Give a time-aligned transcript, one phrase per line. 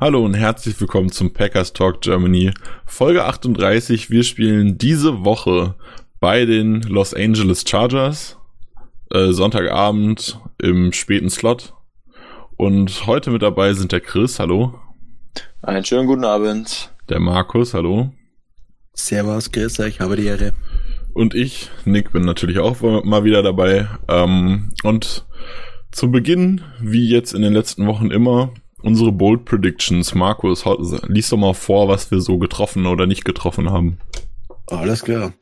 [0.00, 2.54] Hallo und herzlich willkommen zum Packers Talk Germany,
[2.86, 4.08] Folge 38.
[4.08, 5.74] Wir spielen diese Woche
[6.20, 8.38] bei den Los Angeles Chargers,
[9.10, 11.74] äh, Sonntagabend im späten Slot.
[12.56, 14.80] Und heute mit dabei sind der Chris, hallo.
[15.60, 16.94] Einen schönen guten Abend.
[17.10, 18.10] Der Markus, hallo.
[18.94, 20.54] Servus, Chris, ich habe die Ehre.
[21.12, 23.86] Und ich, Nick, bin natürlich auch mal wieder dabei.
[24.08, 25.26] Ähm, und
[25.92, 30.14] zu Beginn, wie jetzt in den letzten Wochen immer, unsere Bold Predictions.
[30.14, 30.64] Markus,
[31.08, 33.98] lies doch mal vor, was wir so getroffen oder nicht getroffen haben.
[34.66, 35.32] Alles klar.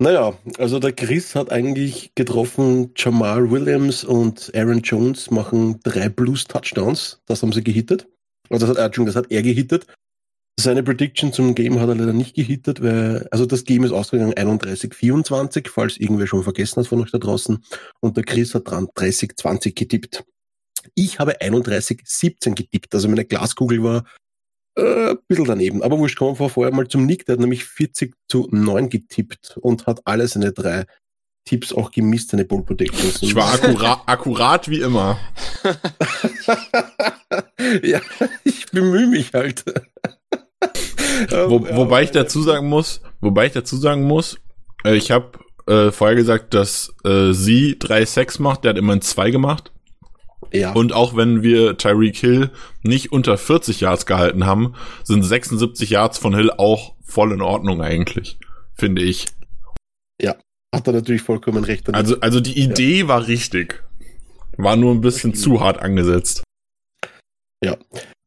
[0.00, 7.20] Naja, also der Chris hat eigentlich getroffen, Jamal Williams und Aaron Jones machen drei Blues-Touchdowns.
[7.26, 8.06] Das haben sie gehittet.
[8.48, 9.86] Also das hat, das hat er gehittet.
[10.60, 14.34] Seine Prediction zum Game hat er leider nicht gehittet, weil, also das Game ist ausgegangen
[14.34, 17.62] 31-24, falls irgendwer schon vergessen hat von euch da draußen.
[18.00, 20.24] Und der Chris hat dran 30-20 getippt.
[20.98, 22.92] Ich habe 31,17 getippt.
[22.92, 24.04] Also meine Glaskugel war
[24.76, 25.80] äh, ein bisschen daneben.
[25.84, 27.24] Aber wurscht, kommen wir vorher mal zum Nick.
[27.24, 30.86] Der hat nämlich 40 zu 9 getippt und hat alle seine drei
[31.44, 33.22] Tipps auch gemisst, seine Ball Protections.
[33.22, 35.20] Ich war akkura akkurat wie immer.
[37.84, 38.00] ja,
[38.42, 39.64] ich bemühe mich halt.
[41.30, 44.40] Wo, wobei ich dazu sagen muss, wobei ich dazu sagen muss,
[44.84, 49.00] äh, ich habe äh, vorher gesagt, dass äh, sie drei Sex macht, der hat immerhin
[49.00, 49.72] zwei gemacht.
[50.52, 50.72] Ja.
[50.72, 52.50] Und auch wenn wir Tyreek Hill
[52.82, 54.74] nicht unter 40 Yards gehalten haben,
[55.04, 58.38] sind 76 Yards von Hill auch voll in Ordnung eigentlich,
[58.74, 59.26] finde ich.
[60.20, 60.36] Ja,
[60.74, 61.88] hat er natürlich vollkommen recht.
[61.88, 62.00] Damit.
[62.00, 63.08] Also, also die Idee ja.
[63.08, 63.82] war richtig.
[64.56, 66.42] War nur ein bisschen zu hart angesetzt.
[67.64, 67.76] Ja,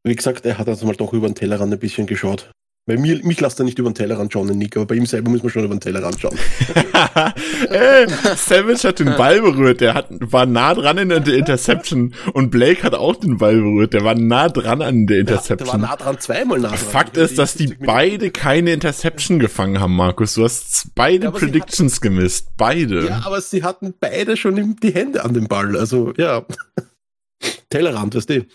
[0.03, 2.51] wie gesagt, er hat also mal doch über den Tellerrand ein bisschen geschaut.
[2.87, 5.29] Bei mir, mich lasst er nicht über den Tellerrand schauen, Nick, aber bei ihm selber
[5.29, 6.35] muss man schon über den Tellerrand schauen.
[7.69, 12.49] Ey, Savage hat den Ball berührt, der hat, war nah dran in der Interception und
[12.49, 15.59] Blake hat auch den Ball berührt, der war nah dran an der Interception.
[15.59, 16.79] Ja, der war nah dran, zweimal nah dran.
[16.79, 20.33] Fakt ist, dass die beide keine Interception gefangen haben, Markus.
[20.33, 23.05] Du hast beide ja, Predictions hatten, gemisst, beide.
[23.05, 26.47] Ja, aber sie hatten beide schon die Hände an dem Ball, also ja.
[27.69, 28.45] Tellerrand, weißt du.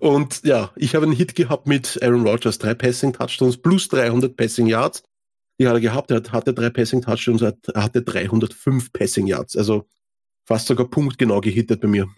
[0.00, 4.36] Und ja, ich habe einen Hit gehabt mit Aaron Rodgers, drei Passing Touchdowns plus 300
[4.36, 5.02] Passing Yards.
[5.60, 9.86] Die hat er gehabt, er hatte drei Passing Touchdowns, er hatte 305 Passing Yards, also
[10.46, 12.08] fast sogar punktgenau gehittet bei mir.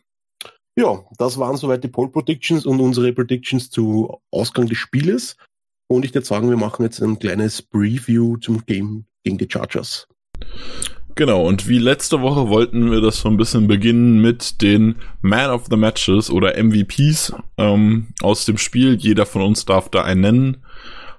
[0.76, 5.36] Ja, das waren soweit die Pole Predictions und unsere Predictions zu Ausgang des Spieles.
[5.88, 10.06] Und ich würde sagen, wir machen jetzt ein kleines Preview zum Game gegen die Chargers.
[11.14, 15.50] Genau, und wie letzte Woche wollten wir das so ein bisschen beginnen mit den Man
[15.50, 18.94] of the Matches oder MVPs ähm, aus dem Spiel.
[18.96, 20.64] Jeder von uns darf da einen nennen.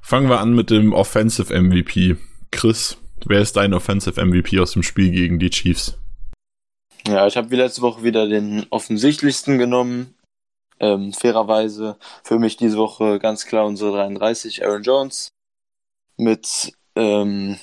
[0.01, 2.17] Fangen wir an mit dem Offensive MVP.
[2.51, 5.97] Chris, wer ist dein Offensive MVP aus dem Spiel gegen die Chiefs?
[7.07, 10.15] Ja, ich habe wie letzte Woche wieder den offensichtlichsten genommen.
[10.79, 15.29] Ähm, fairerweise für mich diese Woche ganz klar unsere 33, Aaron Jones.
[16.17, 17.57] Mit ähm,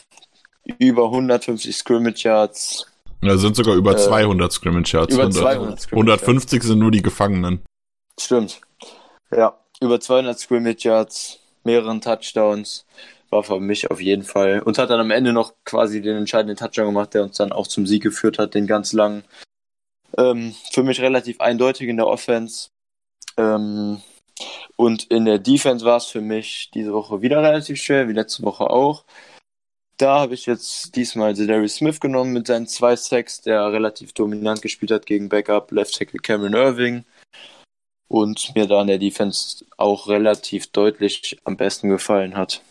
[0.79, 2.87] über 150 Scrimmage Yards.
[3.23, 5.15] Ja, sind sogar über äh, 200 Scrimmage Yards.
[5.15, 7.61] Über 200 Scrimmage 150 sind nur die Gefangenen.
[8.19, 8.61] Stimmt.
[9.31, 12.87] Ja, über 200 Scrimmage Yards, mehreren Touchdowns
[13.31, 14.61] war für mich auf jeden Fall.
[14.61, 17.67] Und hat dann am Ende noch quasi den entscheidenden Touchdown gemacht, der uns dann auch
[17.67, 19.25] zum Sieg geführt hat, den ganz langen.
[20.17, 22.71] Ähm, für mich relativ eindeutig in der Offense.
[23.37, 24.01] Ähm,
[24.77, 28.43] und in der Defense war es für mich diese Woche wieder relativ schwer, wie letzte
[28.45, 29.05] Woche auch.
[29.99, 34.63] Da habe ich jetzt diesmal Darius Smith genommen mit seinen zwei Sacks, der relativ dominant
[34.63, 37.05] gespielt hat gegen Backup Left Tackle Cameron Irving
[38.07, 42.63] und mir da in der Defense auch relativ deutlich am besten gefallen hat.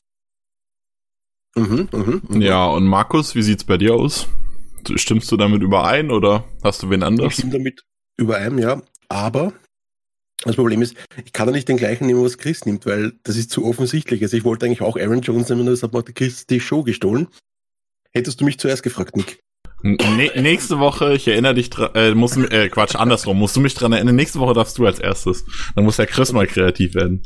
[1.56, 2.46] Mhm, mh, mh.
[2.46, 4.28] Ja, und Markus, wie sieht's bei dir aus?
[4.96, 7.28] Stimmst du damit überein oder hast du wen anders?
[7.28, 7.84] Ich stimme damit
[8.16, 8.82] überein, ja.
[9.10, 9.52] Aber
[10.44, 10.96] das Problem ist,
[11.26, 14.22] ich kann da nicht den gleichen nehmen, was Chris nimmt, weil das ist zu offensichtlich.
[14.22, 17.28] Also ich wollte eigentlich auch Aaron Jones nehmen, das hat mir Chris die Show gestohlen.
[18.12, 19.40] Hättest du mich zuerst gefragt, Nick?
[19.84, 23.76] N nächste Woche, ich erinnere dich dran, äh, musst, äh, Quatsch, andersrum, musst du mich
[23.76, 25.46] dran erinnern, nächste Woche darfst du als erstes.
[25.76, 27.24] Dann muss der Chris mal kreativ werden.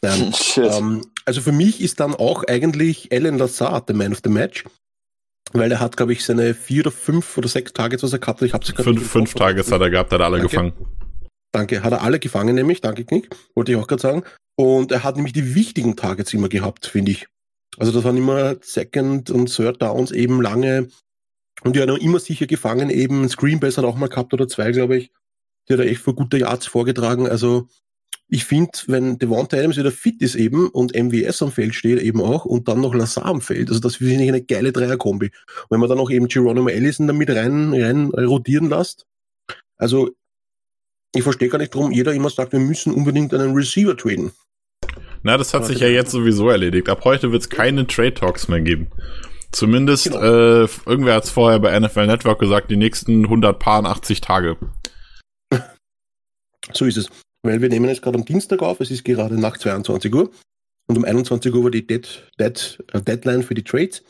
[0.00, 4.30] Dann, ähm, also für mich ist dann auch eigentlich Alan Lazard der Man of the
[4.30, 4.64] Match.
[5.52, 8.40] Weil er hat, glaube ich, seine vier oder fünf oder sechs Targets, was er gehabt
[8.40, 8.46] hat.
[8.46, 10.50] Ich hab's fünf, fünf Targets hat er gehabt, hat er alle Danke.
[10.50, 10.72] gefangen.
[11.52, 11.82] Danke.
[11.82, 12.80] Hat er alle gefangen, nämlich.
[12.80, 13.28] Danke, Knick.
[13.54, 14.22] Wollte ich auch gerade sagen.
[14.56, 17.28] Und er hat nämlich die wichtigen Targets immer gehabt, finde ich.
[17.78, 20.88] Also das waren immer Second und Third Downs eben lange.
[21.62, 23.28] Und die hat immer sicher gefangen eben.
[23.28, 25.12] Screen Bass hat auch mal gehabt oder zwei, glaube ich.
[25.68, 27.28] Die hat er echt für gute Yards vorgetragen.
[27.28, 27.68] Also
[28.28, 32.22] ich finde, wenn Devonta Adams wieder fit ist eben und MWS am Feld steht eben
[32.22, 35.30] auch und dann noch Lazar am Feld, also das finde ich eine geile Dreierkombi.
[35.68, 39.04] Wenn man dann auch eben Geronimo Allison damit rein, rein rotieren lässt,
[39.76, 40.10] also
[41.14, 44.32] ich verstehe gar nicht, warum jeder immer sagt, wir müssen unbedingt einen Receiver traden.
[45.22, 46.88] Na, das hat sich ja jetzt sowieso erledigt.
[46.88, 48.88] Ab heute wird es keine Trade Talks mehr geben.
[49.52, 50.20] Zumindest, genau.
[50.20, 54.56] äh, irgendwer hat es vorher bei NFL Network gesagt, die nächsten 180 Tage.
[56.72, 57.10] So ist es
[57.42, 60.30] weil wir nehmen jetzt gerade am Dienstag auf, es ist gerade nach 22 Uhr
[60.86, 64.04] und um 21 Uhr war die Dead, Dead, uh, Deadline für die Trades.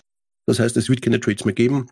[0.47, 1.89] Das heißt, es wird keine Trades mehr geben.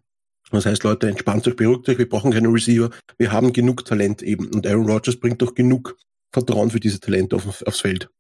[0.51, 4.23] Das heißt, Leute, entspannt euch, beruhigt euch, wir brauchen keine Receiver, wir haben genug Talent
[4.23, 5.97] eben und Aaron Rodgers bringt doch genug
[6.33, 8.11] Vertrauen für diese Talente auf, aufs Feld.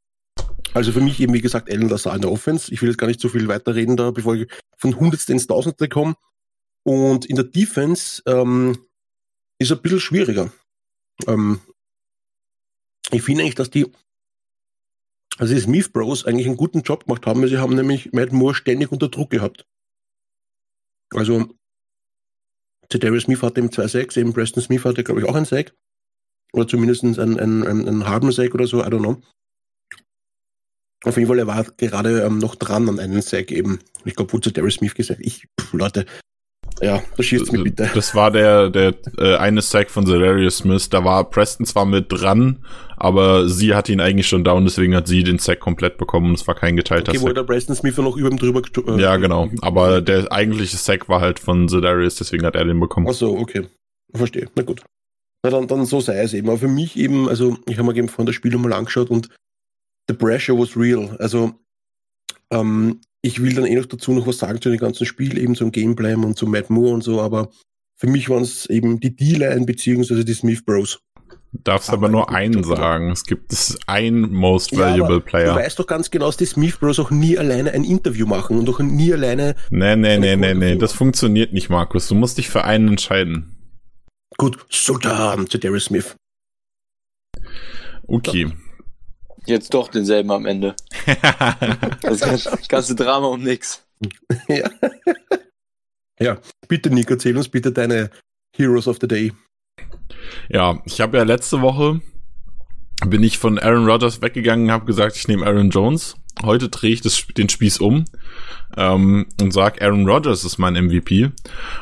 [0.72, 2.72] Also für mich eben, wie gesagt, Alan Lazar in der Offense.
[2.72, 5.88] Ich will jetzt gar nicht so viel weiterreden da, bevor ich von Hundertste ins Tausendste
[5.88, 6.14] komme.
[6.84, 8.78] Und in der Defense ähm,
[9.58, 10.52] ist ein bisschen schwieriger.
[11.26, 11.60] Ähm,
[13.10, 13.90] ich finde eigentlich, dass die,
[15.38, 18.32] also die Smith Bros eigentlich einen guten Job gemacht haben, weil sie haben nämlich Matt
[18.32, 19.66] Moore ständig unter Druck gehabt.
[21.12, 21.48] Also,
[22.98, 25.72] Darius Smith hatte im 2-6, eben Preston Smith hatte, glaube ich, auch einen Sack.
[26.52, 29.22] Oder zumindest einen, einen, einen, einen halben Sack oder so, I don't know.
[31.04, 33.78] Auf jeden Fall, er war gerade ähm, noch dran an einen Sack eben.
[34.04, 36.04] Ich glaube, wurde zu Darius Smith gesagt, ich, pff, Leute,
[36.80, 37.90] ja, das schießt mir bitte.
[37.94, 40.88] Das war der, der äh, eine Sack von Zedarius Smith.
[40.88, 42.64] Da war Preston zwar mit dran,
[42.96, 46.34] aber sie hat ihn eigentlich schon down, deswegen hat sie den Sack komplett bekommen.
[46.34, 47.26] Es war kein geteilter okay, Sack.
[47.26, 49.50] Okay, der Preston Smith noch über ihm drüber äh, Ja, genau.
[49.60, 53.06] Aber der eigentliche Sack war halt von Zedarius, deswegen hat er den bekommen.
[53.08, 53.66] Ach so, okay.
[54.14, 54.48] Verstehe.
[54.54, 54.82] Na gut.
[55.42, 56.48] Na dann, dann so sei es eben.
[56.48, 59.28] Aber für mich eben, also ich habe mir eben von der Spiel mal angeschaut und
[60.08, 61.16] the pressure was real.
[61.18, 61.52] Also
[62.50, 65.54] ähm, ich will dann eh noch dazu noch was sagen zu dem ganzen Spiel, eben
[65.54, 67.50] zum Gameplay und zu Matt Moore und so, aber
[67.96, 71.00] für mich waren es eben die D-Line beziehungsweise die Smith Bros.
[71.52, 73.10] Darfst aber, aber nur einen sagen.
[73.10, 75.54] Es gibt es ein Most Valuable ja, Player.
[75.54, 78.58] Du weißt doch ganz genau, dass die Smith Bros auch nie alleine ein Interview machen
[78.58, 79.56] und auch nie alleine.
[79.70, 80.76] Nee, nee, nee, nee, nee.
[80.76, 82.06] Das funktioniert nicht, Markus.
[82.08, 83.56] Du musst dich für einen entscheiden.
[84.38, 86.14] Gut, Sultan zu Darius Smith.
[88.06, 88.46] Okay.
[88.46, 88.69] So.
[89.50, 90.76] Jetzt doch denselben am Ende.
[92.02, 93.84] das ganze Drama um nix.
[94.48, 94.70] Ja.
[96.18, 96.38] ja,
[96.68, 98.10] bitte Nico, erzähl uns bitte deine
[98.56, 99.32] Heroes of the Day.
[100.48, 102.00] Ja, ich habe ja letzte Woche
[103.06, 106.16] bin ich von Aaron Rodgers weggegangen, habe gesagt, ich nehme Aaron Jones.
[106.42, 108.04] Heute drehe ich das, den Spieß um
[108.76, 111.24] ähm, und sag, Aaron Rodgers ist mein MVP.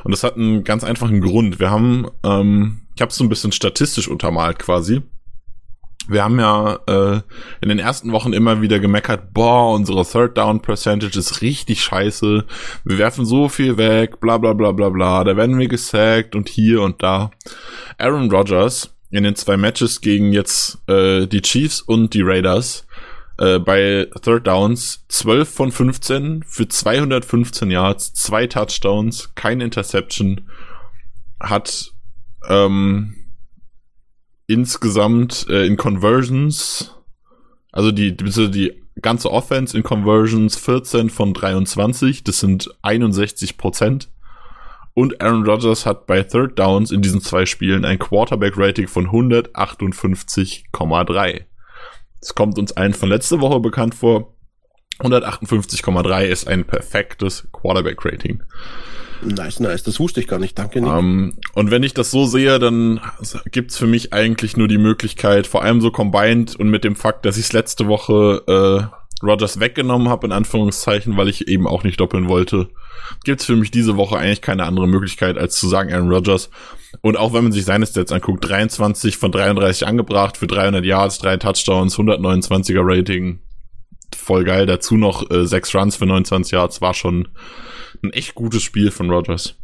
[0.04, 1.60] Und das hat einen ganz einfachen Grund.
[1.60, 5.02] Wir haben, ähm, ich habe es so ein bisschen statistisch untermalt quasi
[6.08, 7.20] wir haben ja äh,
[7.60, 12.44] in den ersten Wochen immer wieder gemeckert, boah, unsere Third Down Percentage ist richtig scheiße.
[12.84, 15.22] Wir werfen so viel weg, bla bla bla bla bla.
[15.24, 17.30] Da werden wir gesackt und hier und da.
[17.98, 22.86] Aaron Rodgers in den zwei Matches gegen jetzt äh, die Chiefs und die Raiders
[23.38, 30.48] äh, bei Third Downs 12 von 15 für 215 Yards, zwei Touchdowns, kein Interception,
[31.38, 31.92] hat
[32.48, 33.17] ähm,
[34.48, 36.96] insgesamt äh, in Conversions,
[37.70, 44.10] also die, die ganze Offense in Conversions 14 von 23, das sind 61 Prozent.
[44.94, 51.44] Und Aaron Rodgers hat bei Third Downs in diesen zwei Spielen ein Quarterback-Rating von 158,3.
[52.20, 54.34] Das kommt uns allen von letzter Woche bekannt vor.
[54.98, 58.42] 158,3 ist ein perfektes Quarterback-Rating.
[59.22, 59.82] Nice, nice.
[59.82, 60.58] Das wusste ich gar nicht.
[60.58, 60.90] Danke, Nick.
[60.90, 63.00] Um, ähm, und wenn ich das so sehe, dann
[63.50, 67.26] gibt's für mich eigentlich nur die Möglichkeit, vor allem so combined und mit dem Fakt,
[67.26, 71.98] dass ich letzte Woche äh, Rogers weggenommen habe, in Anführungszeichen, weil ich eben auch nicht
[71.98, 72.68] doppeln wollte,
[73.24, 76.50] gibt's für mich diese Woche eigentlich keine andere Möglichkeit, als zu sagen Aaron Rodgers.
[77.00, 81.18] Und auch wenn man sich seine Stats anguckt, 23 von 33 angebracht für 300 Yards,
[81.18, 83.40] drei Touchdowns, 129er Rating,
[84.16, 84.66] voll geil.
[84.66, 87.28] Dazu noch äh, sechs Runs für 29 Yards, war schon
[88.02, 89.56] ein echt gutes Spiel von Rogers.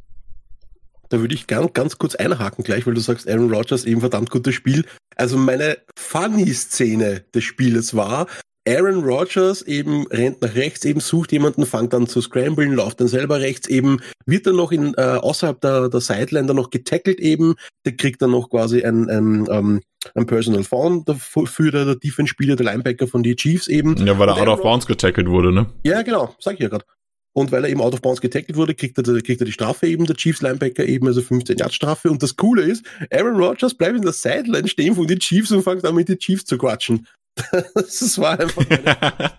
[1.10, 4.30] Da würde ich ganz, ganz kurz einhaken gleich, weil du sagst, Aaron Rodgers eben verdammt
[4.30, 4.84] gutes Spiel.
[5.16, 8.26] Also meine Funny-Szene des Spieles war,
[8.66, 13.08] Aaron Rodgers eben rennt nach rechts, eben sucht jemanden, fängt dann zu scramblen, läuft dann
[13.08, 17.20] selber rechts, eben wird dann noch in, äh, außerhalb der, der Sideline dann noch getackelt
[17.20, 19.80] eben, der kriegt dann noch quasi ein, ein, ähm,
[20.14, 23.96] ein Personal Found für der, der Defense-Spieler, der Linebacker von die Chiefs eben.
[24.06, 25.66] Ja, weil er out of bounds getackelt wurde, ne?
[25.84, 26.86] Ja, genau, sag ich ja gerade.
[27.34, 29.88] Und weil er eben out of bounds getackelt wurde, kriegt er, kriegt er die Strafe
[29.88, 32.10] eben, der Chiefs Linebacker eben, also 15 Yard Strafe.
[32.10, 35.62] Und das Coole ist, Aaron Rodgers bleibt in der Sideline stehen von den Chiefs und
[35.62, 37.06] fängt an mit den Chiefs zu quatschen.
[37.74, 38.64] das war einfach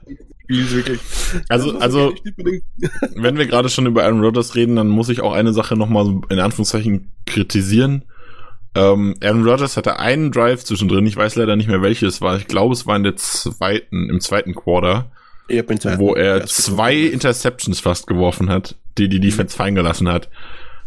[0.46, 1.00] Spiel wirklich.
[1.50, 2.14] Also, also,
[3.16, 6.22] wenn wir gerade schon über Aaron Rodgers reden, dann muss ich auch eine Sache nochmal
[6.30, 8.04] in Anführungszeichen kritisieren.
[8.76, 12.38] Ähm, Aaron Rodgers hatte einen Drive zwischendrin, ich weiß leider nicht mehr welches war.
[12.38, 15.12] Ich glaube, es war in der zweiten, im zweiten Quarter,
[15.48, 20.30] wo er zwei Interceptions fast geworfen hat, die die Defense fallen gelassen hat.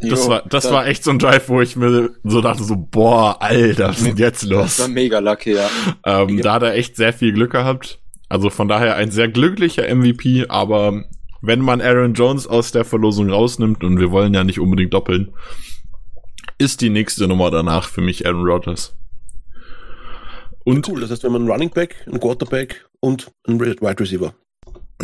[0.01, 2.63] Das jo, war, das da, war echt so ein Drive, wo ich mir so dachte
[2.63, 4.77] so, boah, Alter, was ist denn jetzt los?
[4.77, 5.69] Das war mega lucky, ja.
[6.07, 6.43] Ähm, ja.
[6.43, 7.99] Da hat er echt sehr viel Glück gehabt.
[8.29, 11.05] Also von daher ein sehr glücklicher MVP, aber
[11.41, 15.33] wenn man Aaron Jones aus der Verlosung rausnimmt, und wir wollen ja nicht unbedingt doppeln,
[16.59, 18.97] ist die nächste Nummer danach für mich Aaron Rodgers.
[20.65, 24.35] Und cool, das heißt, wenn man einen Running Back, einen Quarterback und einen Wide Receiver.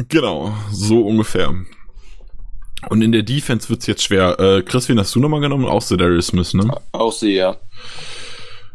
[0.09, 1.55] Genau, so ungefähr.
[2.89, 4.39] Und in der Defense wird's jetzt schwer.
[4.39, 5.65] Äh, Chris, wen hast du nochmal genommen?
[5.65, 6.71] Auch Darius Smith, ne?
[6.93, 7.57] Auch sie, ja.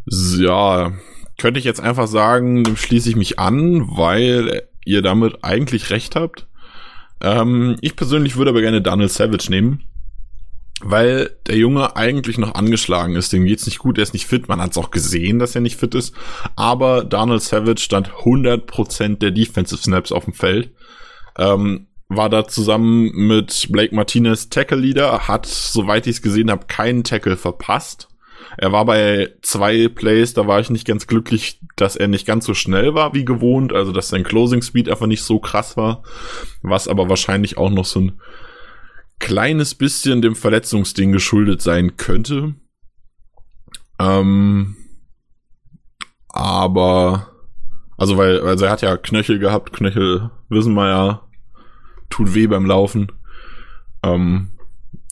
[0.06, 0.94] Ja,
[1.38, 6.16] könnte ich jetzt einfach sagen, dem schließe ich mich an, weil ihr damit eigentlich recht
[6.16, 6.48] habt.
[7.22, 9.84] Ähm, ich persönlich würde aber gerne Daniel Savage nehmen
[10.82, 13.34] weil der Junge eigentlich noch angeschlagen ist.
[13.34, 14.48] Dem geht's nicht gut, er ist nicht fit.
[14.48, 16.16] Man hat's auch gesehen, dass er nicht fit ist.
[16.56, 20.72] Aber Donald Savage stand 100% der Defensive Snaps auf dem Feld.
[21.40, 26.66] Ähm, war da zusammen mit Blake Martinez Tackle Leader, hat, soweit ich es gesehen habe,
[26.66, 28.10] keinen Tackle verpasst.
[28.58, 32.46] Er war bei zwei Plays, da war ich nicht ganz glücklich, dass er nicht ganz
[32.46, 36.04] so schnell war wie gewohnt, also dass sein Closing Speed einfach nicht so krass war,
[36.62, 38.20] was aber wahrscheinlich auch noch so ein
[39.20, 42.56] kleines bisschen dem Verletzungsding geschuldet sein könnte.
[44.00, 44.76] Ähm,
[46.30, 47.28] aber,
[47.98, 51.29] also weil, also er hat ja Knöchel gehabt, Knöchel wissen wir ja,
[52.10, 53.12] tut weh beim Laufen.
[54.04, 54.52] Ähm,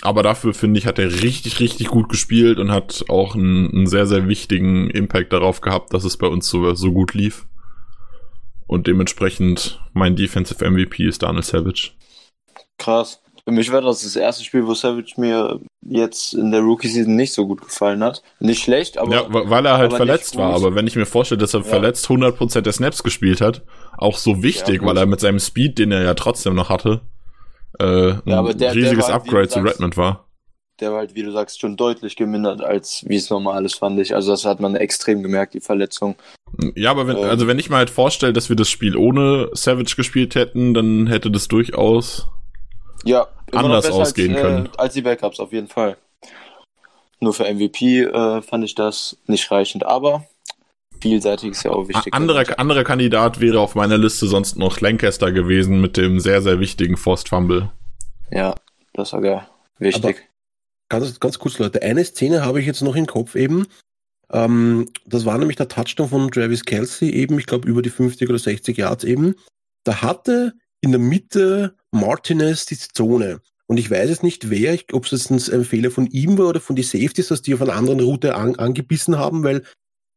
[0.01, 3.87] aber dafür finde ich, hat er richtig, richtig gut gespielt und hat auch einen, einen,
[3.87, 7.47] sehr, sehr wichtigen Impact darauf gehabt, dass es bei uns so, so gut lief.
[8.67, 11.91] Und dementsprechend mein Defensive MVP ist Daniel Savage.
[12.77, 13.21] Krass.
[13.43, 17.33] Für mich war das das erste Spiel, wo Savage mir jetzt in der Rookie-Season nicht
[17.33, 18.21] so gut gefallen hat.
[18.39, 19.15] Nicht schlecht, aber.
[19.15, 20.53] Ja, weil er halt verletzt war.
[20.53, 21.65] Aber wenn ich mir vorstelle, dass er ja.
[21.65, 23.61] verletzt 100% der Snaps gespielt hat,
[23.97, 27.01] auch so wichtig, ja, weil er mit seinem Speed, den er ja trotzdem noch hatte,
[27.79, 30.25] äh, ein ja, der, riesiges der halt, Upgrade zu Redmond war.
[30.79, 33.99] Der war halt, wie du sagst, schon deutlich gemindert, als wie es normal ist, fand
[33.99, 34.13] ich.
[34.13, 36.15] Also das hat man extrem gemerkt, die Verletzung.
[36.75, 39.49] Ja, aber wenn, ähm, also wenn ich mir halt vorstelle, dass wir das Spiel ohne
[39.53, 42.27] Savage gespielt hätten, dann hätte das durchaus
[43.03, 44.65] ja, anders ausgehen als, können.
[44.67, 45.97] Äh, als die Backups, auf jeden Fall.
[47.19, 50.25] Nur für MVP äh, fand ich das nicht reichend, aber
[51.01, 52.13] vielseitig ist ja auch wichtig.
[52.13, 56.59] Anderer, anderer Kandidat wäre auf meiner Liste sonst noch Lancaster gewesen mit dem sehr, sehr
[56.59, 57.71] wichtigen Forced Fumble.
[58.31, 58.55] Ja,
[58.93, 59.47] das war geil.
[59.79, 60.17] Wichtig.
[60.89, 61.81] Aber ganz, ganz kurz, Leute.
[61.81, 63.67] Eine Szene habe ich jetzt noch im Kopf eben.
[64.31, 68.29] Ähm, das war nämlich der Touchdown von Travis Kelsey eben, ich glaube über die 50
[68.29, 69.35] oder 60 Yards eben.
[69.83, 73.39] Da hatte in der Mitte Martinez die Zone.
[73.67, 76.61] Und ich weiß jetzt nicht, wer, ob es jetzt ein Fehler von ihm war oder
[76.61, 79.63] von die Safeties, dass die auf einer anderen Route an, angebissen haben, weil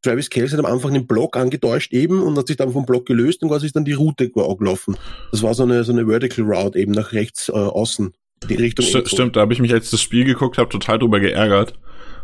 [0.02, 3.06] Travis Kelce hat am Anfang den Block angetäuscht eben und hat sich dann vom Block
[3.06, 4.96] gelöst und quasi ist dann die Route gelaufen.
[5.30, 8.12] Das war so eine, so eine Vertical Route eben nach rechts äh, außen.
[8.48, 11.20] Die Richtung St stimmt, da habe ich mich, als das Spiel geguckt habe, total drüber
[11.20, 11.74] geärgert.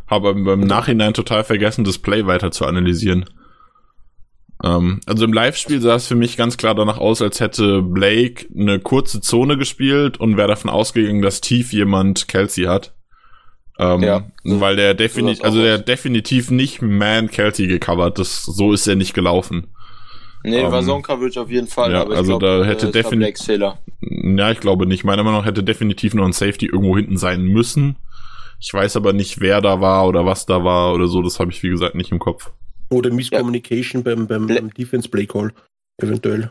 [0.06, 3.26] Habe beim Nachhinein total vergessen, das Play weiter zu analysieren.
[4.64, 8.46] Ähm, also im Live-Spiel sah es für mich ganz klar danach aus, als hätte Blake
[8.56, 12.95] eine kurze Zone gespielt und wäre davon ausgegangen, dass tief jemand Kelsey hat.
[13.78, 18.18] Ähm, ja, weil der definitiv, also der definitiv nicht Man Kelsey gecovert.
[18.18, 19.66] Das, so ist er nicht gelaufen.
[20.44, 21.92] Nee, ähm, war Zone Coverage auf jeden Fall.
[21.92, 23.48] Ja, also glaub, da hätte definitiv.
[24.00, 25.04] Ja, ich glaube nicht.
[25.04, 27.96] Meiner Meinung nach hätte definitiv noch ein Safety irgendwo hinten sein müssen.
[28.60, 31.20] Ich weiß aber nicht, wer da war oder was da war oder so.
[31.20, 32.52] Das habe ich wie gesagt nicht im Kopf.
[32.90, 34.14] Oder Misscommunication ja.
[34.14, 35.52] beim, beim, beim Defense Play Call,
[36.00, 36.50] eventuell.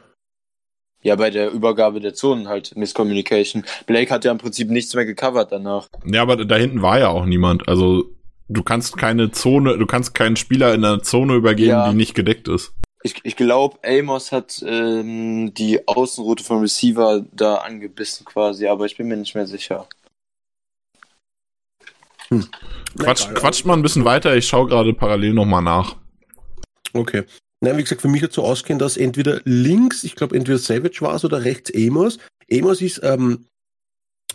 [1.05, 3.63] Ja, bei der Übergabe der Zonen halt Misscommunication.
[3.85, 5.87] Blake hat ja im Prinzip nichts mehr gecovert danach.
[6.03, 7.67] Ja, aber da hinten war ja auch niemand.
[7.67, 8.05] Also
[8.47, 11.89] du kannst keine Zone, du kannst keinen Spieler in einer Zone übergeben, ja.
[11.91, 12.73] die nicht gedeckt ist.
[13.03, 18.97] Ich, ich glaube, Amos hat ähm, die Außenroute vom Receiver da angebissen quasi, aber ich
[18.97, 19.87] bin mir nicht mehr sicher.
[22.29, 22.47] Hm.
[22.97, 25.97] Quatsch, quatscht mal ein bisschen weiter, ich schaue gerade parallel nochmal nach.
[26.93, 27.25] Okay.
[27.65, 31.01] Nein, wie gesagt, für mich hat so ausgehen, dass entweder links, ich glaube entweder Savage
[31.01, 32.19] war es oder rechts Amos.
[32.51, 33.45] Amos ist ähm,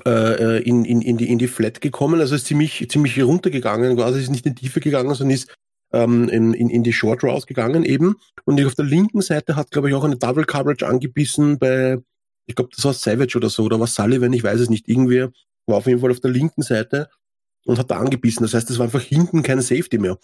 [0.04, 3.96] äh, äh, in, in, in, die, in die Flat gekommen, also ist ziemlich, ziemlich runtergegangen,
[3.96, 5.54] quasi ist nicht in die Tiefe gegangen, sondern ist
[5.92, 8.16] ähm, in, in, in die Short Route gegangen eben.
[8.44, 11.98] Und auf der linken Seite hat, glaube ich, auch eine Double Coverage angebissen bei,
[12.46, 15.26] ich glaube, das war Savage oder so, oder was Sullivan, ich weiß es nicht, irgendwie
[15.66, 17.08] war auf jeden Fall auf der linken Seite
[17.64, 18.42] und hat da angebissen.
[18.42, 20.18] Das heißt, es war einfach hinten kein Safety mehr.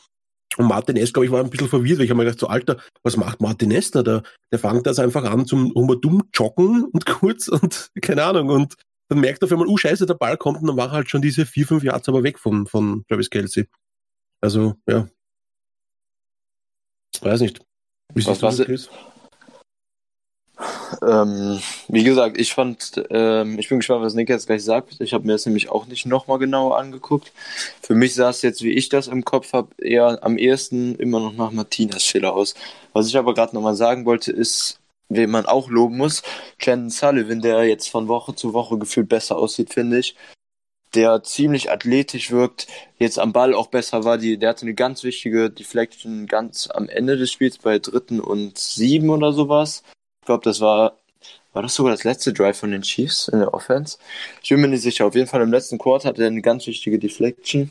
[0.56, 2.78] Und Martinez, glaube ich, war ein bisschen verwirrt, weil ich habe mir gedacht, so Alter,
[3.02, 4.02] was macht Martinez da?
[4.02, 8.48] Der, der fängt das einfach an zum dumm joggen und kurz und keine Ahnung.
[8.48, 8.74] Und
[9.08, 11.22] dann merkt er auf einmal, oh scheiße, der Ball kommt und dann war halt schon
[11.22, 13.68] diese vier, fünf Yards aber weg von, von Travis Kelsey.
[14.40, 15.08] Also, ja.
[17.20, 17.60] Weiß nicht.
[18.14, 18.88] Wie was, was,
[21.02, 25.00] ähm, wie gesagt, ich fand, ähm, ich bin gespannt, was Nick jetzt gleich sagt.
[25.00, 27.32] Ich habe mir das nämlich auch nicht nochmal genauer angeguckt.
[27.82, 31.20] Für mich sah es jetzt, wie ich das im Kopf habe, eher am ehesten immer
[31.20, 32.54] noch nach Martinas Schiller aus.
[32.92, 36.22] Was ich aber gerade nochmal sagen wollte, ist, wen man auch loben muss,
[36.58, 40.16] Chandon Sullivan, der jetzt von Woche zu Woche gefühlt besser aussieht, finde ich.
[40.94, 44.18] Der ziemlich athletisch wirkt, jetzt am Ball auch besser war.
[44.18, 48.56] Die, der hatte eine ganz wichtige Deflection ganz am Ende des Spiels bei dritten und
[48.58, 49.82] sieben oder sowas
[50.26, 50.96] glaube, das war,
[51.52, 53.98] war das sogar das letzte Drive von den Chiefs in der Offense?
[54.42, 55.06] Ich bin mir nicht sicher.
[55.06, 57.70] Auf jeden Fall im letzten Quarter hatte er eine ganz wichtige Deflection.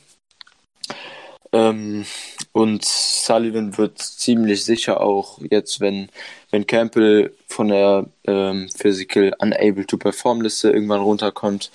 [1.51, 2.05] Ähm,
[2.51, 6.09] und Sullivan wird ziemlich sicher auch jetzt, wenn,
[6.51, 11.71] wenn Campbell von der ähm, Physical Unable to Perform Liste irgendwann runterkommt,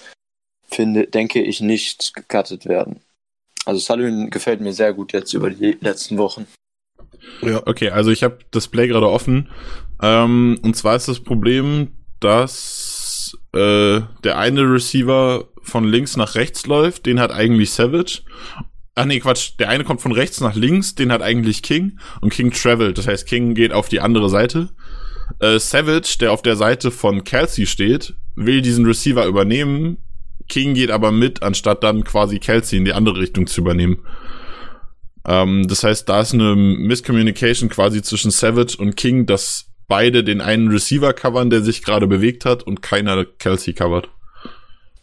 [0.68, 3.00] finde, denke ich nicht gecuttet werden.
[3.64, 6.46] Also Sullivan gefällt mir sehr gut jetzt über die letzten Wochen.
[7.42, 7.62] Ja.
[7.66, 9.48] Okay, also ich habe das Play gerade offen.
[10.02, 11.88] Ähm, und zwar ist das Problem,
[12.20, 18.22] dass äh, der eine Receiver von links nach rechts läuft, den hat eigentlich Savage.
[18.94, 22.32] Ach nee, Quatsch, der eine kommt von rechts nach links, den hat eigentlich King und
[22.32, 22.98] King travelt.
[22.98, 24.70] Das heißt, King geht auf die andere Seite.
[25.38, 29.98] Äh, Savage, der auf der Seite von Kelsey steht, will diesen Receiver übernehmen.
[30.48, 33.98] King geht aber mit, anstatt dann quasi Kelsey in die andere Richtung zu übernehmen.
[35.24, 40.40] Ähm, das heißt, da ist eine Miscommunication quasi zwischen Savage und King, dass beide den
[40.40, 44.08] einen Receiver covern, der sich gerade bewegt hat und keiner Kelsey covert.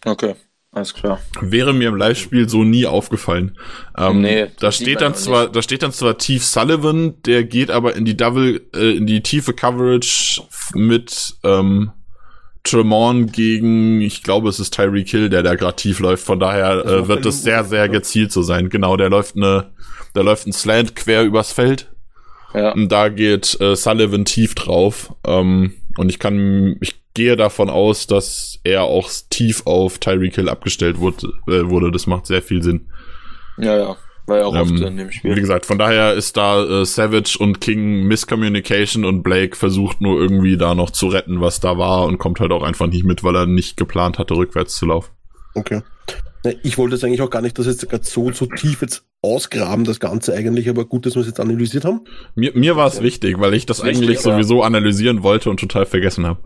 [0.03, 0.33] Okay.
[0.71, 1.19] Alles klar.
[1.41, 3.57] Wäre mir im Live-Spiel so nie aufgefallen.
[3.97, 5.55] Ähm, nee, da steht dann zwar, nicht.
[5.55, 9.23] da steht dann zwar Tief Sullivan, der geht aber in die Double, äh, in die
[9.23, 10.41] tiefe Coverage
[10.75, 11.91] mit ähm,
[12.63, 16.23] Tremont gegen, ich glaube, es ist Tyreek Hill, der da gerade tief läuft.
[16.23, 18.69] Von daher äh, wird es sehr, sehr gezielt so sein.
[18.69, 19.71] Genau, der läuft eine,
[20.15, 21.89] der läuft ein Slant quer übers Feld.
[22.57, 22.71] Ja.
[22.73, 25.13] Und da geht äh, Sullivan tief drauf.
[25.25, 30.49] Ähm, und ich kann, ich gehe davon aus, dass er auch tief auf Tyreek Hill
[30.49, 31.91] abgestellt wurde, äh, wurde.
[31.91, 32.87] Das macht sehr viel Sinn.
[33.57, 33.97] Ja, ja.
[34.27, 35.35] War ja auch ähm, oft in dem Spiel.
[35.35, 40.19] Wie gesagt, von daher ist da äh, Savage und King Miscommunication und Blake versucht nur
[40.19, 43.23] irgendwie da noch zu retten, was da war und kommt halt auch einfach nicht mit,
[43.23, 45.11] weil er nicht geplant hatte, rückwärts zu laufen.
[45.55, 45.81] Okay.
[46.63, 49.83] Ich wollte jetzt eigentlich auch gar nicht, dass jetzt gerade so, so tief jetzt ausgraben,
[49.83, 52.01] das Ganze eigentlich, aber gut, dass wir es jetzt analysiert haben.
[52.35, 53.03] Mir, mir war es ja.
[53.03, 56.39] wichtig, weil ich das wichtig, eigentlich sowieso analysieren wollte und total vergessen habe.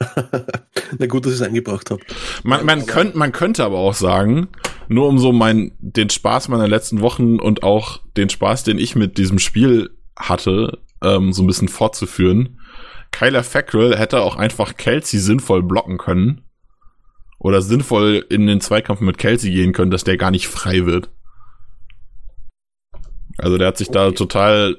[0.98, 2.00] Na gut, dass ich es eingebracht habe.
[2.44, 4.48] Man, man, könnt, man könnte aber auch sagen,
[4.88, 8.94] nur um so mein, den Spaß meiner letzten Wochen und auch den Spaß, den ich
[8.94, 12.58] mit diesem Spiel hatte, ähm, so ein bisschen fortzuführen.
[13.10, 16.42] Kyler Fackrell hätte auch einfach Kelsey sinnvoll blocken können.
[17.38, 21.10] Oder sinnvoll in den Zweikampf mit Kelsey gehen können, dass der gar nicht frei wird.
[23.36, 23.98] Also der hat sich okay.
[23.98, 24.76] da total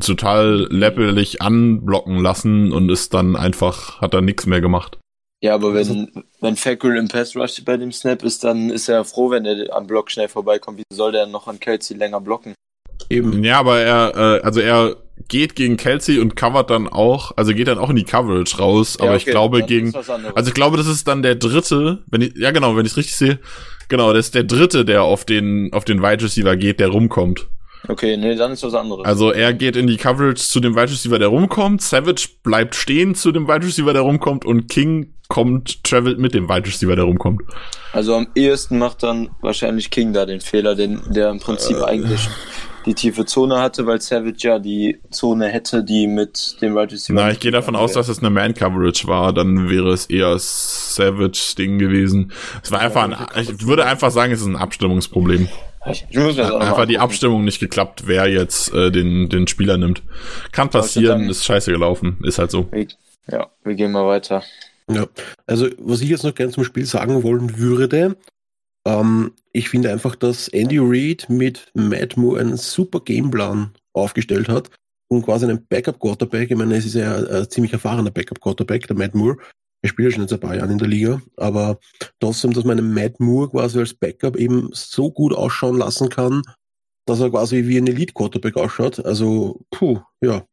[0.00, 4.98] total läppelig anblocken lassen und ist dann einfach, hat dann nichts mehr gemacht.
[5.42, 6.06] Ja, aber wenn, also,
[6.40, 9.74] wenn Fackrell im Pass Rush bei dem Snap ist, dann ist er froh, wenn er
[9.74, 10.78] am Block schnell vorbeikommt.
[10.78, 12.54] Wie soll der noch an Kelsey länger blocken?
[13.10, 13.42] Eben.
[13.42, 14.96] Ja, aber er, äh, also er
[15.32, 18.98] geht gegen Kelsey und covert dann auch, also geht dann auch in die Coverage raus,
[18.98, 19.94] aber ja, okay, ich glaube gegen,
[20.34, 22.98] also ich glaube, das ist dann der dritte, wenn ich, ja genau, wenn ich es
[22.98, 23.38] richtig sehe,
[23.88, 27.48] genau, das ist der dritte, der auf den, auf den Wide Receiver geht, der rumkommt.
[27.88, 29.06] Okay, nee, dann ist was anderes.
[29.06, 31.82] Also er geht in die Coverage zu dem Wide Receiver, der rumkommt.
[31.82, 34.44] Savage bleibt stehen zu dem Wide Receiver, der rumkommt.
[34.44, 37.42] Und King kommt, travelt mit dem Wide Receiver, der rumkommt.
[37.92, 41.82] Also am ehesten macht dann wahrscheinlich King da den Fehler, den, der im Prinzip äh,
[41.82, 42.28] eigentlich
[42.86, 47.20] die tiefe Zone hatte, weil Savage ja die Zone hätte, die mit dem Wide Receiver.
[47.20, 49.32] Na, ich gehe davon aus, dass es eine Man-Coverage war.
[49.32, 52.32] Dann wäre es eher Savage-Ding gewesen.
[52.62, 55.48] Es war einfach ein, ich würde einfach sagen, es ist ein Abstimmungsproblem.
[55.90, 59.78] Ich, ich muss mir Einfach die Abstimmung nicht geklappt, wer jetzt äh, den, den Spieler
[59.78, 60.02] nimmt.
[60.52, 62.68] Kann passieren, ist scheiße gelaufen, ist halt so.
[63.28, 64.42] Ja, wir gehen mal weiter.
[64.88, 65.06] Ja,
[65.46, 68.16] also was ich jetzt noch gerne zum Spiel sagen wollen würde,
[68.86, 74.70] ähm, ich finde einfach, dass Andy Reid mit Matt Moore einen super Gameplan aufgestellt hat
[75.08, 79.14] und quasi einen Backup-Quarterback, ich meine, es ist ja ein ziemlich erfahrener Backup-Quarterback, der Matt
[79.14, 79.36] Moore,
[79.82, 81.78] ich spiele ja schon jetzt ein paar Jahre in der Liga, aber
[82.20, 86.42] trotzdem, dass man einen Matt Moore quasi als Backup eben so gut ausschauen lassen kann,
[87.06, 89.04] dass er quasi wie ein Elite-Quarterback ausschaut.
[89.04, 90.46] Also, puh, ja.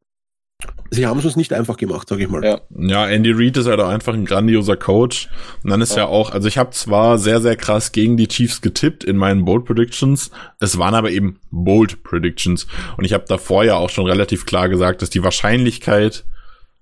[0.91, 2.43] Sie haben es uns nicht einfach gemacht, sage ich mal.
[2.43, 2.61] Ja.
[2.77, 5.29] ja, Andy Reid ist halt auch einfach ein grandioser Coach.
[5.63, 8.27] Und dann ist ja, ja auch, also ich habe zwar sehr, sehr krass gegen die
[8.27, 12.67] Chiefs getippt in meinen Bold Predictions, es waren aber eben Bold Predictions.
[12.97, 16.25] Und ich habe davor ja auch schon relativ klar gesagt, dass die Wahrscheinlichkeit,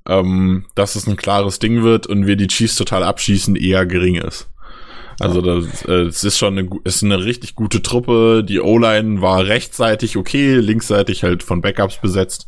[0.07, 4.15] ähm, dass es ein klares Ding wird und wir die Chiefs total abschießen, eher gering
[4.15, 4.49] ist.
[5.19, 8.43] Also das, äh, es ist schon eine, ist eine richtig gute Truppe.
[8.47, 12.47] Die O-Line war rechtzeitig okay, linksseitig halt von Backups besetzt.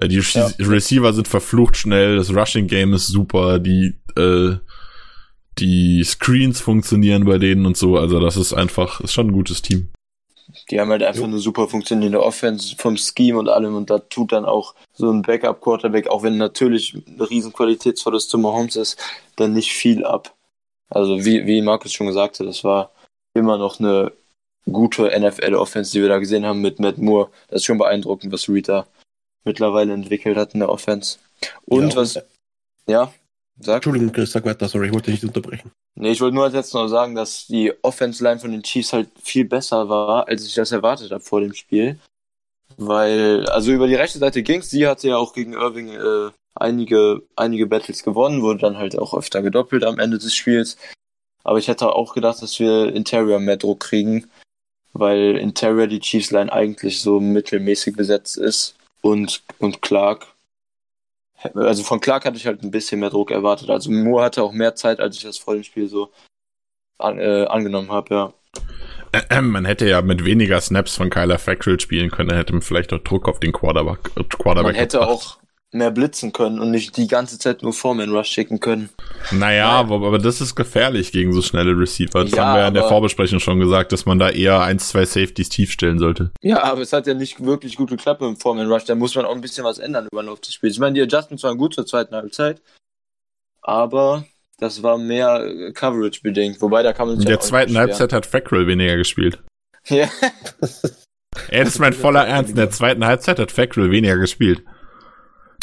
[0.00, 0.50] Äh, die ja.
[0.58, 4.56] Receiver sind verflucht schnell, das Rushing Game ist super, die äh,
[5.58, 7.96] die Screens funktionieren bei denen und so.
[7.96, 9.88] Also das ist einfach, ist schon ein gutes Team.
[10.70, 14.32] Die haben halt einfach eine super funktionierende Offense vom Scheme und allem und da tut
[14.32, 18.98] dann auch so ein Backup-Quarterback, auch wenn natürlich eine riesen Qualitätsverlust zu Mahomes ist,
[19.36, 20.34] dann nicht viel ab.
[20.88, 22.92] Also wie, wie Markus schon gesagt hat, das war
[23.34, 24.12] immer noch eine
[24.70, 27.30] gute NFL-Offense, die wir da gesehen haben mit Matt Moore.
[27.48, 28.86] Das ist schon beeindruckend, was Rita
[29.48, 31.18] mittlerweile entwickelt hat in der Offense.
[31.64, 32.20] Und ja, was.
[32.86, 33.12] Ja,
[33.58, 33.76] sag.
[33.76, 35.72] Entschuldigung, Chris, sag weiter, sorry, ich wollte nicht unterbrechen.
[35.96, 39.44] Nee, ich wollte nur jetzt noch sagen, dass die Offense-Line von den Chiefs halt viel
[39.44, 41.98] besser war, als ich das erwartet habe vor dem Spiel.
[42.76, 47.22] Weil, also über die rechte Seite ging's, sie hatte ja auch gegen Irving äh, einige,
[47.34, 50.76] einige Battles gewonnen, wurde dann halt auch öfter gedoppelt am Ende des Spiels.
[51.42, 54.28] Aber ich hätte auch gedacht, dass wir Interior mehr Druck kriegen,
[54.92, 60.26] weil Interior die Chiefs Line eigentlich so mittelmäßig besetzt ist und, und Clark.
[61.54, 63.70] Also von Clark hatte ich halt ein bisschen mehr Druck erwartet.
[63.70, 66.10] Also Moore hatte auch mehr Zeit, als ich das vor dem Spiel so
[66.98, 68.32] an, äh, angenommen habe, ja.
[69.40, 72.98] Man hätte ja mit weniger Snaps von Kyler Fackrell spielen können, hätte man vielleicht auch
[72.98, 74.02] Druck auf den Quarterback.
[74.38, 75.10] Quarterback man hätte gebracht.
[75.10, 75.38] auch
[75.70, 78.88] mehr blitzen können und nicht die ganze Zeit nur Foreman Rush schicken können.
[79.32, 82.24] Naja, aber, aber das ist gefährlich gegen so schnelle Receiver.
[82.24, 84.78] Das ja, haben wir ja in der Vorbesprechung schon gesagt, dass man da eher ein,
[84.78, 86.30] zwei Safeties tief stellen sollte.
[86.40, 88.84] Ja, aber es hat ja nicht wirklich gut geklappt im Foreman Rush.
[88.84, 90.74] Da muss man auch ein bisschen was ändern über den Lauf des Spiels.
[90.74, 92.62] Ich meine, die Adjustments waren gut zur zweiten Halbzeit,
[93.60, 94.24] aber
[94.58, 96.62] das war mehr Coverage bedingt.
[96.62, 99.38] Wobei da kann man sich In der zweiten Halbzeit hat Fackrell weniger gespielt.
[99.86, 100.08] Ja.
[101.48, 102.50] Ey, das ist mein voller Ernst.
[102.50, 104.62] In der zweiten Halbzeit hat Fackrell weniger gespielt.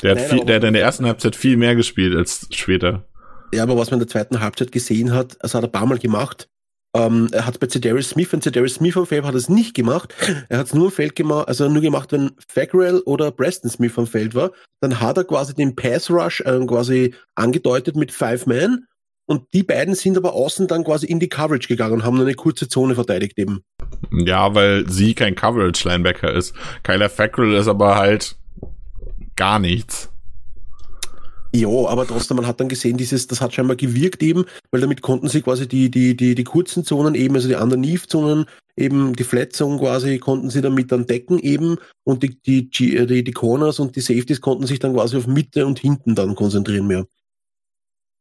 [0.04, 3.06] Der hat, viel, der hat in der ersten Halbzeit viel mehr gespielt als später.
[3.54, 5.86] Ja, aber was man in der zweiten Halbzeit gesehen hat, das hat er ein paar
[5.86, 6.50] Mal gemacht.
[6.96, 9.74] Ähm, er hat bei Cedarius Smith, wenn Cedarius Smith am Feld hat er es nicht
[9.74, 10.14] gemacht.
[10.48, 13.98] Er hat es nur im Feld gemacht, also nur gemacht, wenn Fagwell oder Preston Smith
[13.98, 14.52] am Feld war.
[14.80, 18.86] Dann hat er quasi den Pass Rush äh, quasi angedeutet mit Five Man.
[19.28, 22.36] Und die beiden sind aber außen dann quasi in die Coverage gegangen und haben eine
[22.36, 23.64] kurze Zone verteidigt eben.
[24.12, 26.54] Ja, weil sie kein Coverage-Linebacker ist.
[26.84, 28.38] Kyler Fackrell ist aber halt
[29.36, 30.10] gar nichts.
[31.56, 35.02] Ja, aber trotzdem, man hat dann gesehen, dieses, das hat scheinbar gewirkt eben, weil damit
[35.02, 38.46] konnten sie quasi die, die, die, die kurzen Zonen eben, also die Underneath-Zonen,
[38.76, 43.32] eben die Flat-Zone quasi, konnten sie damit dann decken eben und die, die, die, die
[43.32, 47.06] Corners und die Safeties konnten sich dann quasi auf Mitte und hinten dann konzentrieren mehr.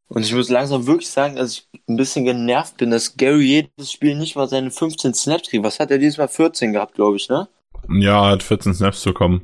[0.08, 3.90] Und ich muss langsam wirklich sagen, dass ich ein bisschen genervt bin, dass Gary jedes
[3.90, 5.64] Spiel nicht mal seine 15 Snaps kriegt.
[5.64, 7.48] Was hat er dieses Mal 14 gehabt, glaube ich, ne?
[7.88, 9.42] Ja, hat 14 Snaps bekommen.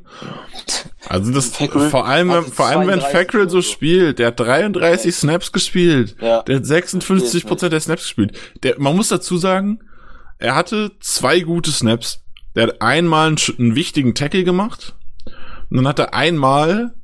[1.09, 5.53] Also das Fackrell vor allem, vor allem wenn Fackrell so spielt, der hat 33 Snaps
[5.53, 6.43] gespielt, ja.
[6.43, 8.39] der hat 56 Prozent der Snaps gespielt.
[8.63, 9.81] Der, man muss dazu sagen,
[10.39, 12.23] er hatte zwei gute Snaps.
[12.55, 14.95] Der hat einmal einen, einen wichtigen Tackle gemacht
[15.71, 16.95] und dann hat er einmal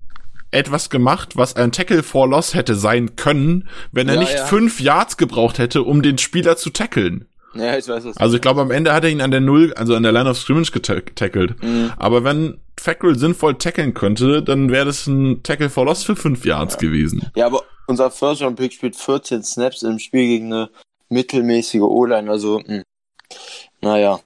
[0.50, 4.46] etwas gemacht, was ein Tackle for Loss hätte sein können, wenn er ja, nicht ja.
[4.46, 7.26] fünf Yards gebraucht hätte, um den Spieler zu tackeln.
[7.54, 8.16] Ja, ich weiß was.
[8.16, 10.28] Also ich glaube, am Ende hat er ihn an der Null, also an der Line
[10.28, 11.62] of Scrimmage getackelt.
[11.62, 11.92] Mhm.
[11.96, 16.44] Aber wenn Fackrell sinnvoll tackeln könnte, dann wäre das ein Tackle for Loss für fünf
[16.44, 16.80] Yards ja.
[16.80, 17.30] gewesen.
[17.34, 20.70] Ja, aber unser First Round Pick spielt 14 Snaps im Spiel gegen eine
[21.08, 22.66] mittelmäßige O-Line, also mh.
[22.66, 22.82] Hm.
[23.80, 24.20] naja.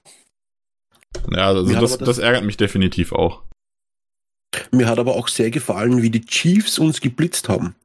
[1.29, 3.43] Ja, also das, das, das ärgert mich definitiv auch.
[4.71, 7.75] Mir hat aber auch sehr gefallen, wie die Chiefs uns geblitzt haben.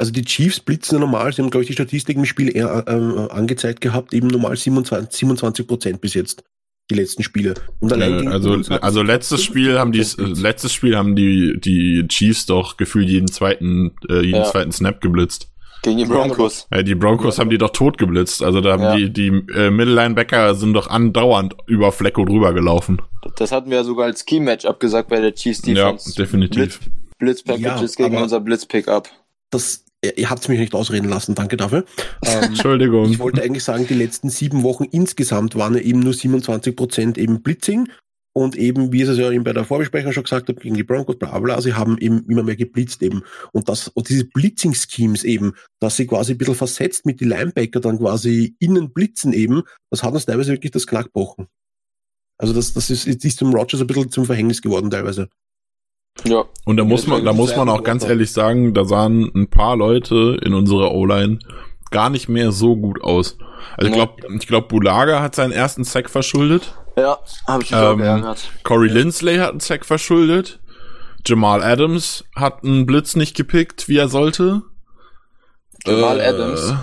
[0.00, 3.32] Also die Chiefs blitzen normal, sie haben, glaube ich, die Statistik im Spiel eher äh,
[3.34, 6.42] angezeigt gehabt, eben normal 27, 27 Prozent bis jetzt,
[6.90, 7.52] die letzten Spiele.
[7.80, 12.46] Und allein äh, also, also letztes Spiel haben die, letztes Spiel haben die, die Chiefs
[12.46, 14.44] doch gefühlt jeden zweiten, äh, jeden ja.
[14.44, 15.50] zweiten Snap geblitzt.
[15.82, 16.66] Gegen die Broncos.
[16.72, 17.42] Ja, die Broncos ja.
[17.42, 18.42] haben die doch tot geblitzt.
[18.42, 18.96] Also da haben ja.
[18.96, 23.02] die, die äh, Middle-Linebacker sind doch andauernd über Flecko drüber gelaufen.
[23.36, 26.08] Das hatten wir ja sogar als Key-Match abgesagt bei der Chiefs Defense.
[26.08, 26.80] Ja, definitiv.
[27.18, 29.10] Blitz-Packages ja, gegen unser Blitz-Pickup.
[29.50, 31.84] Das ihr habt mich nicht ausreden lassen, danke dafür.
[32.22, 33.10] Ähm, Entschuldigung.
[33.10, 37.16] Ich wollte eigentlich sagen, die letzten sieben Wochen insgesamt waren ja eben nur 27 Prozent
[37.16, 37.88] eben Blitzing.
[38.32, 40.84] Und eben, wie ich es ja eben bei der Vorbesprechung schon gesagt habe, gegen die
[40.84, 43.22] Broncos, bla bla, sie haben eben immer mehr geblitzt eben.
[43.52, 47.80] Und das, und diese Blitzing-Schemes eben, dass sie quasi ein bisschen versetzt mit die Linebacker
[47.80, 51.48] dann quasi innen blitzen eben, das hat uns teilweise wirklich das Knack gebrochen.
[52.38, 55.28] Also das, das ist, ist dem Rogers ein bisschen zum Verhängnis geworden teilweise.
[56.24, 56.44] Ja.
[56.64, 59.76] Und da muss man, da muss man auch ganz ehrlich sagen, da sahen ein paar
[59.76, 61.38] Leute in unserer O-Line
[61.90, 63.36] gar nicht mehr so gut aus.
[63.76, 66.74] Also ich glaube, ich glaube, Bulaga hat seinen ersten Sack verschuldet.
[66.96, 68.50] Ja, habe ich auch ähm, geärgert.
[68.62, 70.60] Corey Lindsley hat einen Sack verschuldet.
[71.26, 74.62] Jamal Adams hat einen Blitz nicht gepickt, wie er sollte.
[75.86, 76.74] Jamal äh, Adams.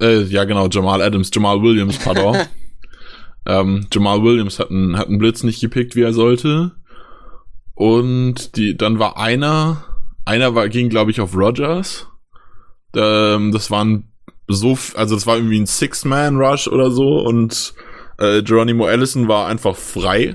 [0.00, 2.36] Äh, ja, genau, Jamal Adams, Jamal Williams, pardon.
[3.46, 6.72] ähm, Jamal Williams hat einen, hat einen Blitz nicht gepickt, wie er sollte.
[7.78, 9.84] Und die, dann war einer,
[10.24, 12.08] einer war, ging, glaube ich, auf Rogers.
[12.96, 14.10] Ähm, das waren
[14.48, 17.74] so, also das war irgendwie ein Six-Man-Rush oder so und
[18.18, 20.34] äh, Geronimo Allison war einfach frei.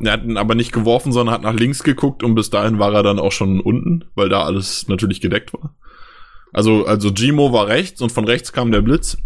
[0.00, 2.92] Er hat ihn aber nicht geworfen, sondern hat nach links geguckt und bis dahin war
[2.92, 5.74] er dann auch schon unten, weil da alles natürlich gedeckt war.
[6.52, 9.16] Also, also Gimo war rechts und von rechts kam der Blitz.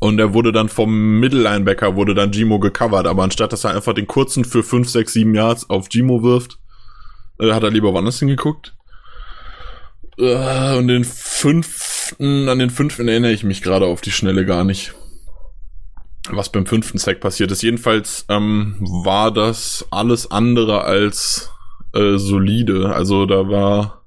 [0.00, 3.94] Und er wurde dann vom Mittellinebacker wurde dann Gimo gecovert, aber anstatt dass er einfach
[3.94, 6.58] den kurzen für 5, 6, 7 Yards auf Gimo wirft,
[7.40, 8.76] äh, hat er lieber woanders hingeguckt.
[10.18, 14.64] Äh, und den fünften, an den fünften erinnere ich mich gerade auf die Schnelle gar
[14.64, 14.94] nicht.
[16.30, 17.62] Was beim fünften Sack passiert ist.
[17.62, 21.50] Jedenfalls ähm, war das alles andere als
[21.94, 22.94] äh, solide.
[22.94, 23.97] Also da war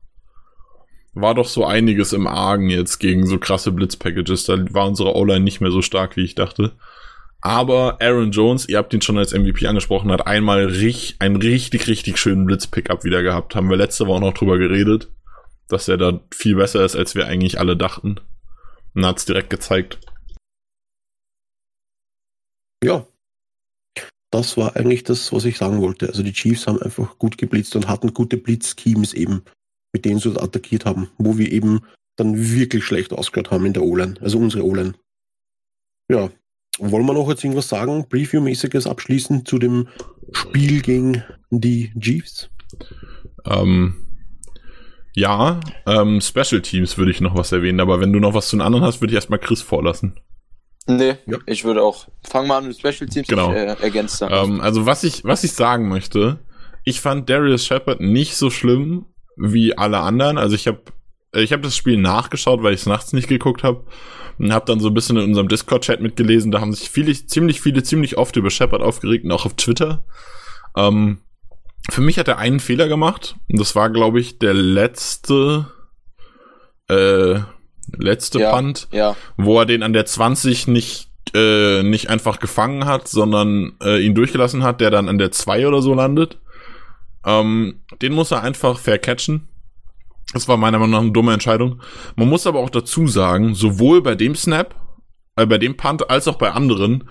[1.14, 4.46] war doch so einiges im Argen jetzt gegen so krasse Blitzpackages.
[4.46, 6.74] Da war unsere O-Line nicht mehr so stark, wie ich dachte.
[7.42, 11.88] Aber Aaron Jones, ihr habt ihn schon als MVP angesprochen, hat einmal richtig, einen richtig,
[11.88, 13.56] richtig schönen Blitzpickup wieder gehabt.
[13.56, 15.10] Haben wir letzte Woche noch drüber geredet,
[15.68, 18.20] dass er da viel besser ist, als wir eigentlich alle dachten.
[18.94, 20.00] Und hat's direkt gezeigt.
[22.84, 23.08] Ja.
[24.30, 26.08] Das war eigentlich das, was ich sagen wollte.
[26.08, 29.44] Also die Chiefs haben einfach gut geblitzt und hatten gute Blitzschemes eben
[29.94, 31.82] mit denen sie attackiert haben, wo wir eben
[32.16, 34.94] dann wirklich schlecht ausgehört haben in der O-Line, also unsere O-Line.
[36.10, 36.30] Ja,
[36.80, 39.88] wollen wir noch jetzt irgendwas sagen, Preview-mäßiges abschließen zu dem
[40.32, 42.50] Spiel gegen die Chiefs?
[43.46, 43.96] Ähm,
[45.14, 48.56] ja, ähm, Special Teams würde ich noch was erwähnen, aber wenn du noch was zu
[48.56, 50.20] den anderen hast, würde ich erstmal Chris vorlassen.
[50.88, 51.38] Nee, ja.
[51.46, 52.08] ich würde auch.
[52.24, 53.52] Fang mal an mit Special Teams, genau.
[53.52, 54.52] ich äh, ergänze dann.
[54.52, 56.40] Ähm, also was ich, was ich sagen möchte,
[56.84, 59.06] ich fand Darius Shepard nicht so schlimm,
[59.42, 60.38] wie alle anderen.
[60.38, 60.82] Also ich habe
[61.34, 63.86] ich hab das Spiel nachgeschaut, weil ich es nachts nicht geguckt habe
[64.38, 66.52] und habe dann so ein bisschen in unserem Discord-Chat mitgelesen.
[66.52, 70.06] Da haben sich viele, ziemlich viele, ziemlich oft über Shepard aufgeregt und auch auf Twitter.
[70.76, 71.20] Ähm,
[71.90, 75.68] für mich hat er einen Fehler gemacht und das war, glaube ich, der letzte
[76.90, 77.40] äh,
[77.98, 79.16] letzte ja, Punt, ja.
[79.38, 84.16] wo er den an der 20 nicht äh, nicht einfach gefangen hat, sondern äh, ihn
[84.16, 86.40] durchgelassen hat, der dann an der 2 oder so landet.
[87.26, 89.48] Ähm, den muss er einfach fair catchen.
[90.34, 91.82] Das war meiner Meinung nach eine dumme Entscheidung.
[92.16, 94.76] Man muss aber auch dazu sagen, sowohl bei dem Snap,
[95.36, 97.10] äh, bei dem Punt als auch bei anderen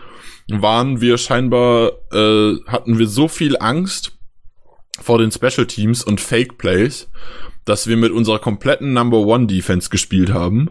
[0.48, 4.18] waren wir scheinbar, äh, hatten wir so viel Angst
[5.00, 7.10] vor den Special Teams und Fake Plays,
[7.64, 10.70] dass wir mit unserer kompletten Number One Defense gespielt haben.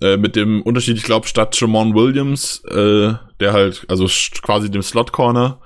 [0.00, 4.06] Äh, mit dem Unterschied, ich glaube, statt Jamon Williams, äh, der halt, also
[4.42, 5.60] quasi dem Slot Corner,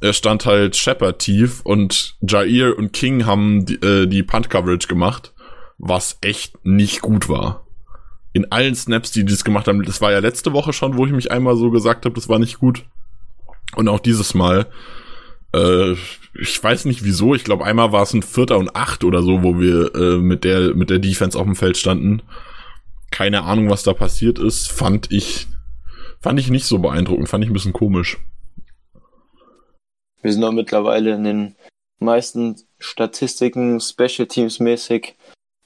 [0.00, 5.32] er stand halt Shepard tief und Jair und King haben die, äh, die Punt-Coverage gemacht,
[5.78, 7.66] was echt nicht gut war.
[8.32, 11.06] In allen Snaps, die die das gemacht haben, das war ja letzte Woche schon, wo
[11.06, 12.84] ich mich einmal so gesagt habe, das war nicht gut.
[13.74, 14.66] Und auch dieses Mal,
[15.52, 15.92] äh,
[16.40, 19.42] ich weiß nicht wieso, ich glaube einmal war es ein Vierter und Acht oder so,
[19.42, 22.22] wo wir äh, mit der mit der Defense auf dem Feld standen.
[23.10, 25.46] Keine Ahnung, was da passiert ist, fand ich
[26.22, 28.18] fand ich nicht so beeindruckend, fand ich ein bisschen komisch.
[30.22, 31.56] Wir sind auch mittlerweile in den
[31.98, 35.16] meisten Statistiken Special Teams mäßig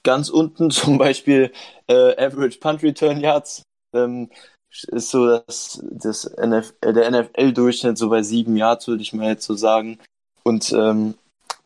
[0.03, 1.51] ganz unten, zum Beispiel
[1.87, 3.63] äh, Average Punt Return Yards.
[3.93, 4.29] Ähm,
[4.69, 9.29] ist so dass das NF äh, der NFL-Durchschnitt so bei sieben Yards, würde ich mal
[9.29, 9.99] jetzt so sagen.
[10.43, 11.15] Und ähm,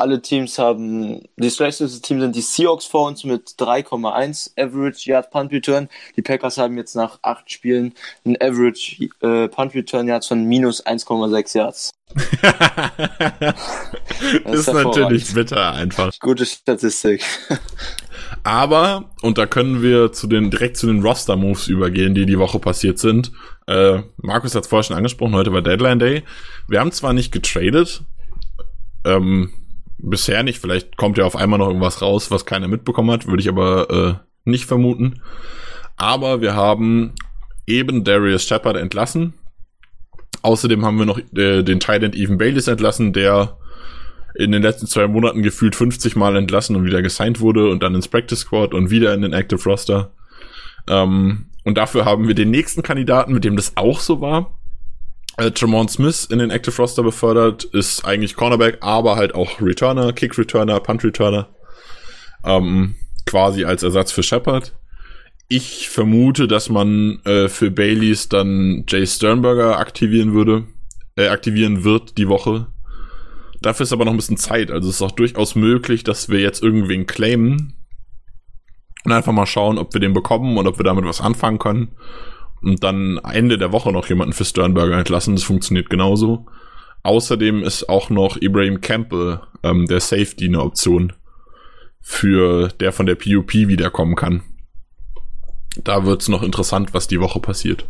[0.02, 5.30] alle Teams haben, die schlechteste Team sind die Seahawks vor uns mit 3,1 Average Yard
[5.30, 5.90] Punt Return.
[6.18, 7.94] Die Packers haben jetzt nach acht Spielen
[8.26, 11.92] ein Average äh, Punt Return Yards von minus 1,6 Yards.
[14.44, 16.12] das ist, ist natürlich bitter einfach.
[16.20, 17.24] Gute Statistik.
[18.44, 22.60] Aber, und da können wir zu den, direkt zu den Roster-Moves übergehen, die die Woche
[22.60, 23.32] passiert sind.
[23.68, 26.24] Äh, Markus hat es vorher schon angesprochen, heute war Deadline Day.
[26.68, 28.04] Wir haben zwar nicht getradet,
[29.06, 29.54] ähm,
[30.02, 33.42] bisher nicht, vielleicht kommt ja auf einmal noch irgendwas raus, was keiner mitbekommen hat, würde
[33.42, 35.22] ich aber äh, nicht vermuten.
[35.98, 37.14] Aber wir haben
[37.68, 39.34] eben Darius Shepard entlassen.
[40.42, 43.58] Außerdem haben wir noch äh, den Titan Even Bayliss entlassen, der
[44.36, 47.96] in den letzten zwei Monaten gefühlt 50 Mal entlassen und wieder gesigned wurde und dann
[47.96, 50.12] ins Practice Squad und wieder in den Active Roster.
[50.90, 54.58] Ähm, und dafür haben wir den nächsten Kandidaten, mit dem das auch so war.
[55.38, 60.14] Äh, Tremont Smith in den Active Roster befördert, ist eigentlich Cornerback, aber halt auch Returner,
[60.14, 61.50] Kick Returner, Punt Returner.
[62.44, 64.74] Ähm, quasi als Ersatz für Shepard.
[65.48, 70.66] Ich vermute, dass man äh, für Baileys dann Jay Sternberger aktivieren würde,
[71.18, 72.68] äh, aktivieren wird die Woche.
[73.62, 74.72] Dafür ist aber noch ein bisschen Zeit.
[74.72, 77.74] Also es ist auch durchaus möglich, dass wir jetzt irgendwen claimen
[79.04, 81.96] und einfach mal schauen, ob wir den bekommen und ob wir damit was anfangen können.
[82.62, 85.36] Und dann Ende der Woche noch jemanden für Sternberger entlassen.
[85.36, 86.46] Das funktioniert genauso.
[87.04, 91.14] Außerdem ist auch noch Ibrahim Campbell, ähm, der Safety, eine Option
[92.00, 94.44] für der von der PUP wiederkommen kann
[95.78, 97.86] da wird's noch interessant, was die Woche passiert.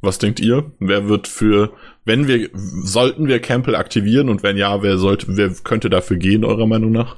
[0.00, 0.70] Was denkt ihr?
[0.78, 1.72] Wer wird für,
[2.04, 6.44] wenn wir, sollten wir Campbell aktivieren und wenn ja, wer sollte, wer könnte dafür gehen,
[6.44, 7.16] eurer Meinung nach?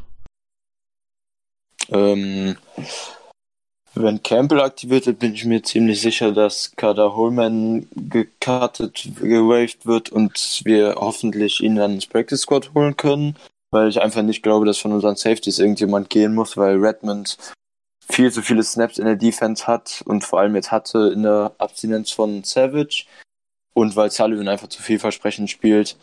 [1.90, 2.56] Ähm,
[3.94, 10.10] wenn Campbell aktiviert wird, bin ich mir ziemlich sicher, dass Kader Holman gekartet, gewaved wird
[10.10, 13.36] und wir hoffentlich ihn dann ins Practice Squad holen können,
[13.70, 17.36] weil ich einfach nicht glaube, dass von unseren Safeties irgendjemand gehen muss, weil Redmond
[18.10, 21.52] viel zu viele Snaps in der Defense hat und vor allem jetzt hatte in der
[21.58, 23.04] Abstinenz von Savage
[23.74, 25.96] und weil Sullivan einfach zu vielversprechend spielt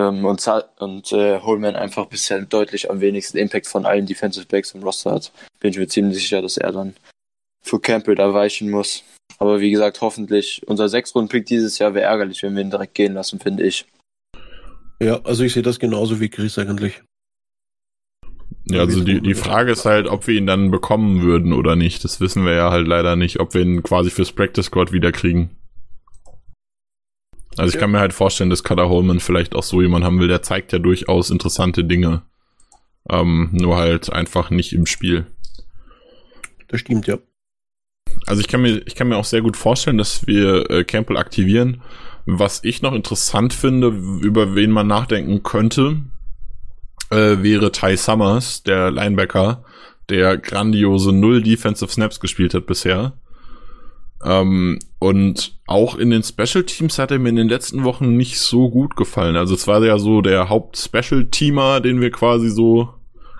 [0.00, 0.46] ähm, und,
[0.78, 5.12] und äh, Holman einfach bisher deutlich am wenigsten Impact von allen Defensive Backs im Roster
[5.12, 6.94] hat, bin ich mir ziemlich sicher, dass er dann
[7.62, 9.04] für Campbell da weichen muss.
[9.38, 13.14] Aber wie gesagt, hoffentlich unser Sechs-Runden-Pick dieses Jahr wäre ärgerlich, wenn wir ihn direkt gehen
[13.14, 13.86] lassen, finde ich.
[15.02, 17.02] Ja, also ich sehe das genauso wie Chris eigentlich.
[18.64, 22.04] Ja, also die, die Frage ist halt, ob wir ihn dann bekommen würden oder nicht.
[22.04, 25.12] Das wissen wir ja halt leider nicht, ob wir ihn quasi fürs Practice Squad wieder
[25.12, 25.50] kriegen.
[27.60, 30.28] Also ich kann mir halt vorstellen, dass Cutter Holman vielleicht auch so jemand haben will,
[30.28, 32.22] der zeigt ja durchaus interessante Dinge.
[33.10, 35.26] Ähm, nur halt einfach nicht im Spiel.
[36.68, 37.18] Das stimmt, ja.
[38.26, 41.18] Also ich kann mir, ich kann mir auch sehr gut vorstellen, dass wir äh, Campbell
[41.18, 41.82] aktivieren.
[42.24, 46.00] Was ich noch interessant finde, über wen man nachdenken könnte,
[47.10, 49.64] äh, wäre Ty Summers, der Linebacker,
[50.08, 53.12] der grandiose null Defensive Snaps gespielt hat bisher.
[54.24, 58.38] Ähm, und auch in den Special Teams hat er mir in den letzten Wochen nicht
[58.38, 59.36] so gut gefallen.
[59.36, 62.90] Also es war ja so der Haupt-Special-Teamer, den wir quasi so,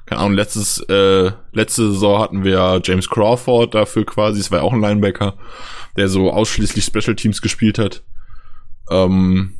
[0.07, 4.65] keine Ahnung, letztes, äh, letzte Saison hatten wir James Crawford dafür quasi, es war ja
[4.65, 5.37] auch ein Linebacker,
[5.97, 8.03] der so ausschließlich Special Teams gespielt hat.
[8.91, 9.55] Ähm,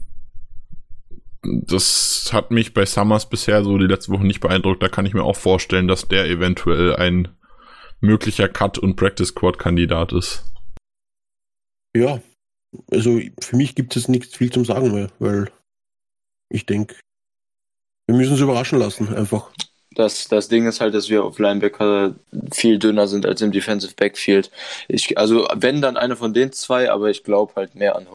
[1.43, 4.83] das hat mich bei Summers bisher so die letzten Wochen nicht beeindruckt.
[4.83, 7.29] Da kann ich mir auch vorstellen, dass der eventuell ein
[8.01, 10.50] möglicher Cut- und Practice-Squad-Kandidat ist.
[11.95, 12.21] Ja,
[12.91, 15.51] also für mich gibt es nichts viel zum Sagen mehr, weil
[16.49, 16.97] ich denke,
[18.07, 19.51] wir müssen uns überraschen lassen, einfach.
[19.93, 22.15] Das, das Ding ist halt, dass wir auf Linebacker
[22.53, 24.51] viel dünner sind als im Defensive Backfield.
[24.87, 28.07] Ich, also wenn dann einer von den zwei, aber ich glaube halt mehr an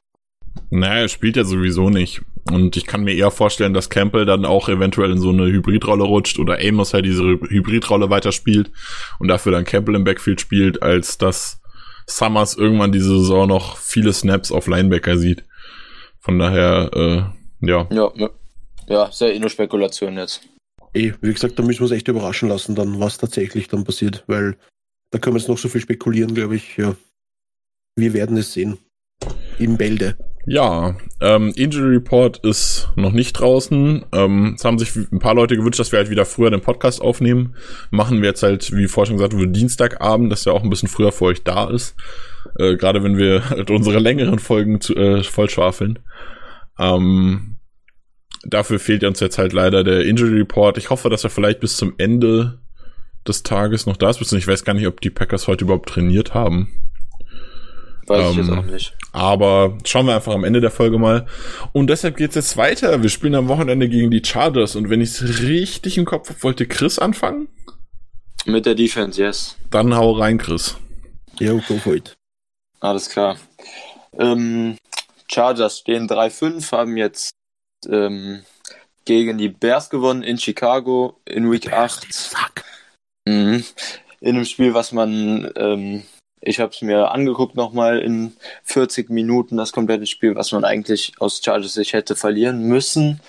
[0.70, 2.22] naja, er spielt ja sowieso nicht.
[2.52, 6.04] Und ich kann mir eher vorstellen, dass Campbell dann auch eventuell in so eine Hybridrolle
[6.04, 8.72] rutscht oder Amos halt diese Hybridrolle weiterspielt
[9.20, 11.62] und dafür dann Campbell im Backfield spielt, als dass
[12.08, 15.44] Summers irgendwann diese Saison noch viele Snaps auf Linebacker sieht.
[16.20, 17.88] Von daher, äh, ja.
[17.92, 18.30] Ja, ja.
[18.88, 20.42] ja sehr eh nur Spekulation jetzt.
[20.94, 24.24] Eh, wie gesagt, da müssen wir uns echt überraschen lassen, dann was tatsächlich dann passiert,
[24.28, 24.58] weil
[25.12, 26.78] da können wir jetzt noch so viel spekulieren, glaube ich.
[26.78, 26.96] Ja.
[27.96, 28.78] Wir werden es sehen.
[29.60, 30.18] Im Bälde.
[30.48, 34.06] Ja, ähm, Injury Report ist noch nicht draußen.
[34.12, 37.02] Ähm, es haben sich ein paar Leute gewünscht, dass wir halt wieder früher den Podcast
[37.02, 37.56] aufnehmen.
[37.90, 40.90] Machen wir jetzt halt, wie vorher schon gesagt wurde, Dienstagabend, dass der auch ein bisschen
[40.90, 41.96] früher für euch da ist.
[42.60, 46.00] Äh, Gerade wenn wir halt unsere längeren Folgen zu, äh, vollschwafeln.
[46.78, 47.58] Ähm,
[48.46, 50.78] dafür fehlt uns jetzt halt leider der Injury Report.
[50.78, 52.60] Ich hoffe, dass er vielleicht bis zum Ende
[53.28, 54.32] des Tages noch da ist.
[54.32, 56.92] Ich weiß gar nicht, ob die Packers heute überhaupt trainiert haben.
[58.08, 58.94] Weiß ähm, ich jetzt ähm, auch nicht.
[59.12, 61.26] Aber schauen wir einfach am Ende der Folge mal.
[61.74, 63.02] Und deshalb geht's jetzt weiter.
[63.02, 64.76] Wir spielen am Wochenende gegen die Chargers.
[64.76, 67.48] Und wenn ich es richtig im Kopf habe, wollte Chris anfangen?
[68.46, 69.58] Mit der Defense, yes.
[69.72, 70.76] Dann hau rein, Chris.
[71.40, 72.14] Ja, go for it.
[72.80, 73.38] Alles klar.
[74.18, 74.78] Ähm,
[75.28, 77.32] Chargers stehen 3-5, haben jetzt
[77.90, 78.44] ähm,
[79.06, 82.14] gegen die Bears gewonnen in Chicago in Week 8.
[82.14, 82.64] Fuck.
[83.28, 83.64] Mhm.
[84.22, 86.04] In einem Spiel, was man ähm,
[86.46, 91.14] ich habe es mir angeguckt nochmal in 40 Minuten, das komplette Spiel, was man eigentlich
[91.20, 93.20] aus Chargers sich hätte verlieren müssen.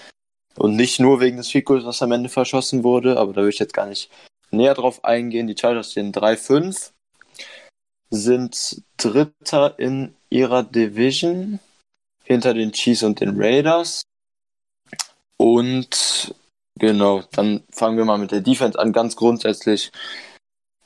[0.57, 3.59] Und nicht nur wegen des Ficos, was am Ende verschossen wurde, aber da will ich
[3.59, 4.11] jetzt gar nicht
[4.51, 5.47] näher drauf eingehen.
[5.47, 6.93] Die Chargers stehen 3-5,
[8.11, 11.59] sind Dritter in ihrer Division
[12.25, 14.03] hinter den Chiefs und den Raiders.
[15.37, 16.35] Und
[16.79, 18.93] genau, dann fangen wir mal mit der Defense an.
[18.93, 19.93] Ganz grundsätzlich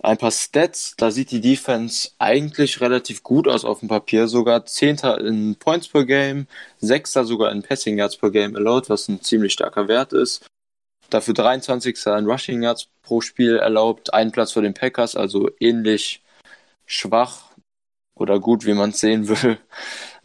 [0.02, 4.64] ein paar Stats, da sieht die Defense eigentlich relativ gut aus auf dem Papier, sogar
[4.64, 6.46] Zehnter in Points per Game,
[6.78, 10.46] Sechster sogar in Passing Yards per Game allowed, was ein ziemlich starker Wert ist.
[11.10, 12.06] Dafür 23.
[12.06, 16.22] in Rushing Yards pro Spiel erlaubt, einen Platz vor den Packers, also ähnlich
[16.86, 17.50] schwach
[18.14, 19.58] oder gut, wie man es sehen will.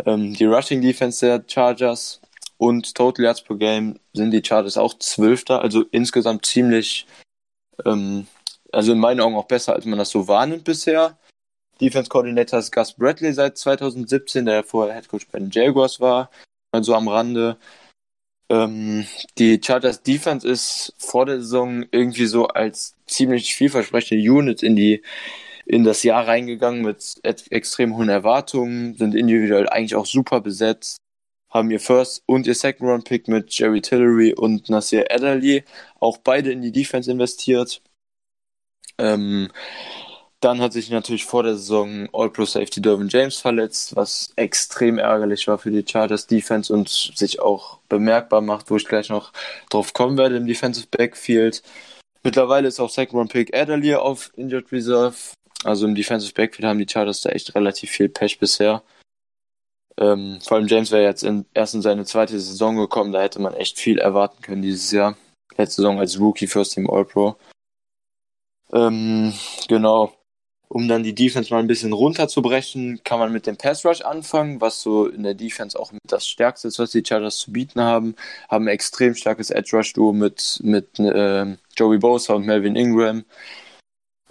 [0.05, 2.19] Ähm, die Rushing Defense der Chargers
[2.57, 7.07] und Total Yards per Game sind die Chargers auch Zwölfter, also insgesamt ziemlich
[7.85, 8.27] ähm,
[8.75, 11.17] also in meinen Augen auch besser, als man das so wahrnimmt bisher.
[11.81, 16.29] Defense Coordinator ist Gus Bradley seit 2017, der vorher Head Coach bei den Jaguars war,
[16.71, 17.57] also am Rande.
[18.49, 19.07] Ähm,
[19.37, 25.03] die Chargers Defense ist vor der Saison irgendwie so als ziemlich vielversprechende Unit in die
[25.65, 30.97] in das Jahr reingegangen mit extrem hohen Erwartungen, sind individuell eigentlich auch super besetzt,
[31.49, 35.63] haben ihr First und ihr Second Round Pick mit Jerry Tillery und Nasir Adderley
[35.99, 37.81] auch beide in die Defense investiert.
[38.97, 39.49] Ähm,
[40.41, 45.47] dann hat sich natürlich vor der Saison All-Pro Safety Dervin James verletzt, was extrem ärgerlich
[45.47, 49.31] war für die Chargers Defense und sich auch bemerkbar macht, wo ich gleich noch
[49.69, 51.63] drauf kommen werde im Defensive Backfield.
[52.23, 55.15] Mittlerweile ist auch Second Round Pick Adderley auf Injured Reserve.
[55.63, 58.83] Also im Defensive Backfield haben die Chargers da echt relativ viel Pech bisher.
[59.97, 63.41] Ähm, vor allem James wäre jetzt in, erst in seine zweite Saison gekommen, da hätte
[63.41, 65.17] man echt viel erwarten können dieses Jahr.
[65.57, 67.37] Letzte Saison als Rookie First Team All-Pro.
[68.73, 69.33] Ähm,
[69.67, 70.13] genau.
[70.67, 74.61] Um dann die Defense mal ein bisschen runterzubrechen, kann man mit dem Pass Rush anfangen,
[74.61, 77.81] was so in der Defense auch mit das Stärkste ist, was die Chargers zu bieten
[77.81, 78.15] haben.
[78.49, 83.23] Haben ein extrem starkes Edge Rush Duo mit, mit äh, Joey Bosa und Melvin Ingram.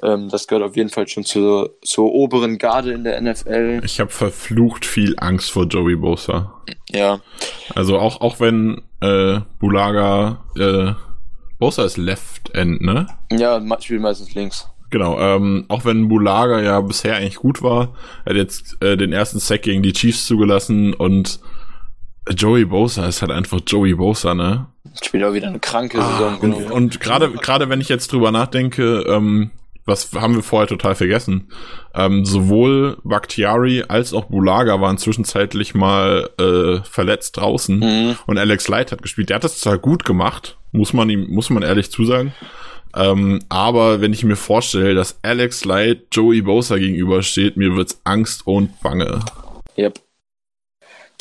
[0.02, 3.80] Ähm, das gehört auf jeden Fall schon zur, zur oberen Garde in der NFL.
[3.84, 6.60] Ich habe verflucht viel Angst vor Joey Bosa.
[6.90, 7.20] Ja.
[7.74, 10.92] Also auch, auch wenn äh, Bulaga äh,
[11.58, 13.06] Bosa ist Left End, ne?
[13.32, 14.68] Ja, spielt meistens links.
[14.90, 17.94] Genau, ähm, auch wenn Bulaga ja bisher eigentlich gut war,
[18.24, 21.40] er hat jetzt äh, den ersten Sack gegen die Chiefs zugelassen und
[22.30, 24.66] Joey Bosa ist halt einfach Joey Bosa, ne?
[25.02, 26.38] Spielt auch wieder eine kranke ah, Saison.
[26.38, 29.50] Und, und gerade gerade wenn ich jetzt drüber nachdenke, ähm,
[29.86, 31.50] was haben wir vorher total vergessen?
[31.94, 38.16] Ähm, sowohl Bakhtiari als auch Bulaga waren zwischenzeitlich mal äh, verletzt draußen mhm.
[38.26, 39.28] und Alex Light hat gespielt.
[39.28, 42.32] Der hat das zwar gut gemacht, muss man ihm, muss man ehrlich zusagen.
[42.96, 48.46] Ähm, aber wenn ich mir vorstelle, dass Alex Light Joey Bosa gegenübersteht, mir wird's Angst
[48.46, 49.20] und Bange.
[49.76, 50.00] Yep.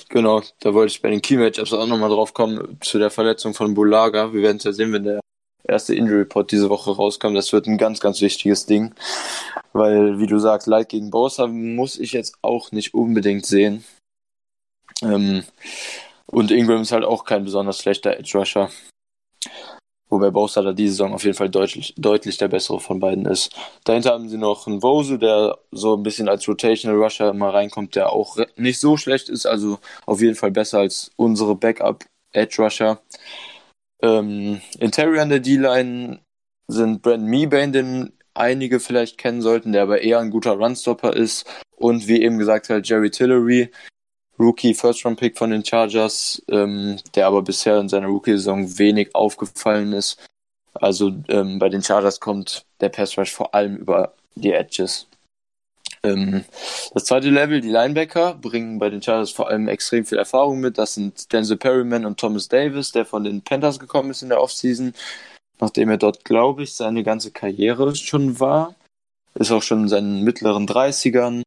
[0.09, 3.55] Genau, da wollte ich bei den Key Matchups auch nochmal drauf kommen, zu der Verletzung
[3.55, 4.31] von Bulaga.
[4.31, 5.22] Wir werden es ja sehen, wenn der
[5.63, 7.37] erste Injury Report diese Woche rauskommt.
[7.37, 8.93] Das wird ein ganz, ganz wichtiges Ding.
[9.73, 13.83] Weil, wie du sagst, Light gegen Bosa muss ich jetzt auch nicht unbedingt sehen.
[15.01, 15.43] Ähm,
[16.27, 18.69] und Ingram ist halt auch kein besonders schlechter Edge Rusher.
[20.09, 23.51] Wobei Bosa da diese Saison auf jeden Fall deutlich, deutlich der bessere von beiden ist.
[23.83, 27.95] Dahinter haben sie noch einen Vose, der so ein bisschen als Rotational Rusher immer reinkommt,
[27.95, 32.61] der auch nicht so schlecht ist, also auf jeden Fall besser als unsere Backup Edge
[32.61, 33.01] Rusher.
[34.03, 36.19] Ähm, Interior an der D-Line
[36.67, 41.45] sind Brandon Meebane, den einige vielleicht kennen sollten, der aber eher ein guter Runstopper ist.
[41.77, 43.71] Und wie eben gesagt halt Jerry Tillery,
[44.37, 49.15] Rookie First Round Pick von den Chargers, ähm, der aber bisher in seiner Rookie-Saison wenig
[49.15, 50.19] aufgefallen ist.
[50.73, 55.07] Also ähm, bei den Chargers kommt der Pass Rush vor allem über die Edges.
[56.05, 56.43] Ähm,
[56.93, 60.77] das zweite Level, die Linebacker, bringen bei den Chargers vor allem extrem viel Erfahrung mit.
[60.77, 64.41] Das sind Denzel Perryman und Thomas Davis, der von den Panthers gekommen ist in der
[64.41, 64.93] Offseason,
[65.59, 68.75] nachdem er dort, glaube ich, seine ganze Karriere schon war.
[69.35, 71.43] Ist auch schon in seinen mittleren 30ern.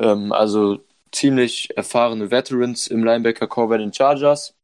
[0.00, 0.80] Ähm, also
[1.12, 4.54] ziemlich erfahrene Veterans im Linebacker-Core bei den Chargers,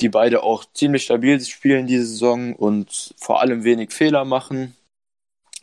[0.00, 4.74] die beide auch ziemlich stabil spielen diese Saison und vor allem wenig Fehler machen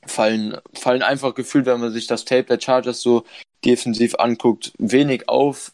[0.06, 3.26] fallen, fallen einfach gefühlt, wenn man sich das Tape der Chargers so
[3.66, 5.74] defensiv anguckt, wenig auf.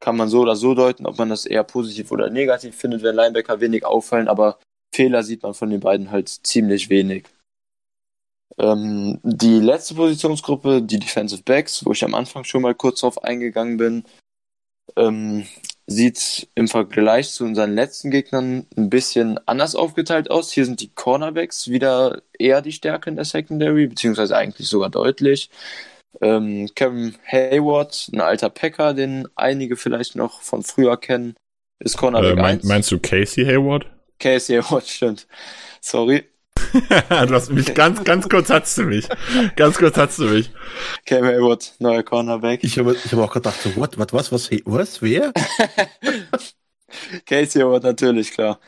[0.00, 3.14] Kann man so oder so deuten, ob man das eher positiv oder negativ findet, wenn
[3.14, 4.58] Linebacker wenig auffallen, aber
[4.94, 7.24] Fehler sieht man von den beiden halt ziemlich wenig.
[8.58, 13.22] Ähm, die letzte Positionsgruppe, die Defensive Backs, wo ich am Anfang schon mal kurz drauf
[13.22, 14.04] eingegangen bin,
[14.96, 15.46] ähm,
[15.86, 20.52] sieht im Vergleich zu unseren letzten Gegnern ein bisschen anders aufgeteilt aus.
[20.52, 25.50] Hier sind die Cornerbacks wieder eher die Stärke in der Secondary, beziehungsweise eigentlich sogar deutlich.
[26.20, 31.34] Ähm, Kevin Hayward, ein alter Packer, den einige vielleicht noch von früher kennen,
[31.80, 33.86] ist Cornerback äh, mein, Meinst du Casey Hayward?
[34.18, 35.26] Casey Hayward, stimmt.
[35.80, 36.24] Sorry.
[37.08, 39.08] du hast mich ganz, ganz kurz hatst du mich.
[39.56, 40.50] Ganz kurz hatst du mich.
[41.06, 42.64] Cam Hayward, neuer Cornerback.
[42.64, 45.32] Ich habe ich hab auch gedacht, so, what, what, was, was, was, wer?
[47.26, 48.58] Casey Hayward, natürlich, klar.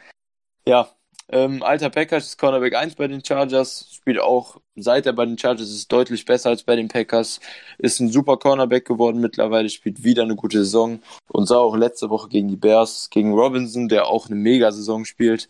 [0.67, 0.89] Ja,
[1.29, 5.39] Ähm, alter Packers ist Cornerback 1 bei den Chargers, spielt auch seit er bei den
[5.39, 7.41] Chargers ist deutlich besser als bei den Packers,
[7.79, 12.11] ist ein super Cornerback geworden mittlerweile, spielt wieder eine gute Saison und sah auch letzte
[12.11, 15.49] Woche gegen die Bears, gegen Robinson, der auch eine Mega-Saison spielt,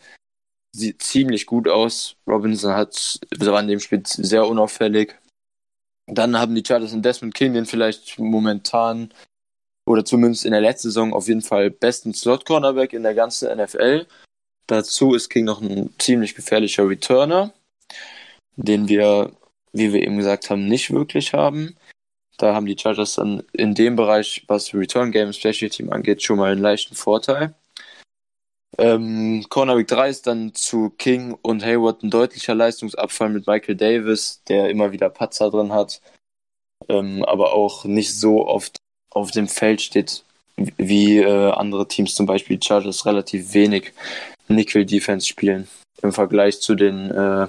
[0.75, 2.17] sieht ziemlich gut aus.
[2.27, 5.19] Robinson hat, war in dem Spiel sehr unauffällig.
[6.07, 9.13] Dann haben die Chargers in Desmond King, den vielleicht momentan
[9.87, 14.07] oder zumindest in der letzten Saison auf jeden Fall besten Slot-Cornerback in der ganzen NFL.
[14.67, 17.53] Dazu ist King noch ein ziemlich gefährlicher Returner,
[18.57, 19.33] den wir,
[19.73, 21.77] wie wir eben gesagt haben, nicht wirklich haben.
[22.39, 26.39] Da haben die Chargers dann in dem Bereich, was Return Game Special Team angeht, schon
[26.39, 27.55] mal einen leichten Vorteil.
[28.79, 34.43] Ähm, Cornerback 3 ist dann zu King und Hayward ein deutlicher Leistungsabfall mit Michael Davis,
[34.49, 36.01] der immer wieder Patzer drin hat,
[36.89, 38.79] ähm, aber auch nicht so oft
[39.11, 40.25] auf dem Feld steht
[40.57, 43.93] wie äh, andere Teams, zum Beispiel Chargers, relativ wenig
[44.49, 45.69] Nickel Defense spielen
[46.03, 47.47] im Vergleich zu den, äh,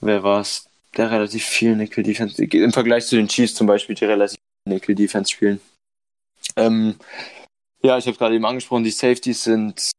[0.00, 3.94] wer war es, der relativ viel Nickel Defense, im Vergleich zu den Chiefs zum Beispiel,
[3.94, 5.60] die relativ viel Nickel Defense spielen.
[6.56, 6.96] Ähm,
[7.82, 9.90] ja, ich habe gerade eben angesprochen, die Safeties sind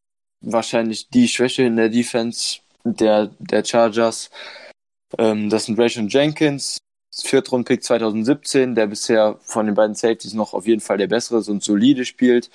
[0.41, 4.29] wahrscheinlich die Schwäche in der Defense der, der Chargers.
[5.17, 6.77] Ähm, das sind Rayshon Jenkins,
[7.13, 11.49] Viertrunden-Pick 2017, der bisher von den beiden Safeties noch auf jeden Fall der bessere ist
[11.49, 12.49] und solide spielt.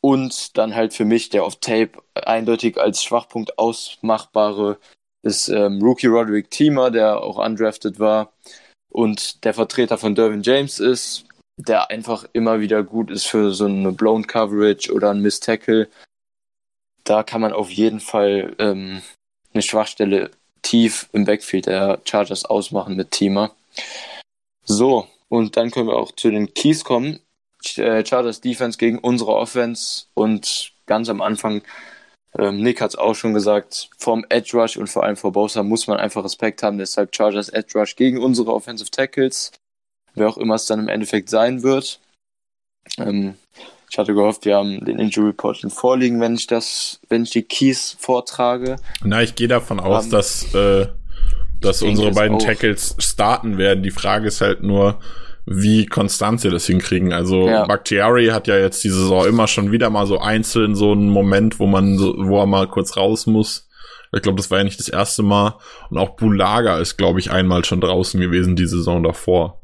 [0.00, 4.78] Und dann halt für mich der auf Tape eindeutig als Schwachpunkt ausmachbare
[5.22, 8.32] ist ähm, Rookie Roderick Teamer, der auch undrafted war
[8.90, 11.25] und der Vertreter von Dervin James ist,
[11.56, 15.88] der einfach immer wieder gut ist für so eine Blown Coverage oder ein Miss Tackle.
[17.04, 19.02] Da kann man auf jeden Fall ähm,
[19.52, 20.30] eine Schwachstelle
[20.62, 23.54] tief im Backfield der Chargers ausmachen mit Teamer.
[24.64, 27.20] So, und dann können wir auch zu den Keys kommen.
[27.76, 31.62] Äh, Chargers Defense gegen unsere Offense und ganz am Anfang,
[32.38, 35.62] ähm, Nick hat es auch schon gesagt, vom Edge Rush und vor allem vor Bosa
[35.62, 36.78] muss man einfach Respekt haben.
[36.78, 39.52] Deshalb Chargers Edge Rush gegen unsere Offensive Tackles,
[40.16, 42.00] wer auch immer es dann im Endeffekt sein wird.
[42.98, 43.34] Ähm,
[43.90, 47.30] ich hatte gehofft, wir haben den Injury Report schon vorliegen, wenn ich das, wenn ich
[47.30, 48.76] die Keys vortrage.
[49.04, 50.88] Na, ich gehe davon aus, um, dass, äh,
[51.60, 53.82] dass unsere beiden Tackles starten werden.
[53.82, 54.98] Die Frage ist halt nur,
[55.46, 57.12] wie konstant sie das hinkriegen.
[57.12, 57.64] Also ja.
[57.66, 61.60] Bakhtiari hat ja jetzt die Saison immer schon wieder mal so einzeln so einen Moment,
[61.60, 63.68] wo man so, wo er mal kurz raus muss.
[64.12, 65.58] Ich glaube, das war ja nicht das erste Mal.
[65.90, 69.62] Und auch Bulaga ist, glaube ich, einmal schon draußen gewesen die Saison davor.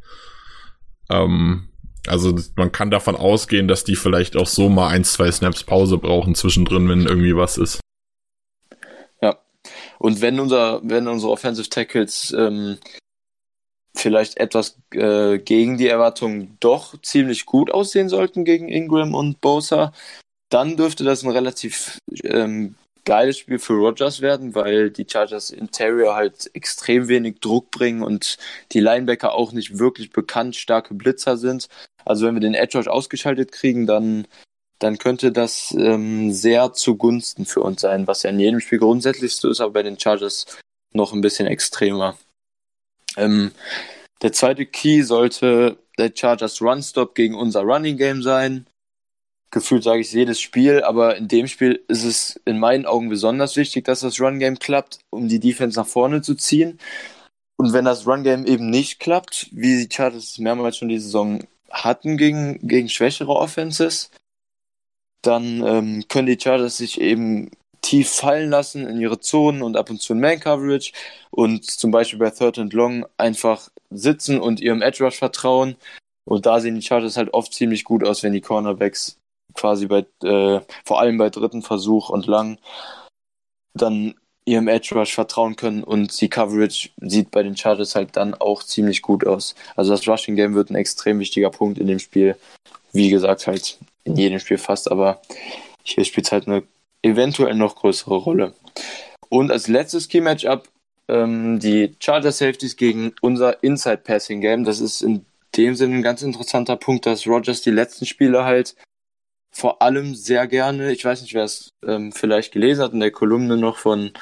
[1.12, 1.68] Ähm,
[2.06, 5.98] also man kann davon ausgehen, dass die vielleicht auch so mal ein, zwei Snaps Pause
[5.98, 7.80] brauchen zwischendrin, wenn irgendwie was ist.
[9.20, 9.38] Ja.
[9.98, 12.78] Und wenn unser, wenn unsere Offensive Tackles ähm,
[13.94, 19.92] vielleicht etwas äh, gegen die Erwartungen doch ziemlich gut aussehen sollten gegen Ingram und Bosa,
[20.48, 22.74] dann dürfte das ein relativ ähm,
[23.04, 28.38] geiles Spiel für Rogers werden, weil die Chargers Interior halt extrem wenig Druck bringen und
[28.72, 31.68] die Linebacker auch nicht wirklich bekannt starke Blitzer sind.
[32.04, 34.26] Also wenn wir den Edge Rush ausgeschaltet kriegen, dann,
[34.78, 39.34] dann könnte das ähm, sehr zugunsten für uns sein, was ja in jedem Spiel grundsätzlich
[39.34, 40.46] so ist, aber bei den Chargers
[40.92, 42.16] noch ein bisschen extremer.
[43.16, 43.52] Ähm,
[44.22, 48.66] der zweite Key sollte der Chargers Run Stop gegen unser Running Game sein.
[49.52, 53.54] Gefühlt sage ich jedes Spiel, aber in dem Spiel ist es in meinen Augen besonders
[53.56, 56.78] wichtig, dass das Run Game klappt, um die Defense nach vorne zu ziehen.
[57.56, 61.44] Und wenn das Run Game eben nicht klappt, wie die Chargers mehrmals schon die Saison
[61.70, 64.10] hatten gegen, gegen schwächere Offenses,
[65.20, 67.50] dann ähm, können die Chargers sich eben
[67.82, 70.92] tief fallen lassen in ihre Zonen und ab und zu in Man-Coverage
[71.30, 75.76] und zum Beispiel bei Third and Long einfach sitzen und ihrem Edge Rush vertrauen.
[76.24, 79.18] Und da sehen die Chargers halt oft ziemlich gut aus, wenn die Cornerbacks
[79.54, 82.58] quasi bei, äh, vor allem bei dritten Versuch und lang,
[83.74, 88.34] dann ihrem Edge Rush vertrauen können und die Coverage sieht bei den Chargers halt dann
[88.34, 89.54] auch ziemlich gut aus.
[89.76, 92.36] Also das Rushing Game wird ein extrem wichtiger Punkt in dem Spiel.
[92.92, 95.22] Wie gesagt, halt in jedem Spiel fast, aber
[95.84, 96.64] hier spielt es halt eine
[97.02, 98.54] eventuell noch größere Rolle.
[99.28, 100.68] Und als letztes Key Matchup
[101.08, 104.64] ähm, die Charger Safeties gegen unser Inside Passing Game.
[104.64, 105.24] Das ist in
[105.56, 108.74] dem Sinne ein ganz interessanter Punkt, dass Rogers die letzten Spiele halt
[109.52, 113.10] vor allem sehr gerne, ich weiß nicht, wer es ähm, vielleicht gelesen hat, in der
[113.10, 114.12] Kolumne noch von,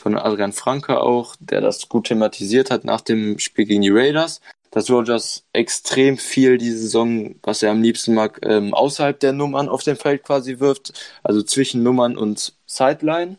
[0.00, 4.40] von Adrian Franke auch, der das gut thematisiert hat nach dem Spiel gegen die Raiders,
[4.72, 9.68] dass Rogers extrem viel diese Saison, was er am liebsten mag, ähm, außerhalb der Nummern
[9.68, 13.36] auf dem Feld quasi wirft, also zwischen Nummern und Sideline.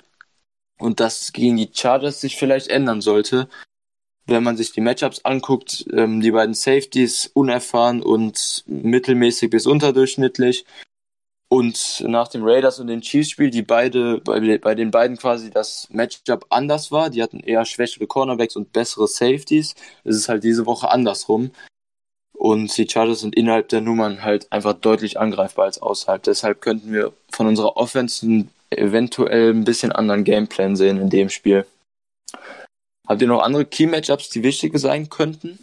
[0.79, 3.49] Und das gegen die Chargers sich vielleicht ändern sollte,
[4.25, 10.65] wenn man sich die Matchups anguckt, ähm, die beiden Safeties unerfahren und mittelmäßig bis unterdurchschnittlich.
[11.53, 15.51] Und nach dem Raiders und den Chiefs Spiel, die beide, bei, bei den beiden quasi
[15.51, 20.43] das Matchup anders war, die hatten eher schwächere Cornerbacks und bessere Safeties, ist es halt
[20.43, 21.51] diese Woche andersrum.
[22.35, 26.23] Und die Chargers sind innerhalb der Nummern halt einfach deutlich angreifbar als außerhalb.
[26.23, 31.67] Deshalb könnten wir von unserer Offense eventuell ein bisschen anderen Gameplan sehen in dem Spiel.
[33.07, 35.59] Habt ihr noch andere Key-Matchups, die wichtig sein könnten?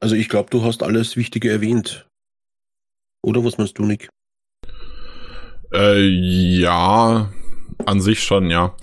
[0.00, 2.06] Also ich glaube, du hast alles Wichtige erwähnt.
[3.22, 4.10] Oder was meinst du, Nick?
[5.72, 7.30] Äh, ja,
[7.84, 8.74] an sich schon, ja.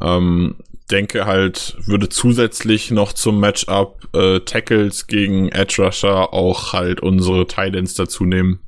[0.00, 0.56] Ähm,
[0.90, 7.46] denke halt, würde zusätzlich noch zum Matchup äh, Tackles gegen Edge Rusher auch halt unsere
[7.46, 8.60] Titans dazu nehmen.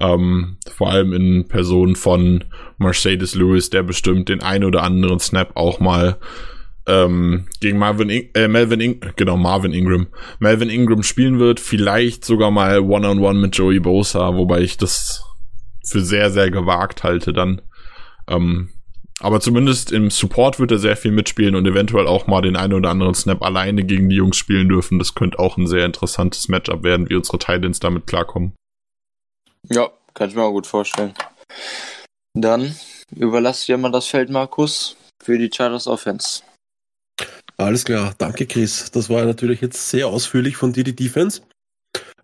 [0.00, 2.44] Ähm, vor allem in Person von
[2.78, 6.18] Mercedes Lewis, der bestimmt den ein oder anderen Snap auch mal
[6.86, 10.08] ähm, gegen Marvin In äh, Melvin In genau Marvin Ingram
[10.38, 14.76] Melvin Ingram spielen wird, vielleicht sogar mal One on One mit Joey Bosa, wobei ich
[14.76, 15.25] das
[15.86, 17.62] für sehr sehr gewagt halte dann.
[18.28, 18.70] Ähm,
[19.20, 22.74] aber zumindest im Support wird er sehr viel mitspielen und eventuell auch mal den einen
[22.74, 24.98] oder anderen Snap alleine gegen die Jungs spielen dürfen.
[24.98, 28.54] Das könnte auch ein sehr interessantes Matchup werden, wie unsere Titans damit klarkommen.
[29.70, 31.14] Ja, kann ich mir auch gut vorstellen.
[32.34, 32.76] Dann
[33.10, 36.42] überlasse ich dir mal das Feld, Markus, für die Chargers Offense.
[37.56, 38.90] Alles klar, danke Chris.
[38.90, 41.40] Das war natürlich jetzt sehr ausführlich von dir, die Defense.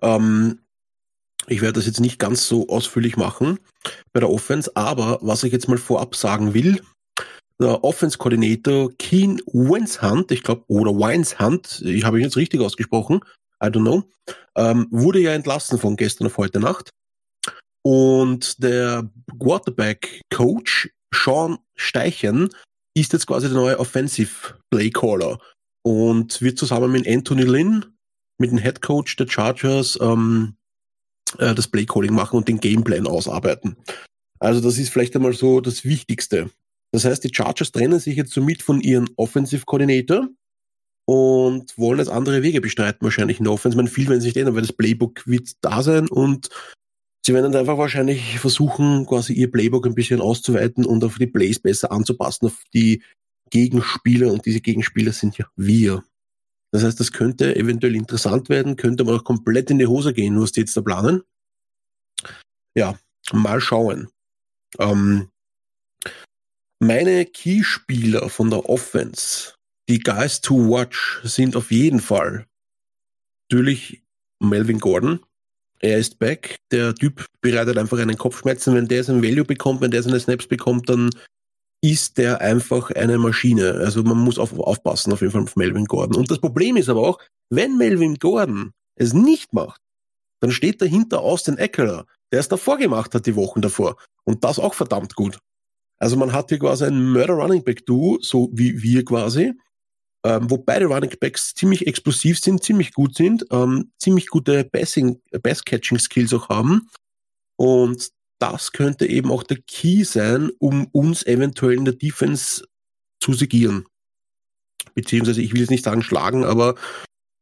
[0.03, 0.59] Ähm,
[1.47, 3.59] ich werde das jetzt nicht ganz so ausführlich machen
[4.12, 6.80] bei der Offense, aber was ich jetzt mal vorab sagen will,
[7.61, 13.20] der Offense-Koordinator Keen Wenshunt, ich glaube, oder Wineshunt, ich habe ihn jetzt richtig ausgesprochen,
[13.62, 14.05] I don't know,
[14.57, 16.90] ähm, wurde ja entlassen von gestern auf heute Nacht.
[17.84, 22.51] Und der Quarterback-Coach Sean Steichen
[22.95, 25.38] ist jetzt quasi der neue Offensive Playcaller
[25.84, 27.86] und wird zusammen mit Anthony Lynn,
[28.38, 30.57] mit dem Head Coach der Chargers, ähm,
[31.39, 33.76] äh, das Playcalling machen und den Gameplan ausarbeiten.
[34.39, 36.51] Also das ist vielleicht einmal so das Wichtigste.
[36.93, 40.28] Das heißt, die Chargers trennen sich jetzt somit von ihren Offensive Coordinator
[41.07, 43.76] und wollen jetzt andere Wege bestreiten, wahrscheinlich in der Offense.
[43.76, 46.51] Man viel werden sich ändern, weil das Playbook wird da sein und
[47.24, 51.28] Sie werden dann einfach wahrscheinlich versuchen, quasi ihr Playbook ein bisschen auszuweiten und auf die
[51.28, 53.01] Plays besser anzupassen, auf die
[53.51, 54.33] Gegenspieler.
[54.33, 56.03] Und diese Gegenspieler sind ja wir.
[56.73, 60.41] Das heißt, das könnte eventuell interessant werden, könnte aber auch komplett in die Hose gehen,
[60.41, 61.23] was die jetzt da planen.
[62.75, 62.99] Ja,
[63.33, 64.09] mal schauen.
[64.79, 65.29] Ähm,
[66.81, 69.55] meine Keyspieler von der Offense,
[69.89, 72.47] die Guys to watch, sind auf jeden Fall
[73.49, 74.03] natürlich
[74.41, 75.20] Melvin Gordon,
[75.83, 76.61] er ist back.
[76.70, 78.75] Der Typ bereitet einfach einen Kopfschmerzen.
[78.75, 81.11] Wenn der seinen Value bekommt, wenn der seine Snaps bekommt, dann
[81.83, 83.72] ist der einfach eine Maschine.
[83.74, 86.16] Also man muss auf, aufpassen auf jeden Fall auf Melvin Gordon.
[86.16, 87.18] Und das Problem ist aber auch,
[87.51, 89.80] wenn Melvin Gordon es nicht macht,
[90.41, 93.97] dann steht dahinter Austin Eckler, der es davor gemacht hat, die Wochen davor.
[94.24, 95.39] Und das auch verdammt gut.
[95.99, 99.53] Also man hat hier quasi ein Murder Running Back Duo, so wie wir quasi,
[100.24, 105.20] ähm, wo beide Running Backs ziemlich explosiv sind, ziemlich gut sind, ähm, ziemlich gute Passing,
[105.43, 106.89] Pass-Catching Skills auch haben.
[107.57, 108.11] Und
[108.43, 112.64] das könnte eben auch der Key sein, um uns eventuell in der Defense
[113.20, 113.86] zu segieren.
[114.95, 116.74] Beziehungsweise, ich will jetzt nicht sagen schlagen, aber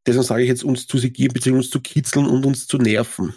[0.07, 3.35] deswegen sage ich jetzt uns zu segieren, beziehungsweise uns zu kitzeln und uns zu nerven.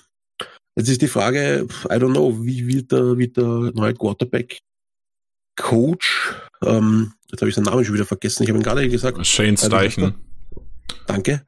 [0.75, 4.59] Jetzt ist die Frage, I don't know, wie wird der, wird der neue Quarterback
[5.55, 6.33] Coach
[6.65, 9.25] ähm, jetzt habe ich seinen Namen schon wieder vergessen, ich habe ihn gerade gesagt.
[9.25, 10.15] Shane also, Steichen.
[11.07, 11.45] Danke.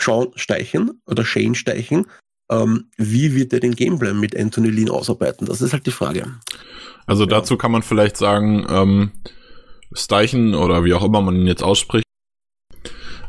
[0.00, 2.06] Sean Steichen oder Shane Steichen.
[2.50, 5.46] Ähm, wie wird er den Gameplan mit Anthony Lean ausarbeiten?
[5.46, 6.26] Das ist halt die Frage.
[7.06, 7.30] Also ja.
[7.30, 9.12] dazu kann man vielleicht sagen, ähm,
[9.92, 12.04] Steichen oder wie auch immer man ihn jetzt ausspricht,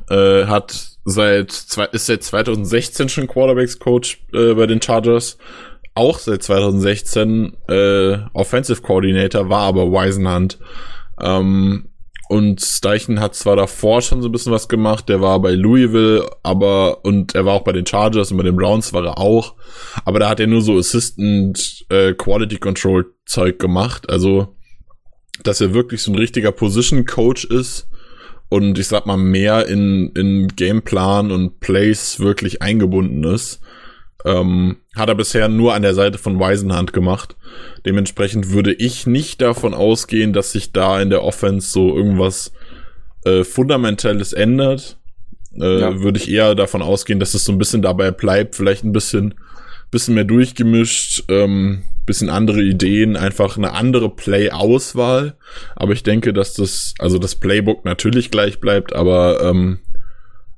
[0.09, 5.37] äh, hat seit zwei, ist seit 2016 schon Quarterbacks Coach äh, bei den Chargers.
[5.95, 10.59] Auch seit 2016 äh, Offensive Coordinator war aber Weisenhand.
[11.19, 11.89] Ähm,
[12.29, 16.29] und Steichen hat zwar davor schon so ein bisschen was gemacht, der war bei Louisville,
[16.43, 19.55] aber und er war auch bei den Chargers und bei den Browns war er auch,
[20.05, 24.55] aber da hat er nur so Assistant äh, Quality Control Zeug gemacht, also
[25.41, 27.87] dass er wirklich so ein richtiger Position Coach ist
[28.47, 33.59] und ich sag mal mehr in in Gameplan und Plays wirklich eingebunden ist.
[34.25, 37.35] Ähm, hat er bisher nur an der Seite von Weisenhand gemacht.
[37.85, 42.51] Dementsprechend würde ich nicht davon ausgehen, dass sich da in der Offense so irgendwas
[43.23, 44.97] äh, Fundamentelles ändert.
[45.53, 46.01] Äh, ja.
[46.01, 49.35] Würde ich eher davon ausgehen, dass es so ein bisschen dabei bleibt, vielleicht ein bisschen,
[49.89, 55.37] bisschen mehr durchgemischt, ähm, bisschen andere Ideen, einfach eine andere Play-Auswahl.
[55.75, 59.79] Aber ich denke, dass das, also das Playbook natürlich gleich bleibt, aber ähm,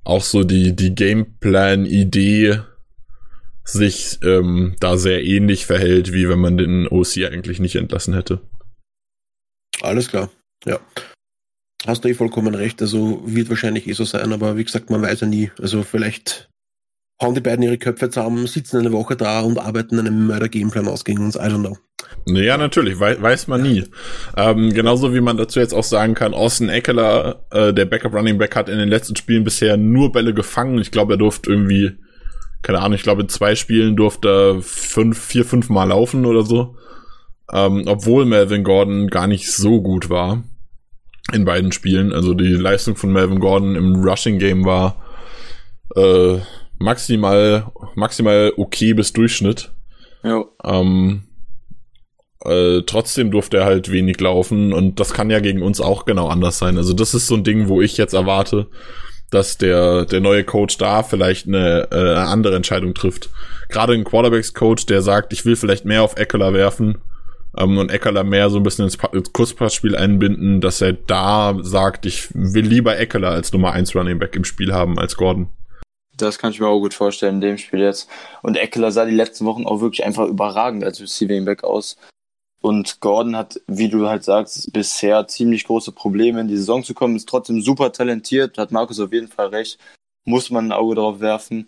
[0.04, 2.62] auch so die, die Gameplan-Idee
[3.72, 8.42] sich ähm, da sehr ähnlich verhält, wie wenn man den OC eigentlich nicht entlassen hätte.
[9.82, 10.30] Alles klar,
[10.66, 10.80] ja.
[11.88, 15.02] Hast du eh vollkommen recht, also wird wahrscheinlich eh so sein, aber wie gesagt, man
[15.02, 15.52] weiß ja nie.
[15.60, 16.52] Also vielleicht
[17.22, 21.06] hauen die beiden ihre Köpfe zusammen, sitzen eine Woche da und arbeiten einen Mörder-Gameplan aus
[21.06, 21.78] gegen uns, I don't know.
[22.26, 23.84] Ja, natürlich, weiß, weiß man nie.
[24.36, 28.38] Ähm, genauso wie man dazu jetzt auch sagen kann, Austin Eckler, äh, der Backup Running
[28.38, 30.80] Back, hat in den letzten Spielen bisher nur Bälle gefangen.
[30.80, 31.92] Ich glaube, er durfte irgendwie,
[32.62, 36.44] keine Ahnung, ich glaube, in zwei Spielen durfte er fünf, vier, fünf Mal laufen oder
[36.44, 36.76] so.
[37.52, 40.44] Ähm, obwohl Melvin Gordon gar nicht so gut war
[41.34, 42.14] in beiden Spielen.
[42.14, 44.96] Also die Leistung von Melvin Gordon im Rushing Game war
[45.96, 46.40] äh,
[46.78, 49.72] maximal, maximal okay bis Durchschnitt.
[50.24, 50.46] Ja.
[50.64, 51.24] Ähm,
[52.44, 56.28] äh, trotzdem durfte er halt wenig laufen und das kann ja gegen uns auch genau
[56.28, 56.78] anders sein.
[56.78, 58.68] Also das ist so ein Ding, wo ich jetzt erwarte,
[59.32, 63.30] dass der, der neue Coach da vielleicht eine, äh, andere Entscheidung trifft.
[63.70, 67.00] Gerade ein Quarterbacks-Coach, der sagt, ich will vielleicht mehr auf Eckler werfen
[67.58, 72.06] ähm, und Eckler mehr so ein bisschen ins, ins Kurzpassspiel einbinden, dass er da sagt,
[72.06, 75.50] ich will lieber Eckler als Nummer 1 Running Back im Spiel haben als Gordon.
[76.18, 78.10] Das kann ich mir auch gut vorstellen in dem Spiel jetzt.
[78.44, 81.98] Und Eckler sah die letzten Wochen auch wirklich einfach überragend als Receiving Back aus.
[82.62, 86.94] Und Gordon hat, wie du halt sagst, bisher ziemlich große Probleme in die Saison zu
[86.94, 89.80] kommen, ist trotzdem super talentiert, hat Markus auf jeden Fall recht,
[90.26, 91.68] muss man ein Auge drauf werfen.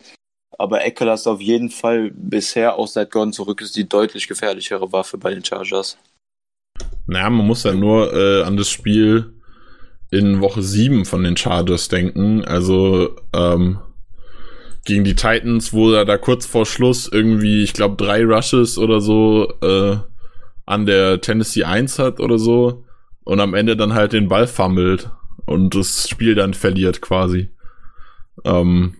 [0.59, 4.91] Aber Eckler ist auf jeden Fall bisher, auch seit Gordon zurück ist, die deutlich gefährlichere
[4.91, 5.97] Waffe bei den Chargers.
[7.07, 9.33] Naja, man muss ja nur äh, an das Spiel
[10.11, 12.45] in Woche 7 von den Chargers denken.
[12.45, 13.79] Also ähm,
[14.85, 19.01] gegen die Titans, wo er da kurz vor Schluss irgendwie, ich glaube, drei Rushes oder
[19.01, 19.97] so äh,
[20.65, 22.85] an der Tennessee 1 hat oder so
[23.23, 25.11] und am Ende dann halt den Ball fummelt
[25.45, 27.49] und das Spiel dann verliert quasi.
[28.45, 28.95] Ähm,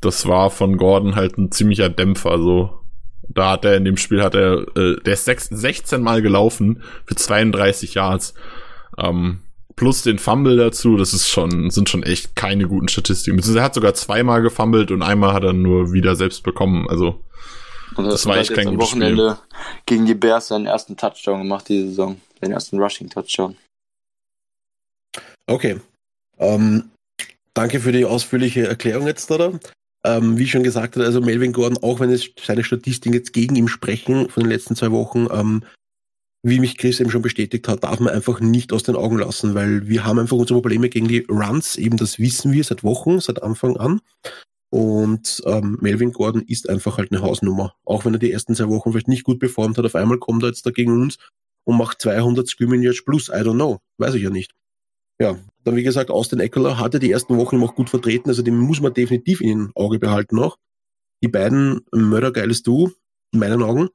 [0.00, 2.80] das war von Gordon halt ein ziemlicher Dämpfer, so.
[3.28, 6.82] Da hat er in dem Spiel hat er, äh, der ist 6, 16 Mal gelaufen
[7.06, 8.34] für 32 Yards.
[8.98, 9.40] Ähm,
[9.76, 13.40] plus den Fumble dazu, das ist schon, sind schon echt keine guten Statistiken.
[13.56, 16.86] Er hat sogar zweimal gefummelt und einmal hat er nur wieder selbst bekommen.
[16.88, 17.24] Also
[17.96, 19.78] und das, das war echt kein am Wochenende Spiel.
[19.86, 23.56] gegen die Bears seinen ersten Touchdown gemacht diese Saison, den ersten Rushing Touchdown.
[25.46, 25.80] Okay.
[26.38, 26.90] Ähm,
[27.54, 29.58] danke für die ausführliche Erklärung jetzt, oder?
[30.04, 33.56] Ähm, wie schon gesagt hat, also Melvin Gordon, auch wenn es seine Statistiken jetzt gegen
[33.56, 35.64] ihn sprechen von den letzten zwei Wochen, ähm,
[36.42, 39.54] wie mich Chris eben schon bestätigt hat, darf man einfach nicht aus den Augen lassen,
[39.54, 43.18] weil wir haben einfach unsere Probleme gegen die Runs, eben das wissen wir seit Wochen,
[43.18, 44.02] seit Anfang an.
[44.74, 47.76] Und ähm, Melvin Gordon ist einfach halt eine Hausnummer.
[47.84, 50.42] Auch wenn er die ersten zwei Wochen vielleicht nicht gut performt hat, auf einmal kommt
[50.42, 51.16] er jetzt da gegen uns
[51.62, 53.28] und macht 200 Scrimming Yards plus.
[53.28, 53.78] I don't know.
[53.98, 54.52] Weiß ich ja nicht.
[55.20, 58.58] Ja, dann wie gesagt, Austin Eckler hatte die ersten Wochen auch gut vertreten, also den
[58.58, 60.58] muss man definitiv in den Auge behalten noch.
[61.22, 62.90] Die beiden mördergeiles Du,
[63.32, 63.90] in meinen Augen.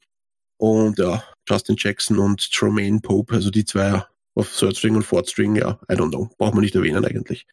[0.56, 4.06] Und ja, Justin Jackson und Tremaine Pope, also die zwei
[4.40, 6.30] auf Third String und Fourth String, ja, I don't know.
[6.38, 7.46] Braucht man nicht erwähnen eigentlich.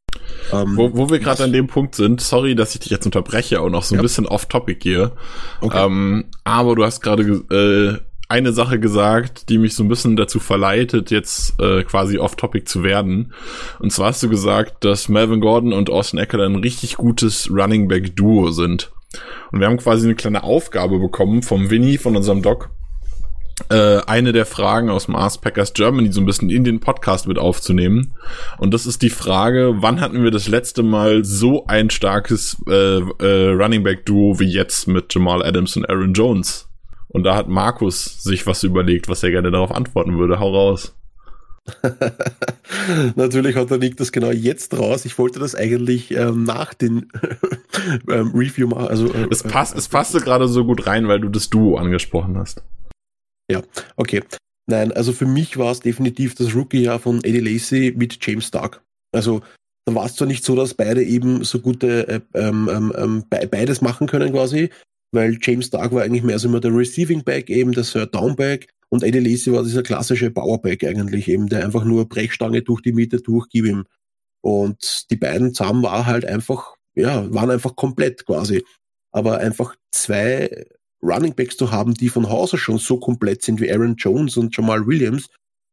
[0.52, 3.60] Ähm, wo, wo wir gerade an dem Punkt sind, sorry, dass ich dich jetzt unterbreche
[3.62, 4.02] und auch so ein ja.
[4.02, 5.12] bisschen off-topic gehe.
[5.60, 5.84] Okay.
[5.84, 10.40] Ähm, aber du hast gerade äh, eine Sache gesagt, die mich so ein bisschen dazu
[10.40, 13.32] verleitet, jetzt äh, quasi off-topic zu werden.
[13.78, 17.88] Und zwar hast du gesagt, dass Melvin Gordon und Austin Eckler ein richtig gutes Running
[17.88, 18.90] Back Duo sind.
[19.52, 22.70] Und wir haben quasi eine kleine Aufgabe bekommen vom Winnie, von unserem Doc,
[23.70, 27.26] äh, eine der Fragen aus dem Ask Packers Germany so ein bisschen in den Podcast
[27.26, 28.14] mit aufzunehmen.
[28.58, 32.98] Und das ist die Frage, wann hatten wir das letzte Mal so ein starkes äh,
[32.98, 36.68] äh, Running Back Duo wie jetzt mit Jamal Adams und Aaron Jones?
[37.08, 40.38] Und da hat Markus sich was überlegt, was er gerne darauf antworten würde.
[40.38, 40.94] Hau raus.
[43.16, 45.04] Natürlich hat der Nick das genau jetzt raus.
[45.04, 47.10] Ich wollte das eigentlich ähm, nach den
[48.10, 48.88] ähm, Review machen.
[48.88, 51.76] Also, äh, es, passt, äh, es passte gerade so gut rein, weil du das Duo
[51.76, 52.62] angesprochen hast.
[53.50, 53.62] Ja,
[53.96, 54.22] okay.
[54.68, 58.82] Nein, also für mich war es definitiv das Rookie-Jahr von Eddie Lacey mit James Stark.
[59.12, 59.42] Also
[59.84, 63.24] da war es zwar nicht so, dass beide eben so gute äh, ähm, ähm, ähm
[63.28, 64.70] beides machen können quasi,
[65.12, 68.34] weil James Stark war eigentlich mehr so immer der Receiving Back, eben der Third Down
[68.34, 72.82] Back und Eddie Lacey war dieser klassische Powerback eigentlich eben, der einfach nur Brechstange durch
[72.82, 73.84] die Mitte durchgibt ihm.
[74.42, 78.64] Und die beiden zusammen war halt einfach, ja, waren einfach komplett quasi.
[79.10, 80.66] Aber einfach zwei
[81.06, 84.56] Running Backs zu haben, die von Hause schon so komplett sind wie Aaron Jones und
[84.56, 85.28] Jamal Williams,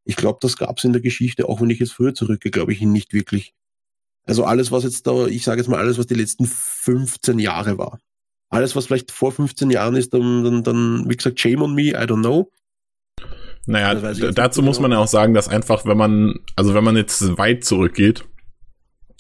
[0.06, 2.74] ich glaube, das gab es in der Geschichte, auch wenn ich jetzt früher zurückgehe, glaube
[2.74, 3.54] ich, nicht wirklich.
[4.26, 7.78] Also alles, was jetzt da, ich sage jetzt mal alles, was die letzten 15 Jahre
[7.78, 8.00] war.
[8.50, 11.90] Alles, was vielleicht vor 15 Jahren ist, dann, dann, dann wie gesagt, shame on me,
[11.90, 12.50] I don't know.
[13.66, 14.90] Naja, dazu muss genau.
[14.90, 18.26] man ja auch sagen, dass einfach, wenn man, also wenn man jetzt weit zurückgeht,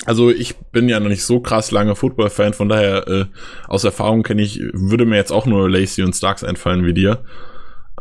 [0.05, 3.25] also ich bin ja noch nicht so krass lange Football-Fan, von daher äh,
[3.67, 7.23] aus Erfahrung kenne ich, würde mir jetzt auch nur Lacey und Starks einfallen wie dir.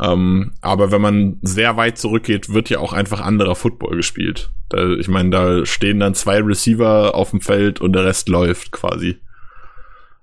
[0.01, 4.51] Ähm, aber wenn man sehr weit zurückgeht, wird ja auch einfach anderer Football gespielt.
[4.69, 8.73] Da, ich meine, da stehen dann zwei Receiver auf dem Feld und der Rest läuft
[8.73, 9.19] quasi.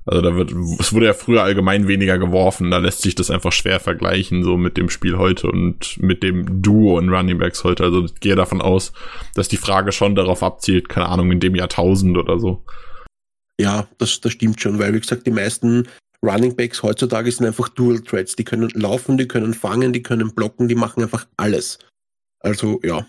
[0.10, 3.52] Also da wird, es wurde ja früher allgemein weniger geworfen, da lässt sich das einfach
[3.52, 7.84] schwer vergleichen, so mit dem Spiel heute und mit dem Duo in Running Backs heute.
[7.84, 8.92] Also ich gehe davon aus,
[9.36, 12.66] dass die Frage schon darauf abzielt, keine Ahnung, in dem Jahrtausend oder so.
[13.60, 15.88] Ja, das, das stimmt schon, weil wie gesagt, die meisten
[16.24, 18.36] Running Backs heutzutage sind einfach Dual Threads.
[18.36, 21.78] Die können laufen, die können fangen, die können blocken, die machen einfach alles.
[22.40, 23.06] Also ja.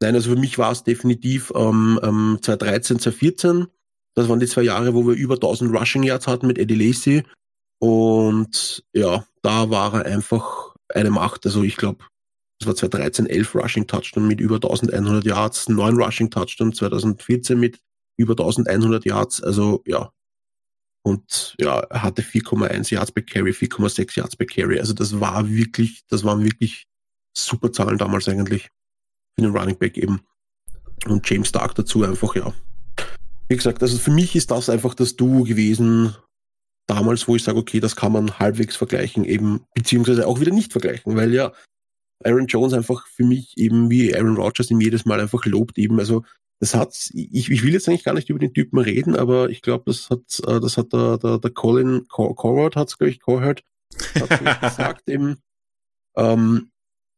[0.00, 3.66] Nein, also für mich war es definitiv ähm, ähm, 2013, 2014
[4.14, 7.22] das waren die zwei Jahre, wo wir über 1000 Rushing Yards hatten mit Eddie Lacy.
[7.78, 11.46] Und ja, da war er einfach eine Macht.
[11.46, 12.04] Also ich glaube,
[12.58, 17.80] das war 2013 11 Rushing Touchdown mit über 1100 Yards, 9 Rushing Touchdown 2014 mit
[18.16, 19.42] über 1100 Yards.
[19.42, 20.12] Also ja.
[21.04, 24.78] Und ja, er hatte 4,1 Yards per Carry, 4,6 Yards per Carry.
[24.78, 26.86] Also das war wirklich, das waren wirklich
[27.36, 28.70] super Zahlen damals eigentlich.
[29.34, 30.20] Für den Running Back eben.
[31.06, 32.52] Und James Stark dazu einfach, ja,
[33.48, 36.14] wie gesagt, also für mich ist das einfach das Duo gewesen,
[36.86, 40.72] damals, wo ich sage, okay, das kann man halbwegs vergleichen, eben, beziehungsweise auch wieder nicht
[40.72, 41.52] vergleichen, weil ja
[42.24, 45.98] Aaron Jones einfach für mich eben wie Aaron Rodgers ihm jedes Mal einfach lobt eben,
[45.98, 46.24] also
[46.60, 49.62] das hat, ich, ich will jetzt eigentlich gar nicht über den Typen reden, aber ich
[49.62, 53.20] glaube, das hat, äh, das hat der, der, der Colin Coward hat es, glaube ich,
[53.20, 53.64] Coward,
[54.14, 55.38] hat gesagt eben,
[56.16, 56.71] ähm,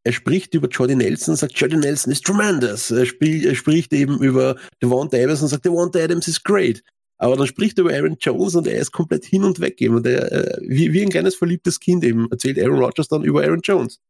[0.04, 2.90] er spricht über Jordy Nelson, sagt, Jordy Nelson ist tremendous.
[2.90, 6.82] Er, spiel, er spricht eben über Devonta Adams und sagt, Devonta Adams ist great.
[7.16, 9.94] Aber dann spricht er über Aaron Jones und er ist komplett hin und weg eben.
[9.94, 13.42] Und er, äh, wie, wie ein kleines verliebtes Kind eben erzählt Aaron Rodgers dann über
[13.42, 14.00] Aaron Jones.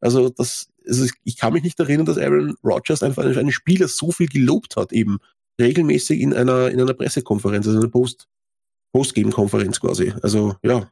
[0.00, 4.12] Also das, also ich kann mich nicht erinnern, dass Aaron Rodgers einfach einen Spieler so
[4.12, 5.18] viel gelobt hat eben
[5.60, 8.28] regelmäßig in einer in einer Pressekonferenz, also einer Post
[8.92, 10.12] Postgame-Konferenz quasi.
[10.22, 10.90] Also ja,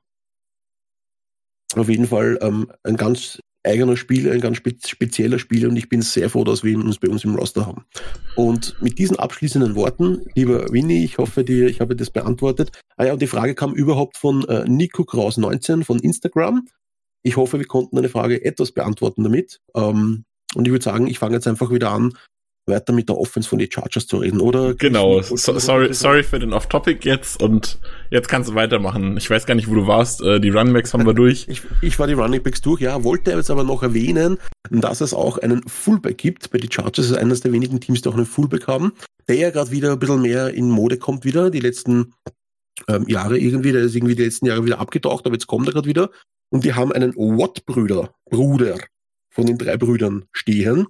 [1.75, 6.03] auf jeden Fall ähm, ein ganz eigener Spieler, ein ganz spezieller Spieler und ich bin
[6.03, 7.85] sehr froh, dass wir ihn uns bei uns im Roster haben.
[8.37, 12.71] Und mit diesen abschließenden Worten, lieber Winnie, ich hoffe, dir, ich habe das beantwortet.
[12.97, 16.67] Ah ja, und die Frage kam überhaupt von äh, Nico Kraus 19 von Instagram.
[17.23, 19.61] Ich hoffe, wir konnten deine Frage etwas beantworten damit.
[19.75, 22.15] Ähm, und ich würde sagen, ich fange jetzt einfach wieder an,
[22.69, 24.75] weiter mit der Offense von den Chargers zu reden, oder?
[24.75, 27.79] Genau, so, sorry, sorry für den Off-Topic jetzt und
[28.11, 29.17] jetzt kannst du weitermachen.
[29.17, 30.23] Ich weiß gar nicht, wo du warst.
[30.23, 31.47] Äh, die Runningbacks haben wir durch.
[31.49, 34.39] Ich, ich war die Runningbacks durch, ja, wollte jetzt aber noch erwähnen,
[34.71, 36.51] dass es auch einen Fullback gibt.
[36.51, 38.93] Bei den Chargers ist eines der wenigen Teams, die auch einen Fullback haben,
[39.29, 42.13] der ja gerade wieder ein bisschen mehr in Mode kommt wieder, die letzten
[42.87, 45.73] ähm, Jahre irgendwie, der ist irgendwie die letzten Jahre wieder abgetaucht, aber jetzt kommt er
[45.73, 46.11] gerade wieder.
[46.51, 48.79] Und die haben einen Watt-Brüder, Bruder
[49.31, 50.87] von den drei Brüdern stehen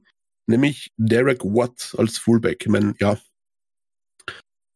[0.49, 2.63] nämlich Derek Watt als Fullback.
[2.63, 3.17] Ich meine, ja,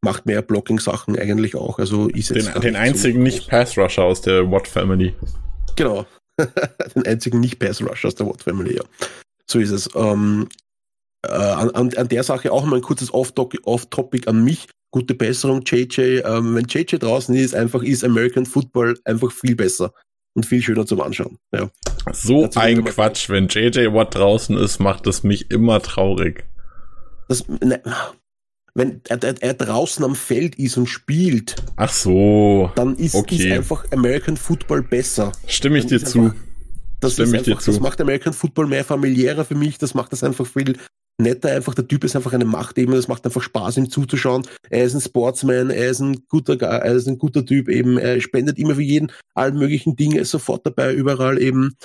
[0.05, 1.79] macht mehr Blocking-Sachen eigentlich auch.
[1.79, 5.15] Also ist jetzt den, den einzigen so nicht Pass-Rusher aus der Watt-Family.
[5.77, 6.07] Genau.
[6.95, 8.83] den einzigen nicht Pass-Rusher aus der Watt-Family, ja.
[9.49, 9.89] So ist es.
[9.95, 10.49] Ähm,
[11.25, 14.69] äh, an, an, der Sache auch mal ein kurzes Off-Topic an mich.
[14.91, 16.23] Gute Besserung, JJ.
[16.25, 19.93] Ähm, wenn JJ draußen ist, einfach ist American Football einfach viel besser
[20.35, 21.39] und viel schöner zum Anschauen.
[21.53, 21.71] Ja.
[22.13, 26.45] So Dazu ein Quatsch, wenn JJ Watt draußen ist, macht es mich immer traurig.
[27.29, 27.81] Das, ne,
[28.75, 33.37] wenn er, er, er, draußen am Feld ist und spielt, ach so, dann ist, okay.
[33.37, 35.33] ist einfach American Football besser.
[35.47, 36.33] Stimme ich dann dir zu.
[37.01, 37.71] das, Stimme ich einfach, dir zu.
[37.71, 40.79] das macht American Football mehr familiärer für mich, das macht das einfach viel
[41.19, 41.75] netter einfach.
[41.75, 42.93] Der Typ ist einfach eine Macht eben.
[42.93, 44.47] Das macht einfach Spaß, ihm zuzuschauen.
[44.71, 47.99] Er ist ein Sportsman, er ist ein guter, er ist ein guter Typ eben.
[47.99, 51.77] Er spendet immer für jeden allen möglichen Dinge, ist sofort dabei, überall eben.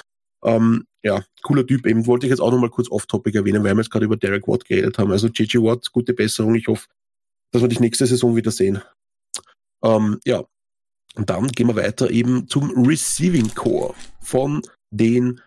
[0.44, 2.06] Ähm, ja, cooler Typ eben.
[2.06, 4.66] Wollte ich jetzt auch nochmal kurz off-topic erwähnen, weil wir jetzt gerade über Derek Watt
[4.66, 5.12] geredet haben.
[5.12, 6.56] Also JJ Watt, gute Besserung.
[6.56, 6.88] Ich hoffe,
[7.52, 8.82] dass wir dich nächste Saison wieder sehen.
[9.84, 10.44] Ähm, ja.
[11.16, 14.62] Und dann gehen wir weiter eben zum Receiving Core von
[14.92, 15.42] den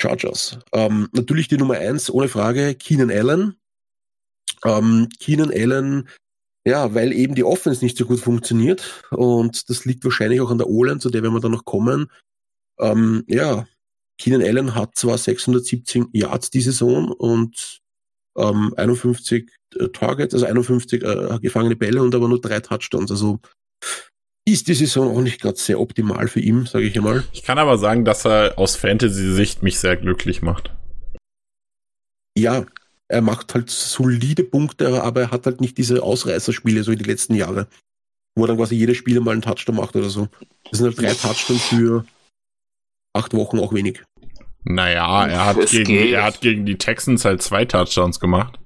[0.00, 0.58] Chargers.
[0.72, 3.56] Ähm, natürlich die Nummer eins, ohne Frage, Keenan Allen.
[4.64, 6.08] Ähm, Keenan Allen,
[6.64, 10.58] ja, weil eben die Offense nicht so gut funktioniert und das liegt wahrscheinlich auch an
[10.58, 12.10] der O-Line, zu der werden wir dann noch kommen.
[12.78, 13.66] Ähm, ja,
[14.18, 17.80] Keenan Allen hat zwar 617 Yards die Saison und
[18.36, 23.10] ähm, 51 äh, Targets, also 51 äh, gefangene Bälle und aber nur drei Touchdowns.
[23.10, 23.40] Also
[24.52, 27.24] ist die Saison auch nicht gerade sehr optimal für ihn, sage ich einmal.
[27.32, 30.74] Ich kann aber sagen, dass er aus Fantasy-Sicht mich sehr glücklich macht.
[32.36, 32.64] Ja,
[33.08, 37.04] er macht halt solide Punkte, aber er hat halt nicht diese Ausreißerspiele so in die
[37.04, 37.66] letzten Jahre,
[38.36, 40.28] wo er dann quasi jedes Spiel mal einen Touchdown macht oder so.
[40.70, 42.04] Das sind halt drei Touchdowns für
[43.12, 44.02] acht Wochen auch wenig.
[44.62, 48.58] Naja, er hat, gegen, er hat gegen die Texans halt zwei Touchdowns gemacht.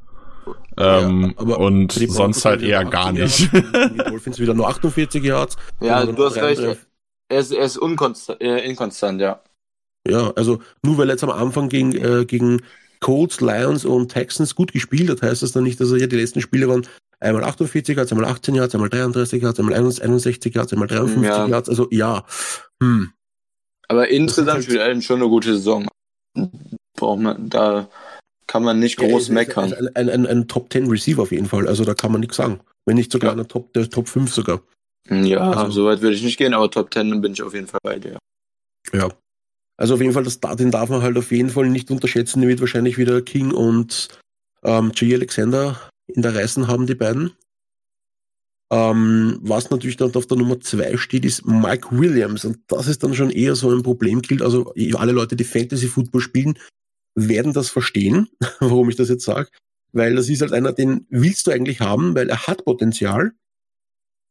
[0.77, 3.53] Ähm, ja, und sonst halt eher gar nicht.
[3.53, 5.57] die Dolphins wieder nur 48 Yards.
[5.81, 6.79] Ja, du hast recht.
[7.29, 9.41] Er ist, er ist unkonstant, äh, inkonstant, ja.
[10.07, 12.63] Ja, also nur weil er jetzt am Anfang gegen, äh, gegen
[13.01, 16.17] Colts, Lions und Texans gut gespielt hat, heißt das dann nicht, dass er ja die
[16.17, 16.87] letzten Spiele waren
[17.25, 21.47] einmal 48 Yards, einmal 18 Yards, einmal 33 Yards, einmal 61 Yards, einmal 53 ja.
[21.47, 21.69] Yards.
[21.69, 22.25] Also ja.
[22.83, 23.11] Hm.
[23.89, 25.89] Aber insgesamt spielt Allen schon eine gute Saison.
[26.95, 27.89] Braucht man, da
[28.47, 29.73] kann man nicht groß ja, meckern.
[29.73, 31.67] Ein, ein, ein, ein, Top 10 Receiver auf jeden Fall.
[31.69, 32.61] Also da kann man nichts sagen.
[32.85, 33.33] Wenn nicht sogar ja.
[33.33, 34.63] eine Top, der Top 5 sogar.
[35.11, 37.67] Ja, also, so weit würde ich nicht gehen, aber Top 10 bin ich auf jeden
[37.67, 38.19] Fall bei dir.
[38.93, 39.09] Ja.
[39.77, 42.41] Also auf jeden Fall, das, den darf man halt auf jeden Fall nicht unterschätzen.
[42.41, 44.09] Die wird wahrscheinlich wieder King und
[44.63, 45.15] ähm, J.
[45.15, 47.33] Alexander in der Reißen haben, die beiden.
[48.71, 52.45] Ähm, was natürlich dann auf der Nummer 2 steht, ist Mike Williams.
[52.45, 54.43] Und das ist dann schon eher so ein Problem gilt.
[54.43, 56.59] Also alle Leute, die Fantasy Football spielen,
[57.15, 58.29] werden das verstehen,
[58.61, 59.49] warum ich das jetzt sage.
[59.93, 63.33] Weil das ist halt einer, den willst du eigentlich haben, weil er hat Potenzial,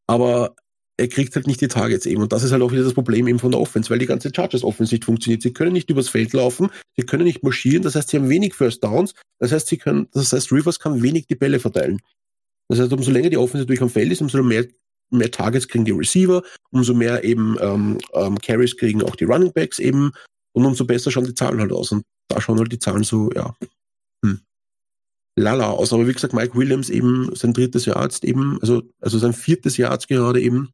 [0.08, 0.56] aber
[0.98, 2.22] er kriegt halt nicht die Targets eben.
[2.22, 4.32] Und das ist halt auch wieder das Problem eben von der Offense, weil die ganze
[4.34, 5.42] Chargers Offense nicht funktioniert.
[5.42, 8.54] Sie können nicht übers Feld laufen, sie können nicht marschieren, das heißt, sie haben wenig
[8.54, 12.00] First Downs, das heißt, sie können, das heißt, Rivers kann wenig die Bälle verteilen.
[12.70, 14.66] Das heißt, umso länger die Offense natürlich am Feld ist, umso mehr,
[15.10, 19.52] mehr Targets kriegen die Receiver, umso mehr eben ähm, ähm, Carries kriegen auch die Running
[19.52, 20.12] Backs eben
[20.54, 21.92] und umso besser schauen die Zahlen halt aus.
[21.92, 23.56] Und da schauen halt die Zahlen so, ja,
[24.24, 24.42] hm,
[25.36, 25.94] lala aus.
[25.94, 29.78] Aber wie gesagt, Mike Williams eben sein drittes Jahr jetzt eben, also, also sein viertes
[29.78, 30.72] Jahr jetzt gerade eben,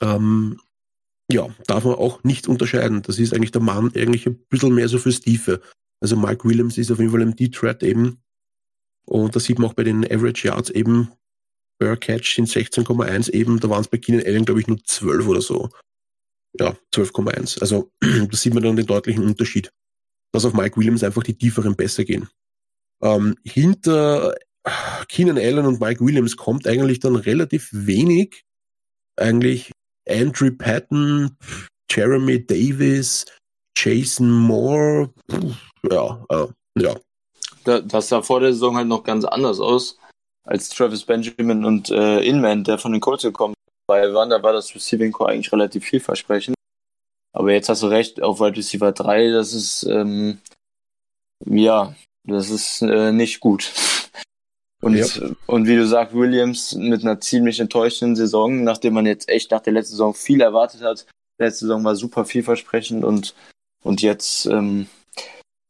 [0.00, 0.60] ähm,
[1.30, 3.02] ja, darf man auch nicht unterscheiden.
[3.02, 5.60] Das ist eigentlich der Mann eigentlich ein bisschen mehr so fürs Tiefe.
[6.00, 8.22] Also Mike Williams ist auf jeden Fall im D-Threat eben.
[9.04, 11.12] Und das sieht man auch bei den Average Yards eben.
[11.78, 13.60] Per Catch sind 16,1 eben.
[13.60, 15.70] Da waren es bei Keenan Allen, glaube ich, nur 12 oder so.
[16.58, 17.60] Ja, 12,1.
[17.60, 19.72] Also da sieht man dann den deutlichen Unterschied.
[20.32, 22.28] Dass auf Mike Williams einfach die tieferen besser gehen.
[23.02, 24.34] Ähm, hinter
[25.08, 28.44] Keenan Allen und Mike Williams kommt eigentlich dann relativ wenig.
[29.16, 29.72] Eigentlich
[30.08, 31.36] Andrew Patton,
[31.90, 33.24] Jeremy Davis,
[33.76, 35.12] Jason Moore,
[35.90, 36.46] ja, äh,
[36.78, 36.94] ja.
[37.64, 39.98] Das sah vor der Saison halt noch ganz anders aus
[40.48, 43.54] als Travis Benjamin und äh, Inman, der von den Colts gekommen
[43.86, 46.54] waren, da war das Receiving Core eigentlich relativ vielversprechend.
[47.38, 50.38] Aber jetzt hast du recht, auf Wide Receiver 3, das ist, ähm,
[51.46, 53.72] ja, das ist äh, nicht gut.
[54.80, 55.06] Und, ja.
[55.46, 59.60] und wie du sagst, Williams mit einer ziemlich enttäuschenden Saison, nachdem man jetzt echt nach
[59.60, 61.04] der letzten Saison viel erwartet hat.
[61.36, 63.34] Letzte Saison war super vielversprechend und,
[63.82, 64.86] und jetzt, ähm,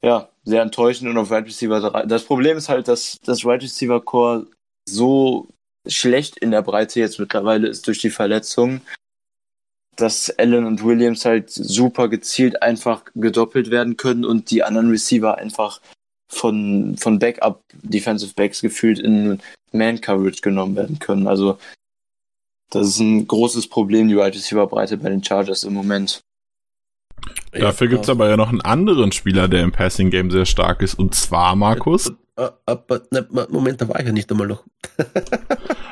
[0.05, 2.05] ja, sehr enttäuschend und auf Wide Receiver 3.
[2.05, 4.47] Das Problem ist halt, dass das Wide Receiver Core
[4.87, 5.49] so
[5.87, 8.83] schlecht in der Breite jetzt mittlerweile ist durch die Verletzung,
[9.99, 15.37] dass Allen und Williams halt super gezielt einfach gedoppelt werden können und die anderen Receiver
[15.37, 15.81] einfach
[16.29, 19.41] von, von Backup Defensive Backs gefühlt in
[19.73, 21.27] Man Coverage genommen werden können.
[21.27, 21.59] Also
[22.71, 26.21] das ist ein großes Problem, die Wide Receiver Breite bei den Chargers im Moment.
[27.53, 30.95] Dafür gibt's aber ja noch einen anderen Spieler, der im Passing Game sehr stark ist,
[30.95, 32.13] und zwar Markus.
[32.37, 34.63] Äh, aber, ne, Moment, da war ich ja nicht einmal noch.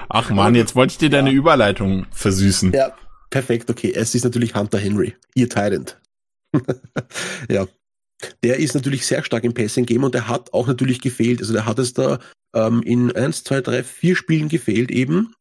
[0.09, 1.37] Ach man, jetzt wollte ich dir deine ja.
[1.37, 2.73] Überleitung versüßen.
[2.73, 2.93] Ja,
[3.37, 3.93] perfekt, okay.
[3.95, 6.01] Es ist natürlich Hunter Henry, ihr Tyrant.
[7.51, 7.69] ja,
[8.43, 11.41] der ist natürlich sehr stark im Passing-Game und der hat auch natürlich gefehlt.
[11.41, 12.19] Also der hat es da
[12.55, 15.35] ähm, in 1, 2, 3, 4 Spielen gefehlt eben.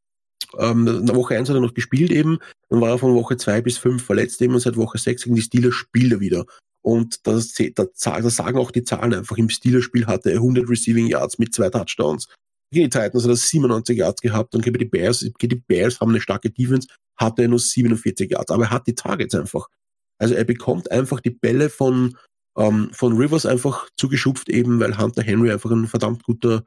[0.59, 2.39] Ähm, in Woche 1 hat er noch gespielt eben,
[2.69, 5.37] dann war er von Woche 2 bis 5 verletzt eben und seit Woche 6 gegen
[5.37, 6.45] die Steelers spielt er wieder.
[6.81, 9.37] Und das, das, das sagen auch die Zahlen einfach.
[9.37, 12.27] Im Steelers-Spiel hatte er 100 Receiving Yards mit zwei Touchdowns.
[12.75, 16.01] Gegen die Titans hat er 97 Yards gehabt und gegen die Bears, gegen die Bears
[16.01, 18.51] haben eine starke Defense, hatte er nur 47 Yards.
[18.51, 19.69] Aber er hat die Targets einfach.
[20.17, 22.17] Also er bekommt einfach die Bälle von,
[22.57, 26.65] ähm, von Rivers einfach zugeschupft, eben weil Hunter Henry einfach ein verdammt guter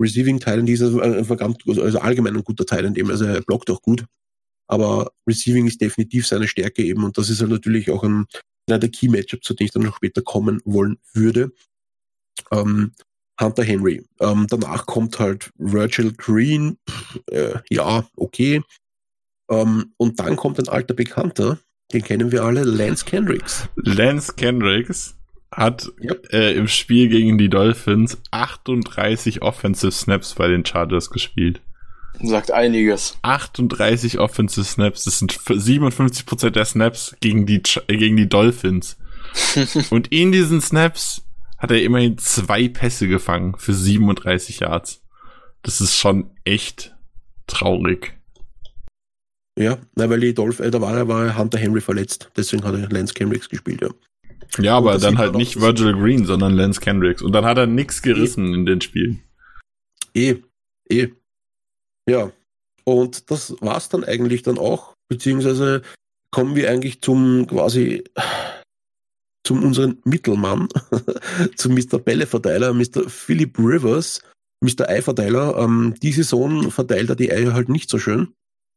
[0.00, 3.70] Receiving Talent ist, also ein verdammt, also allgemein ein guter Talent eben, also er blockt
[3.70, 4.06] auch gut.
[4.68, 8.26] Aber Receiving ist definitiv seine Stärke eben und das ist halt natürlich auch ein,
[8.68, 11.52] einer der Key Matchups, zu denen ich dann noch später kommen wollen würde.
[12.52, 12.92] Ähm,
[13.40, 14.04] Hunter Henry.
[14.20, 18.62] Ähm, danach kommt halt Virgil Green, pff, äh, ja, okay.
[19.50, 21.58] Ähm, und dann kommt ein alter Bekannter,
[21.92, 23.68] den kennen wir alle, Lance Kendricks.
[23.76, 25.16] Lance Kendricks
[25.52, 26.32] hat yep.
[26.32, 31.60] äh, im Spiel gegen die Dolphins 38 Offensive Snaps bei den Chargers gespielt.
[32.22, 33.18] Sagt einiges.
[33.22, 38.96] 38 Offensive Snaps, das sind 57% der Snaps gegen die, gegen die Dolphins.
[39.90, 41.22] Und in diesen Snaps
[41.60, 45.02] hat er immerhin zwei Pässe gefangen für 37 Yards.
[45.62, 46.96] Das ist schon echt
[47.46, 48.18] traurig.
[49.58, 52.30] Ja, na, weil die Dolph, äh, da war, war Hunter Henry verletzt.
[52.34, 53.90] Deswegen hat er Lance Kendricks gespielt, ja.
[54.58, 57.22] Ja, aber dann halt nicht Virgil Green, sondern Lance Kendricks.
[57.22, 59.22] Und dann hat er nix gerissen in den Spielen.
[60.14, 60.36] Eh,
[60.88, 61.08] eh.
[62.08, 62.32] Ja.
[62.84, 65.82] Und das war's dann eigentlich dann auch, beziehungsweise
[66.30, 68.04] kommen wir eigentlich zum quasi
[69.44, 70.68] zum unseren Mittelmann,
[71.56, 71.98] zum Mr.
[71.98, 73.08] Bälleverteiler, Mr.
[73.08, 74.22] Philip Rivers,
[74.60, 74.88] Mr.
[74.88, 75.56] Eiverteiler.
[75.58, 78.34] Ähm, die Saison verteilt er die Eier halt nicht so schön.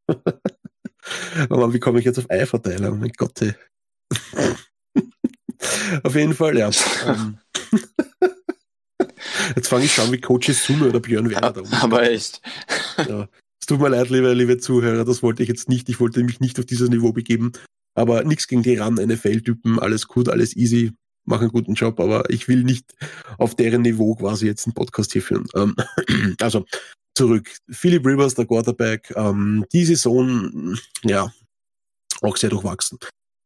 [1.50, 2.92] Aber wie komme ich jetzt auf Eiverteiler?
[2.92, 3.42] Mein Gott.
[3.42, 3.54] Ey.
[6.04, 6.72] auf jeden Fall, ja.
[7.06, 7.38] Ähm,
[9.56, 11.74] jetzt fange ich schon wie Coaches Summe oder Björn Werner da um.
[11.74, 12.42] Aber echt.
[12.98, 13.28] Ja.
[13.60, 15.88] Es tut mir leid, liebe, liebe Zuhörer, das wollte ich jetzt nicht.
[15.88, 17.54] Ich wollte mich nicht auf dieses Niveau begeben.
[17.96, 20.94] Aber nichts gegen die RAN-NFL-Typen, alles gut, alles easy,
[21.26, 22.96] machen einen guten Job, aber ich will nicht
[23.38, 25.48] auf deren Niveau quasi jetzt einen Podcast hier führen.
[25.56, 25.76] Ähm,
[26.42, 26.66] also
[27.16, 27.52] zurück.
[27.70, 31.32] Philip Rivers, der Quarterback, ähm, die Saison, ja,
[32.22, 33.00] auch sehr durchwachsen.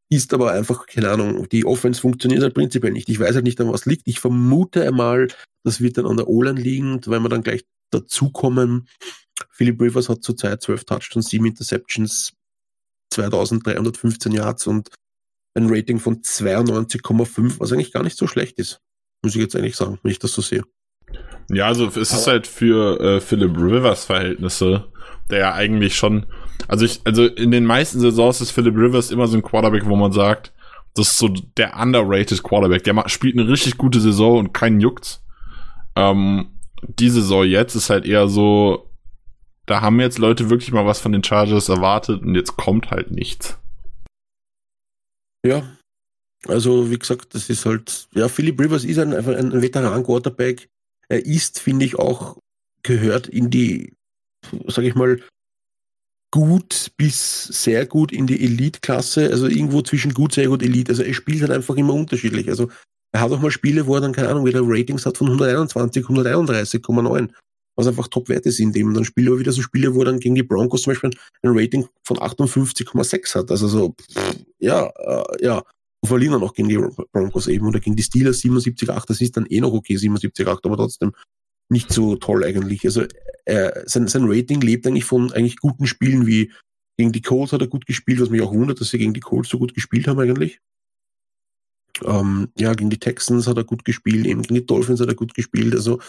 [0.09, 3.09] Ist aber einfach, keine Ahnung, die Offense funktioniert halt prinzipiell nicht.
[3.09, 4.07] Ich weiß halt nicht, an was liegt.
[4.07, 5.27] Ich vermute einmal,
[5.63, 8.87] das wird dann an der O-Line liegen, weil wir dann gleich dazukommen.
[9.51, 12.33] Philip Rivers hat zurzeit 12 Touchdowns, 7 Interceptions,
[13.11, 14.89] 2315 Yards und
[15.55, 18.79] ein Rating von 92,5, was eigentlich gar nicht so schlecht ist.
[19.23, 20.63] Muss ich jetzt eigentlich sagen, wenn ich das so sehe.
[21.49, 24.91] Ja, also es ist halt für äh, Philip Rivers Verhältnisse,
[25.29, 26.25] der ja eigentlich schon,
[26.67, 29.95] also ich, also in den meisten Saisons ist Philip Rivers immer so ein Quarterback, wo
[29.95, 30.53] man sagt,
[30.93, 32.83] das ist so der underrated Quarterback.
[32.83, 35.23] Der macht, spielt eine richtig gute Saison und keinen juckt's.
[35.95, 38.89] Ähm, die Saison jetzt ist halt eher so,
[39.67, 43.11] da haben jetzt Leute wirklich mal was von den Chargers erwartet und jetzt kommt halt
[43.11, 43.59] nichts.
[45.45, 45.63] Ja,
[46.47, 50.69] also wie gesagt, das ist halt, ja, Philip Rivers ist ein, einfach ein Veteran-Quarterback.
[51.09, 52.37] Er ist, finde ich, auch
[52.83, 53.93] gehört in die,
[54.67, 55.21] sage ich mal,
[56.31, 60.91] gut bis sehr gut in die Elite-Klasse, also irgendwo zwischen gut, sehr gut, Elite.
[60.91, 62.49] Also er spielt halt einfach immer unterschiedlich.
[62.49, 62.69] Also
[63.13, 66.05] er hat auch mal Spiele, wo er dann, keine Ahnung, wieder Ratings hat von 121,
[66.05, 67.33] 131,9
[67.77, 68.93] was einfach Top-Werte sind eben.
[68.93, 71.11] Dann spiele aber wieder so Spiele, wo dann gegen die Broncos zum Beispiel
[71.43, 73.51] ein Rating von 58,6 hat.
[73.51, 75.63] Also so, pff, ja, äh, ja.
[76.01, 76.77] Und verlieren dann auch gegen die
[77.11, 79.05] Broncos eben oder gegen die Steelers 77,8.
[79.07, 81.13] Das ist dann eh noch okay, 77,8, aber trotzdem
[81.69, 82.83] nicht so toll eigentlich.
[82.85, 83.03] Also
[83.45, 86.51] äh, sein, sein Rating lebt eigentlich von eigentlich guten Spielen wie
[86.97, 89.19] gegen die Colts hat er gut gespielt, was mich auch wundert, dass sie gegen die
[89.19, 90.59] Colts so gut gespielt haben eigentlich.
[92.03, 95.15] Ähm, ja, gegen die Texans hat er gut gespielt, eben gegen die Dolphins hat er
[95.15, 95.75] gut gespielt.
[95.75, 95.99] Also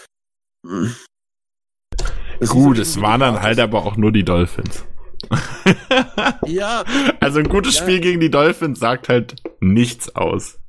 [2.39, 4.85] das Gut, es waren dann halt aber auch nur die Dolphins.
[6.45, 6.83] ja.
[7.19, 7.83] Also ein gutes ja.
[7.83, 10.59] Spiel gegen die Dolphins sagt halt nichts aus.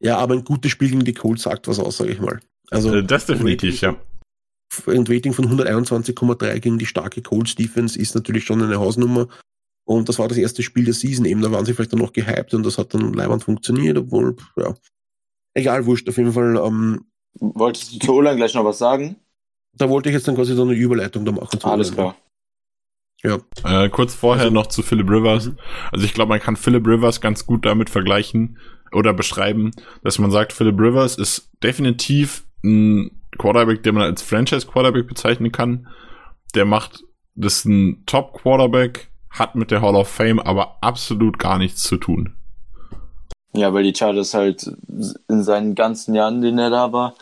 [0.00, 2.40] Ja, aber ein gutes Spiel gegen die Colts sagt was aus, sage ich mal.
[2.70, 3.96] Also äh, das definitiv, ja.
[4.86, 9.28] Ein Rating von 121,3 gegen die starke Colts Defense ist natürlich schon eine Hausnummer.
[9.84, 11.42] Und das war das erste Spiel der Season eben.
[11.42, 14.74] Da waren sie vielleicht dann noch gehypt und das hat dann leibend funktioniert, obwohl, ja.
[15.54, 16.56] Egal, wurscht, auf jeden Fall.
[16.56, 17.06] Ähm,
[17.40, 19.16] Wolltest du zu Olan gleich noch was sagen?
[19.76, 21.58] Da wollte ich jetzt dann quasi so eine Überleitung da machen.
[21.62, 22.16] Alles klar.
[23.22, 23.38] Ja.
[23.64, 25.46] Äh, kurz vorher also, noch zu Philip Rivers.
[25.46, 25.58] Mhm.
[25.92, 28.58] Also ich glaube, man kann Philip Rivers ganz gut damit vergleichen
[28.92, 34.66] oder beschreiben, dass man sagt, Philip Rivers ist definitiv ein Quarterback, den man als Franchise
[34.66, 35.86] Quarterback bezeichnen kann.
[36.54, 37.04] Der macht,
[37.34, 41.82] das ist ein Top Quarterback, hat mit der Hall of Fame aber absolut gar nichts
[41.82, 42.34] zu tun.
[43.52, 44.70] Ja, weil die Chargers halt
[45.28, 47.14] in seinen ganzen Jahren, in denen er da war,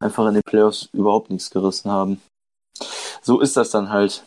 [0.00, 2.20] einfach in den Playoffs überhaupt nichts gerissen haben.
[3.22, 4.24] So ist das dann halt.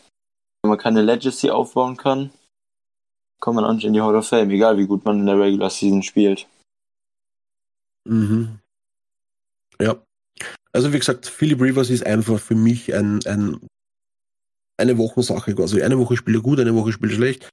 [0.62, 2.32] Wenn man keine Legacy aufbauen kann,
[3.42, 5.38] kommt man auch nicht in die Hall of Fame, egal wie gut man in der
[5.38, 6.48] Regular Season spielt.
[8.06, 8.60] Mhm.
[9.82, 10.02] Ja.
[10.72, 13.60] Also wie gesagt, Philip Rivers ist einfach für mich ein, ein
[14.78, 15.82] eine Wochensache quasi.
[15.82, 17.50] Eine Woche spielt er gut, eine Woche spielt er schlecht.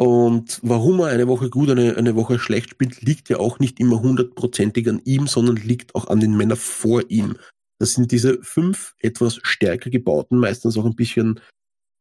[0.00, 3.78] Und warum er eine Woche gut, eine, eine Woche schlecht spielt, liegt ja auch nicht
[3.80, 7.36] immer hundertprozentig an ihm, sondern liegt auch an den Männern vor ihm.
[7.78, 11.38] Das sind diese fünf etwas stärker gebauten, meistens auch ein bisschen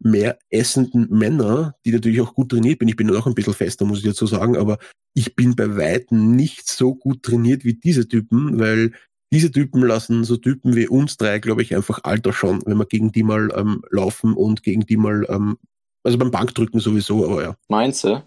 [0.01, 2.87] mehr essenden Männer, die natürlich auch gut trainiert bin.
[2.87, 4.77] Ich bin auch ein bisschen fester, muss ich dazu sagen, aber
[5.13, 8.93] ich bin bei Weitem nicht so gut trainiert wie diese Typen, weil
[9.33, 12.85] diese Typen lassen so Typen wie uns drei, glaube ich, einfach alter schon, wenn wir
[12.85, 15.57] gegen die mal ähm, laufen und gegen die mal ähm,
[16.03, 17.55] also beim Bankdrücken sowieso, aber ja.
[17.67, 18.23] Meinst du?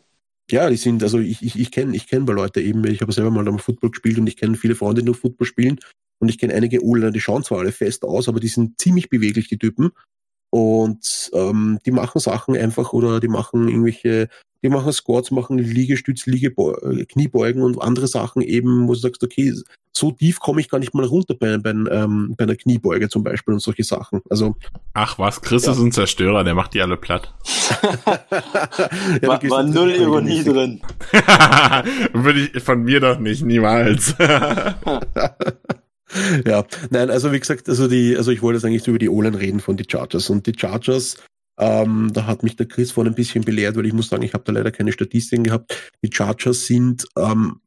[0.51, 3.13] Ja, die sind, also ich, ich, ich kenne ich kenn bei Leute eben, ich habe
[3.13, 5.81] selber mal am Football gespielt und ich kenne viele Freunde, die nur Football spielen
[6.19, 9.09] und ich kenne einige Ullner, die schauen zwar alle fest aus, aber die sind ziemlich
[9.09, 9.91] beweglich, die Typen.
[10.55, 14.29] Und ähm, die machen Sachen einfach oder die machen irgendwelche,
[14.63, 19.25] die machen Squats, machen Liegestütz, Liegebo äh, Kniebeugen und andere Sachen eben, wo du sagst,
[19.25, 19.55] okay,
[19.97, 23.25] so tief komme ich gar nicht mal runter bei, bei, ähm, bei einer Kniebeuge zum
[23.25, 24.21] Beispiel und solche Sachen.
[24.29, 24.55] Also
[24.93, 25.73] Ach was, Chris ja.
[25.73, 27.33] ist ein Zerstörer, der macht die alle platt.
[27.83, 30.83] ja, war, war null Ironie drin.
[32.13, 34.15] Würde ich von mir doch nicht, niemals.
[36.47, 39.39] ja, nein, also wie gesagt, also die, also ich wollte jetzt eigentlich über die O-Line
[39.39, 41.17] reden von die Chargers und die Chargers,
[41.59, 44.35] ähm, da hat mich der Chris vorhin ein bisschen belehrt, weil ich muss sagen, ich
[44.35, 45.93] habe da leider keine Statistiken gehabt.
[46.03, 47.61] Die Chargers sind ähm,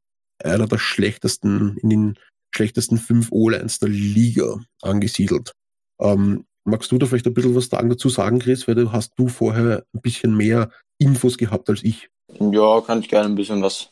[0.44, 2.20] einer der schlechtesten, in den
[2.54, 5.54] schlechtesten fünf O-Lines der Liga angesiedelt.
[6.00, 9.28] Ähm, magst du da vielleicht ein bisschen was dazu sagen, Chris, weil du hast du
[9.28, 12.10] vorher ein bisschen mehr Infos gehabt als ich.
[12.40, 13.92] Ja, kann ich gerne ein bisschen was,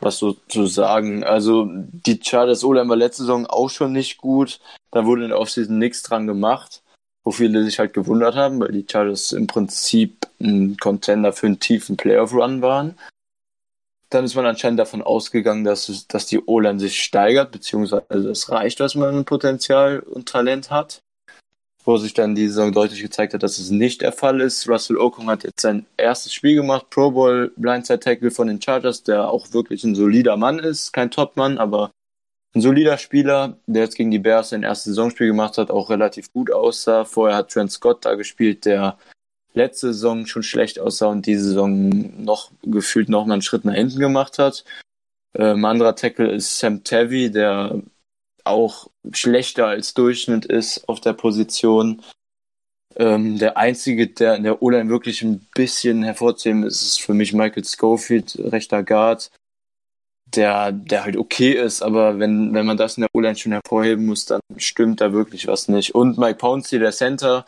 [0.00, 1.24] was so zu sagen.
[1.24, 4.60] Also die Chargers O-Line war letzte Saison auch schon nicht gut.
[4.90, 6.82] Da wurde in der Offseason nichts dran gemacht,
[7.24, 11.60] wo viele sich halt gewundert haben, weil die Chargers im Prinzip ein Contender für einen
[11.60, 12.98] tiefen Playoff-Run waren.
[14.08, 18.80] Dann ist man anscheinend davon ausgegangen, dass, dass die O-Line sich steigert, beziehungsweise es reicht,
[18.80, 21.02] was man Potenzial und Talent hat
[21.84, 24.68] wo sich dann die Saison deutlich gezeigt hat, dass es nicht der Fall ist.
[24.68, 29.02] Russell Okung hat jetzt sein erstes Spiel gemacht, Pro Bowl Blindside Tackle von den Chargers,
[29.02, 31.90] der auch wirklich ein solider Mann ist, kein Topmann, aber
[32.54, 36.32] ein solider Spieler, der jetzt gegen die Bears sein erstes Saisonspiel gemacht hat, auch relativ
[36.32, 37.04] gut aussah.
[37.04, 38.98] Vorher hat Trent Scott da gespielt, der
[39.54, 43.74] letzte Saison schon schlecht aussah und diese Saison noch gefühlt noch mal einen Schritt nach
[43.74, 44.64] hinten gemacht hat.
[45.34, 47.80] Ähm, anderer Tackle ist Sam Tavy, der
[48.44, 52.02] auch schlechter als Durchschnitt ist auf der Position.
[52.96, 57.32] Ähm, der einzige, der in der O-Line wirklich ein bisschen hervorzuheben ist, ist für mich
[57.32, 59.30] Michael Schofield, rechter Guard,
[60.34, 64.06] der, der halt okay ist, aber wenn, wenn man das in der O-Line schon hervorheben
[64.06, 65.94] muss, dann stimmt da wirklich was nicht.
[65.94, 67.46] Und Mike Pouncey, der Center,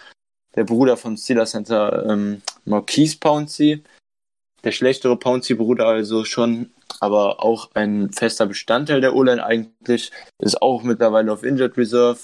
[0.55, 3.83] der Bruder von Steeler Center ähm, Marquise Pouncey,
[4.65, 6.71] der schlechtere Pouncey-Bruder also schon
[7.01, 12.21] aber auch ein fester Bestandteil der O-Line eigentlich, ist auch mittlerweile auf Injured Reserve.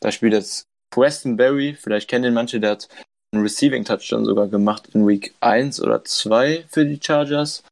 [0.00, 2.88] Da spielt jetzt Preston Berry, vielleicht kennen den manche, der hat
[3.32, 7.62] einen Receiving Touchdown sogar gemacht in Week 1 oder 2 für die Chargers.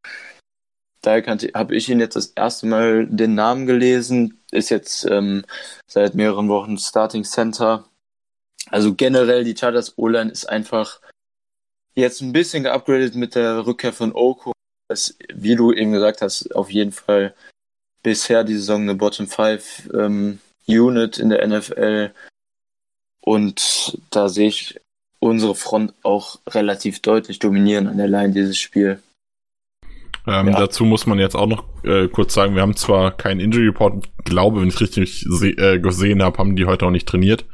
[1.03, 1.25] Daher
[1.55, 5.45] habe ich ihn jetzt das erste Mal den Namen gelesen, ist jetzt ähm,
[5.87, 7.85] seit mehreren Wochen Starting Center.
[8.71, 11.01] Also generell die Chargers O-Line ist einfach
[11.95, 14.53] jetzt ein bisschen geupgradet mit der Rückkehr von Oko
[14.89, 17.35] ist, wie du eben gesagt hast, auf jeden Fall
[18.03, 22.13] bisher die Saison eine Bottom 5 ähm, Unit in der NFL.
[23.21, 24.81] Und da sehe ich
[25.19, 29.01] unsere Front auch relativ deutlich dominieren an der Line dieses Spiel.
[30.27, 30.59] Ähm, ja.
[30.59, 34.09] Dazu muss man jetzt auch noch äh, kurz sagen, wir haben zwar keinen Injury Report,
[34.25, 37.45] glaube, wenn ich richtig äh, gesehen habe, haben die heute auch nicht trainiert.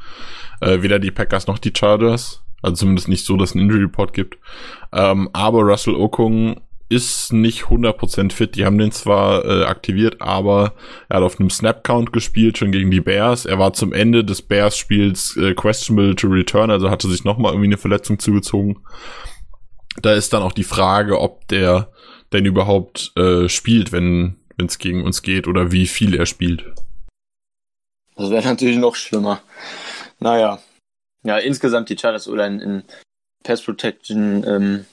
[0.60, 2.42] Äh, weder die Packers noch die Chargers.
[2.62, 4.38] Also zumindest nicht so, dass es einen Injury Report gibt.
[4.92, 6.60] Ähm, aber Russell Okung
[6.92, 8.54] ist nicht 100% fit.
[8.54, 10.74] Die haben den zwar äh, aktiviert, aber
[11.08, 13.46] er hat auf einem Snap-Count gespielt, schon gegen die Bears.
[13.46, 17.68] Er war zum Ende des Bears-Spiels äh, questionable to return, also hatte sich nochmal irgendwie
[17.68, 18.84] eine Verletzung zugezogen.
[20.02, 21.90] Da ist dann auch die Frage, ob der
[22.32, 26.66] denn überhaupt äh, spielt, wenn es gegen uns geht oder wie viel er spielt.
[28.16, 29.40] Das wäre natürlich noch schlimmer.
[30.18, 30.60] Naja.
[31.24, 32.82] Ja, insgesamt die Chargers oder in, in
[33.42, 34.84] Pass Protection ähm,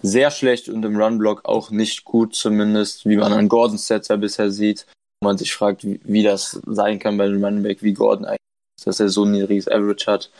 [0.00, 4.16] sehr schlecht und im Run-Block auch nicht gut, zumindest, wie man an Gordons Sets ja
[4.16, 4.86] bisher sieht.
[5.20, 8.38] Man sich fragt, wie, wie das sein kann bei einem Runback wie Gordon eigentlich,
[8.84, 10.30] dass er so ein niedriges Average hat.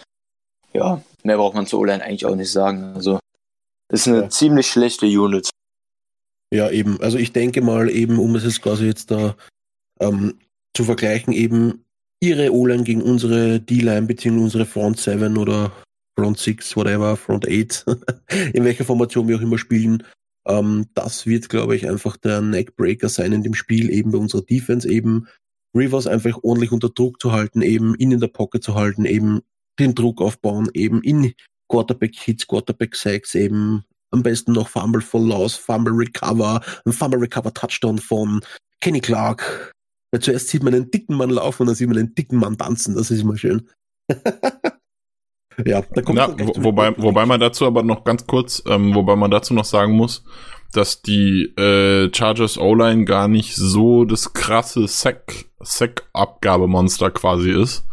[0.73, 2.93] Ja, mehr braucht man zur O-Line eigentlich auch nicht sagen.
[2.95, 3.19] Also,
[3.91, 4.31] ist eine ja.
[4.31, 5.51] ziemlich schlechte Unit.
[6.53, 7.01] Ja, eben.
[7.01, 9.35] Also ich denke mal eben, um es jetzt quasi jetzt da
[10.01, 10.39] ähm,
[10.75, 11.85] zu vergleichen, eben
[12.21, 15.73] ihre O-Line gegen unsere D-Line beziehungsweise unsere Front 7 oder
[16.19, 17.87] Front 6, whatever, Front 8,
[18.53, 20.03] in welcher Formation wir auch immer spielen.
[20.49, 24.43] Ähm, das wird, glaube ich, einfach der Neckbreaker sein in dem Spiel, eben bei unserer
[24.43, 25.29] Defense, eben
[25.77, 29.43] Rivers einfach ordentlich unter Druck zu halten, eben ihn in der Pocket zu halten, eben
[29.79, 31.35] den Druck aufbauen, eben in
[31.69, 37.99] Quarterback-Hits, Quarterback-Sacks, eben am besten noch Fumble for Loss, Fumble Recover, ein Fumble Recover Touchdown
[37.99, 38.41] von
[38.81, 39.73] Kenny Clark.
[40.11, 42.59] Weil zuerst sieht man einen dicken Mann laufen und dann sieht man einen dicken Mann
[42.59, 43.69] tanzen, das ist immer schön.
[45.65, 49.17] Ja, da kommt Na, wo, wobei, wobei man dazu aber noch ganz kurz, ähm, wobei
[49.17, 50.25] man dazu noch sagen muss,
[50.73, 57.85] dass die äh, Chargers O-Line gar nicht so das krasse Sack, Sack-Abgabemonster quasi ist.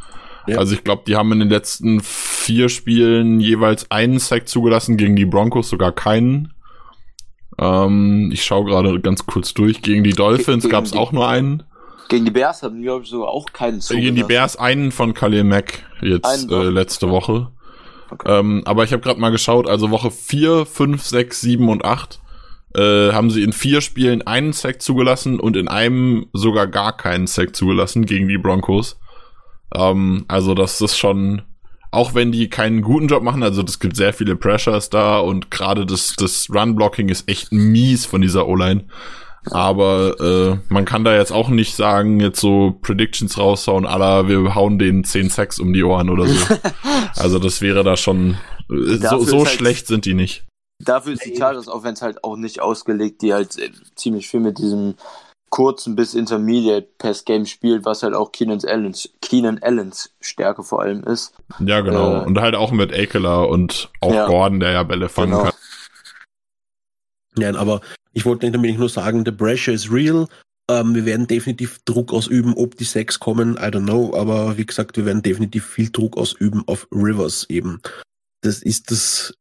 [0.47, 0.57] Ja.
[0.57, 5.15] Also ich glaube, die haben in den letzten vier Spielen jeweils einen Sack zugelassen, gegen
[5.15, 6.53] die Broncos sogar keinen.
[7.57, 9.81] Ähm, ich schaue gerade ganz kurz durch.
[9.81, 11.63] Gegen die Dolphins gab es auch nur einen.
[12.09, 14.03] Gegen die Bears hatten wir sogar auch keinen zugelassen.
[14.03, 17.51] Gegen die Bears einen von Khalil Mack jetzt äh, letzte Woche.
[18.25, 22.19] Ähm, aber ich habe gerade mal geschaut, also Woche 4, 5, 6, 7 und 8
[22.75, 27.27] äh, haben sie in vier Spielen einen Sack zugelassen und in einem sogar gar keinen
[27.27, 28.99] Sack zugelassen gegen die Broncos.
[29.73, 31.43] Ähm, also das ist schon,
[31.91, 35.51] auch wenn die keinen guten Job machen, also es gibt sehr viele Pressures da und
[35.51, 38.85] gerade das, das Run-Blocking ist echt mies von dieser O-Line.
[39.51, 44.55] Aber äh, man kann da jetzt auch nicht sagen, jetzt so Predictions raushauen, aller wir
[44.55, 46.55] hauen den 10 Sacks um die Ohren oder so.
[47.15, 48.37] also das wäre da schon.
[48.69, 50.45] Äh, so so halt, schlecht sind die nicht.
[50.83, 54.57] Dafür ist die Chargers Offense halt auch nicht ausgelegt, die halt äh, ziemlich viel mit
[54.57, 54.95] diesem
[55.49, 60.81] kurzen bis Intermediate Pass Game spielt, was halt auch Keenan Allens, Keenan Allens Stärke vor
[60.81, 61.33] allem ist.
[61.59, 62.17] Ja, genau.
[62.17, 65.43] Äh, und halt auch mit Ekeler und auch ja, Gordon, der ja Bälle fangen genau.
[65.43, 65.53] kann.
[67.37, 67.81] Nein, aber
[68.13, 70.27] ich wollte nämlich nur sagen, the pressure is real.
[70.69, 74.65] Ähm, wir werden definitiv Druck ausüben, ob die sechs kommen, I don't know, aber wie
[74.65, 77.81] gesagt, wir werden definitiv viel Druck ausüben auf Rivers eben.
[78.41, 79.35] Das ist das,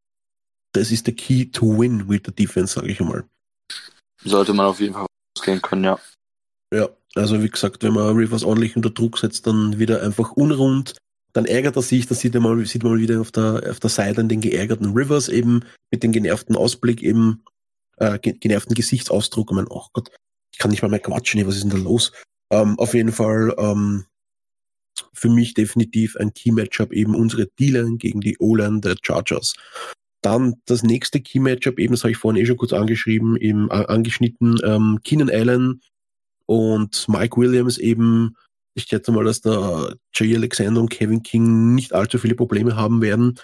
[0.72, 3.24] das ist der Key to win with the defense, sage ich einmal.
[4.22, 5.06] Sollte man auf jeden Fall
[5.36, 5.98] ausgehen können, ja.
[6.72, 10.94] Ja, also wie gesagt, wenn man Rivers ordentlich unter Druck setzt, dann wieder einfach unrund,
[11.32, 14.24] dann ärgert er sich, dann sieht, mal, sieht man wieder auf der, auf der Seite
[14.24, 15.60] den geärgerten Rivers eben
[15.90, 17.42] mit dem genervten Ausblick eben
[17.96, 20.10] äh, genervten Gesichtsausdruck und mein, oh Gott,
[20.52, 22.12] ich kann nicht mal mehr quatschen, was ist denn da los?
[22.50, 24.04] Ähm, auf jeden Fall ähm,
[25.12, 29.54] für mich definitiv ein Key-Matchup eben unsere D-Line gegen die O-Line der Chargers.
[30.22, 33.84] Dann das nächste Key-Matchup, eben, das habe ich vorhin eh schon kurz angeschrieben, eben äh,
[33.86, 35.80] angeschnitten, ähm, Keenan Allen
[36.46, 38.36] und Mike Williams eben.
[38.74, 43.02] Ich schätze mal, dass da Jay Alexander und Kevin King nicht allzu viele Probleme haben
[43.02, 43.38] werden.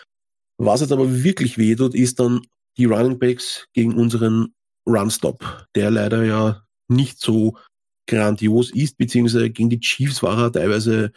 [0.58, 2.42] Was jetzt aber wirklich weh tut, ist dann
[2.76, 4.54] die Running Backs gegen unseren
[4.86, 7.56] Runstop, der leider ja nicht so
[8.06, 11.12] grandios ist, beziehungsweise gegen die Chiefs war er teilweise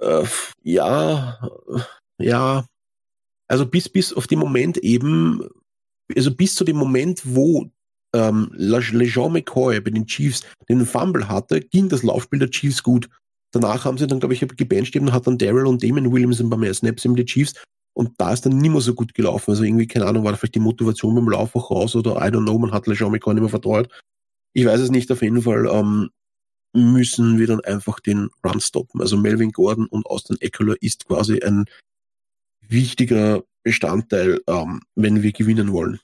[0.00, 0.24] äh,
[0.62, 1.38] ja,
[2.18, 2.66] ja,
[3.48, 5.46] also bis bis auf den Moment eben,
[6.14, 7.70] also bis zu dem Moment, wo
[8.14, 13.08] ähm, LeJean McCoy bei den Chiefs den Fumble hatte, ging das Laufspiel der Chiefs gut.
[13.52, 16.50] Danach haben sie dann, glaube ich, gebencht und hat dann Daryl und Damon Williams ein
[16.50, 17.54] paar mehr Snaps in die Chiefs
[17.96, 19.52] und da ist dann nicht mehr so gut gelaufen.
[19.52, 22.28] Also irgendwie, keine Ahnung, war da vielleicht die Motivation beim Lauf auch raus oder I
[22.30, 23.88] don't know, man hat LeJean McCoy nicht mehr vertraut.
[24.52, 26.10] Ich weiß es nicht, auf jeden Fall ähm,
[26.74, 29.00] müssen wir dann einfach den Run stoppen.
[29.00, 31.64] Also Melvin Gordon und Austin Eckler ist quasi ein
[32.60, 35.98] wichtiger Bestandteil, ähm, wenn wir gewinnen wollen.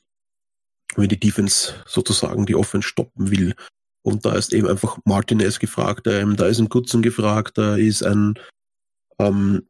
[0.97, 3.55] Wenn die Defense sozusagen die Offense stoppen will.
[4.01, 8.03] Und da ist eben einfach Martinez gefragt, ähm, da ist ein Gutzen gefragt, da ist
[8.03, 8.39] ein
[9.19, 9.67] ähm,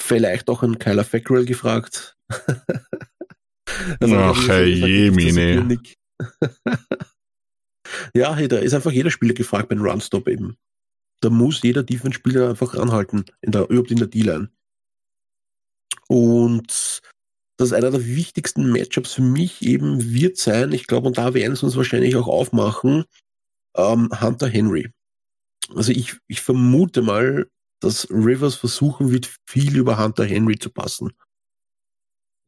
[0.00, 2.16] vielleicht auch ein Kyler Fackrell gefragt.
[4.00, 5.78] also, Ach, Herr Jemine.
[8.14, 10.56] ja, hey, da ist einfach jeder Spieler gefragt beim Runstop eben.
[11.20, 14.50] Da muss jeder Defense-Spieler einfach ranhalten, in der, überhaupt in der D-Line.
[16.08, 17.00] Und
[17.56, 21.56] das einer der wichtigsten Matchups für mich eben wird sein, ich glaube, und da werden
[21.56, 23.04] sie uns wahrscheinlich auch aufmachen,
[23.76, 24.90] ähm, Hunter Henry.
[25.74, 27.48] Also ich, ich vermute mal,
[27.80, 31.12] dass Rivers versuchen wird, viel über Hunter Henry zu passen.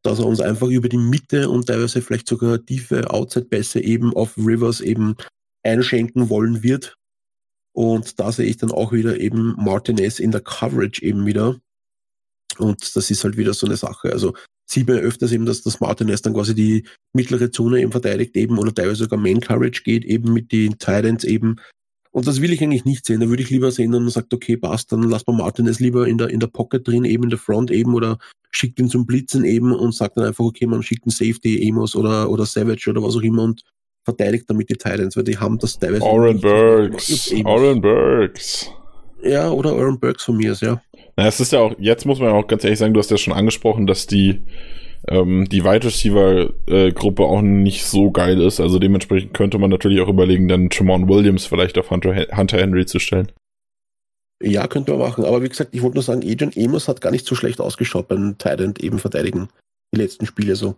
[0.02, 4.36] Dass er uns einfach über die Mitte und teilweise vielleicht sogar tiefe Outside-Pässe eben auf
[4.36, 5.16] Rivers eben
[5.62, 6.96] einschenken wollen wird.
[7.72, 11.56] Und da sehe ich dann auch wieder eben Martinez in der Coverage eben wieder.
[12.58, 14.12] Und das ist halt wieder so eine Sache.
[14.12, 14.34] Also
[14.66, 18.58] sieht man öfters eben, dass das Martinez dann quasi die mittlere Zone eben verteidigt eben
[18.58, 21.56] oder teilweise sogar Main Coverage geht eben mit den Titans eben
[22.16, 23.20] und das will ich eigentlich nicht sehen.
[23.20, 26.16] Da würde ich lieber sehen, dann sagt, okay, passt, dann lass mal Martinez lieber in
[26.16, 28.16] der, in der Pocket drin, eben in der Front eben oder
[28.50, 31.94] schickt ihn zum Blitzen eben und sagt dann einfach, okay, man schickt einen Safety, Amos
[31.94, 33.64] oder, oder Savage oder was auch immer und
[34.02, 36.04] verteidigt damit die Titans, weil die haben das teilweise.
[36.04, 37.34] Oren Burks.
[37.44, 38.70] Oren Burks.
[39.22, 40.80] Ja, oder Oren Burks von mir, ja.
[41.18, 43.10] Na, es ist ja auch, jetzt muss man ja auch ganz ehrlich sagen, du hast
[43.10, 44.42] ja schon angesprochen, dass die
[45.08, 48.60] ähm, die Wide Receiver äh, auch nicht so geil ist.
[48.60, 52.86] Also dementsprechend könnte man natürlich auch überlegen, dann Jamon Williams vielleicht auf Hunter, Hunter Henry
[52.86, 53.32] zu stellen.
[54.42, 55.24] Ja, könnte man machen.
[55.24, 58.08] Aber wie gesagt, ich wollte nur sagen, Adrian Amos hat gar nicht so schlecht ausgeschaut
[58.08, 59.48] beim Tident eben verteidigen.
[59.94, 60.76] Die letzten Spiele so.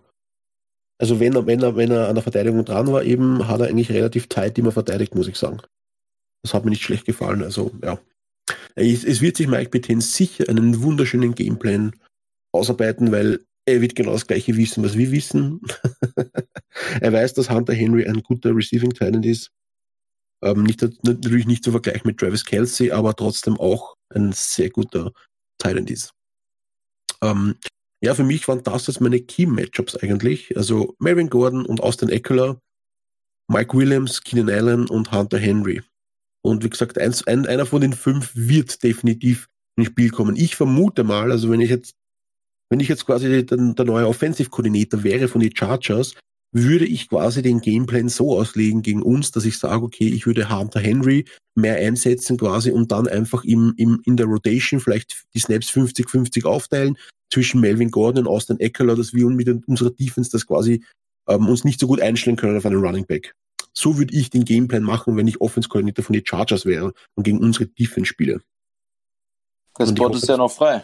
[0.98, 3.68] Also wenn er, wenn er, wenn er an der Verteidigung dran war, eben hat er
[3.68, 5.60] eigentlich relativ tight immer verteidigt, muss ich sagen.
[6.42, 7.42] Das hat mir nicht schlecht gefallen.
[7.42, 7.98] Also, ja.
[8.74, 11.94] Es, es wird sich Mike Petain sicher einen wunderschönen Gameplan
[12.52, 15.60] ausarbeiten, weil er wird genau das gleiche wissen, was wir wissen.
[17.00, 19.50] er weiß, dass Hunter Henry ein guter Receiving Talent ist.
[20.42, 25.12] Ähm, nicht, natürlich nicht zu vergleichen mit Travis Kelsey, aber trotzdem auch ein sehr guter
[25.58, 26.12] Talent ist.
[27.22, 27.56] Ähm,
[28.00, 30.56] ja, für mich waren das jetzt meine Key-Matchups eigentlich.
[30.56, 32.60] Also Marvin Gordon und Austin Eckler,
[33.48, 35.82] Mike Williams, Keenan Allen und Hunter Henry.
[36.42, 40.36] Und wie gesagt, eins, ein, einer von den fünf wird definitiv ins Spiel kommen.
[40.36, 41.96] Ich vermute mal, also wenn ich jetzt
[42.70, 46.14] wenn ich jetzt quasi der, der neue Offensive Coordinator wäre von den Chargers,
[46.52, 50.48] würde ich quasi den Gameplan so auslegen gegen uns, dass ich sage, okay, ich würde
[50.48, 55.40] Hunter Henry mehr einsetzen quasi und dann einfach im, im, in der Rotation vielleicht die
[55.40, 56.96] Snaps 50-50 aufteilen
[57.30, 60.84] zwischen Melvin Gordon und Austin Eckler, dass wir mit unserer Defense das quasi
[61.28, 63.34] ähm, uns nicht so gut einstellen können auf einen Running Back.
[63.74, 67.38] So würde ich den Gameplan machen, wenn ich Offense-Koordinator von den Chargers wäre und gegen
[67.38, 68.40] unsere Defense spiele.
[69.74, 70.82] Das Spot ist ja noch frei.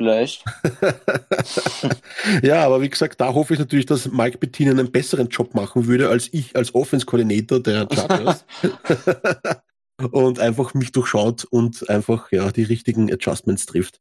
[0.00, 0.42] Vielleicht.
[2.42, 5.88] ja, aber wie gesagt, da hoffe ich natürlich, dass Mike Bettinen einen besseren Job machen
[5.88, 8.46] würde, als ich als Offense-Koordinator der Chargers.
[10.10, 14.00] und einfach mich durchschaut und einfach ja die richtigen Adjustments trifft.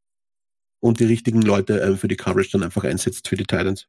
[0.79, 3.87] Und die richtigen Leute äh, für die Coverage dann einfach einsetzt für die Titans.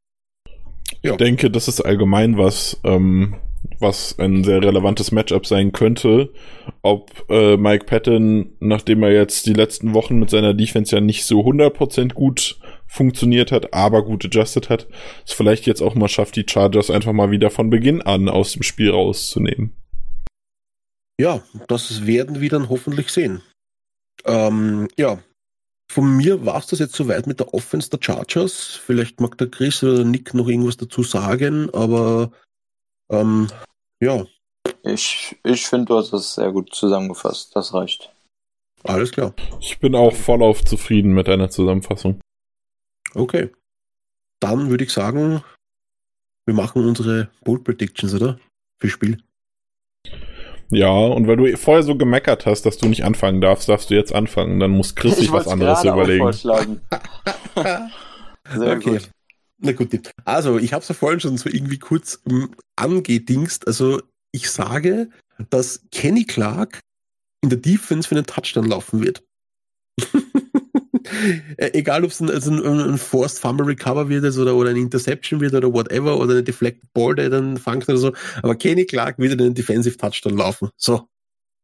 [1.02, 1.12] Ja.
[1.12, 3.36] Ich denke, das ist allgemein was, ähm,
[3.78, 6.32] was ein sehr relevantes Matchup sein könnte.
[6.82, 11.24] Ob äh, Mike Patton, nachdem er jetzt die letzten Wochen mit seiner Defense ja nicht
[11.24, 14.88] so 100% gut funktioniert hat, aber gut adjusted hat,
[15.26, 18.52] es vielleicht jetzt auch mal schafft, die Chargers einfach mal wieder von Beginn an aus
[18.52, 19.76] dem Spiel rauszunehmen.
[21.20, 23.42] Ja, das werden wir dann hoffentlich sehen.
[24.24, 25.18] Ähm, ja,
[25.90, 28.80] von mir war es das jetzt soweit mit der Offense der Chargers.
[28.84, 32.32] Vielleicht mag der Chris oder Nick noch irgendwas dazu sagen, aber
[33.10, 33.48] ähm,
[34.00, 34.24] ja.
[34.82, 37.54] Ich, ich finde, du hast es sehr gut zusammengefasst.
[37.54, 38.12] Das reicht.
[38.84, 39.34] Alles klar.
[39.60, 42.20] Ich bin auch voll auf zufrieden mit deiner Zusammenfassung.
[43.14, 43.50] Okay.
[44.40, 45.42] Dann würde ich sagen,
[46.46, 48.38] wir machen unsere Bold Predictions, oder?
[48.78, 49.22] Für Spiel.
[50.70, 53.94] Ja, und weil du vorher so gemeckert hast, dass du nicht anfangen darfst, darfst du
[53.94, 54.60] jetzt anfangen.
[54.60, 56.32] Dann muss Chris sich was anderes überlegen.
[58.54, 58.78] Sehr okay.
[58.80, 59.10] gut.
[59.60, 60.12] Na gut.
[60.24, 63.66] Also, ich habe es ja vorhin schon so irgendwie kurz um, angedingst.
[63.66, 64.00] Also,
[64.32, 65.10] ich sage,
[65.50, 66.80] dass Kenny Clark
[67.42, 69.22] in der Defense für einen Touchdown laufen wird.
[71.56, 74.76] Äh, egal, ob es ein, also ein, ein, Forced Fumble Recover wird oder, oder ein
[74.76, 78.12] Interception wird oder whatever oder eine Deflected Ball, der dann fangt oder so.
[78.42, 80.70] Aber Kenny Clark wird in einen Defensive Touchdown laufen.
[80.76, 81.08] So.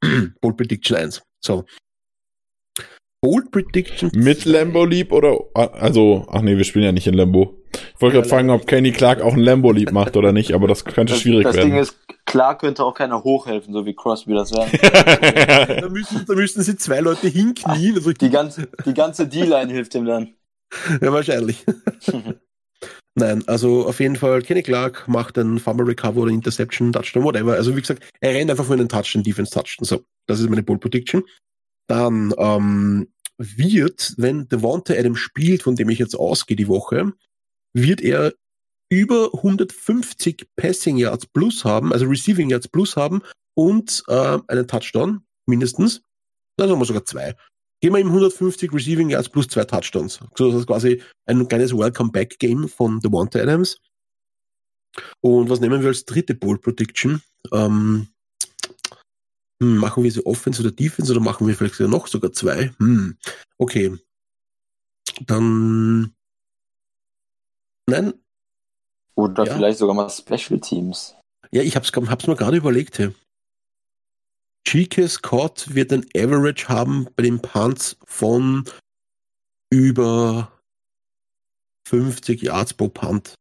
[0.41, 1.23] Bold Prediction 1.
[1.41, 1.65] So.
[3.27, 4.11] Bold Prediction.
[4.15, 7.57] Mit Lambo Leap oder, also, ach nee, wir spielen ja nicht in Lambo.
[7.73, 10.69] Ich wollte gerade fragen, ob Kenny Clark auch ein Lambo Leap macht oder nicht, aber
[10.69, 11.75] das könnte das, schwierig das werden.
[11.75, 14.69] Das Ding ist, Clark könnte auch keiner hochhelfen, so wie Crosby das wäre.
[15.81, 17.97] da, müssen, da müssten sie zwei Leute hinknien.
[17.97, 20.29] Also die ganze, die ganze D-Line hilft ihm dann.
[21.01, 21.65] Ja, wahrscheinlich.
[23.17, 27.55] Nein, also auf jeden Fall, Kenny Clark macht einen Fumble Recover oder Interception, Touchdown, whatever.
[27.55, 29.85] Also wie gesagt, er rennt einfach für einen Touchdown, Defense Touchdown.
[29.85, 31.25] So, das ist meine Bull Prediction.
[31.89, 33.09] Dann ähm,
[33.39, 37.13] wird, wenn Devonta Adam spielt, von dem ich jetzt ausgehe die Woche,
[37.73, 38.33] wird er
[38.89, 43.23] über 150 Passing Yards plus haben, also Receiving Yards plus haben
[43.55, 46.03] und äh, einen Touchdown mindestens.
[46.57, 47.35] Dann haben wir sogar zwei.
[47.81, 50.21] Gehen wir ihm 150 Receiving Yards plus zwei Touchdowns.
[50.35, 53.79] So, das ist quasi ein kleines Welcome Back Game von Devonta Adams.
[55.21, 57.21] Und was nehmen wir als dritte Ball Prediction?
[57.53, 58.09] Ähm,
[59.61, 62.73] hm, machen wir sie Offense oder Defense oder machen wir vielleicht noch sogar zwei?
[62.79, 63.17] Hm,
[63.59, 63.97] okay.
[65.27, 66.15] Dann.
[67.87, 68.15] Nein.
[69.15, 69.55] Oder ja.
[69.55, 71.15] vielleicht sogar mal Special Teams.
[71.51, 72.99] Ja, ich hab's, hab's mir gerade überlegt.
[72.99, 73.15] Hey.
[74.65, 75.09] G.K.
[75.09, 78.65] Scott wird ein Average haben bei den Punts von
[79.71, 80.51] über
[81.89, 83.35] 50 Yards pro Punt.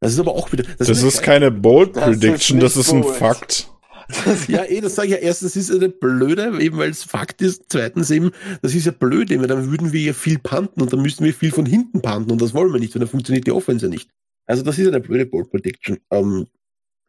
[0.00, 0.64] Das ist aber auch wieder.
[0.78, 3.70] Das, das ist, keine Bold Prediction, das ist, das ist ein Fakt.
[4.48, 7.42] ja, eh, das sage ich ja erstens, das ist eine blöde, eben weil es Fakt
[7.42, 7.64] ist.
[7.68, 8.30] Zweitens eben,
[8.62, 11.34] das ist ja blöd, weil dann würden wir ja viel panten und dann müssten wir
[11.34, 13.90] viel von hinten panten und das wollen wir nicht, weil dann funktioniert die Offense ja
[13.90, 14.10] nicht.
[14.46, 15.98] Also das ist eine blöde Ball Prediction.
[16.10, 16.46] Ähm,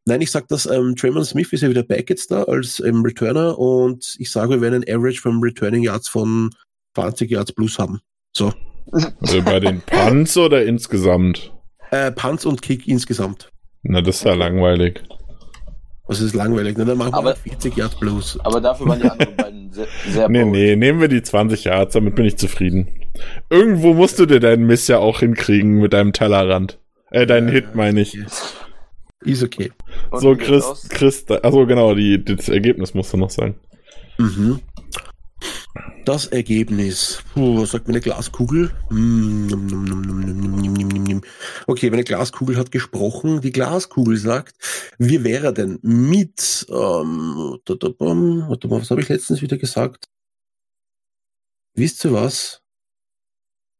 [0.05, 3.01] nein, ich sag dass ähm, Tremon Smith ist ja wieder back jetzt da als ähm,
[3.01, 6.49] Returner und ich sage, wir werden ein Average vom Returning Yards von
[6.95, 7.99] 20 Yards plus haben.
[8.35, 8.53] So.
[8.91, 11.51] Also bei den Punts oder insgesamt?
[11.91, 13.51] Äh, Punts und Kick insgesamt.
[13.83, 15.01] Na, das ist ja langweilig.
[16.11, 16.83] Das ist langweilig, ne?
[16.83, 18.37] Dann machen aber, wir 40 Yards plus.
[18.41, 20.51] Aber dafür waren die anderen beiden sehr, sehr Nee, bold.
[20.51, 22.89] nee, nehmen wir die 20 Yards, damit bin ich zufrieden.
[23.49, 26.79] Irgendwo musst du dir deinen Miss ja auch hinkriegen mit deinem Tellerrand.
[27.11, 28.17] Äh, deinen ja, Hit meine ich.
[29.21, 29.71] Ist okay.
[30.09, 33.55] Und so, Chris, Chris, also genau, die, das Ergebnis musst du noch sagen.
[34.17, 34.59] Mhm.
[36.05, 37.23] Das Ergebnis.
[37.33, 38.71] Puh, was sagt meine Glaskugel?
[41.67, 43.41] Okay, meine Glaskugel hat gesprochen.
[43.41, 44.55] Die Glaskugel sagt,
[44.97, 50.09] wie wäre denn mit, ähm, warte mal, was habe ich letztens wieder gesagt?
[51.73, 52.61] Wisst ihr was?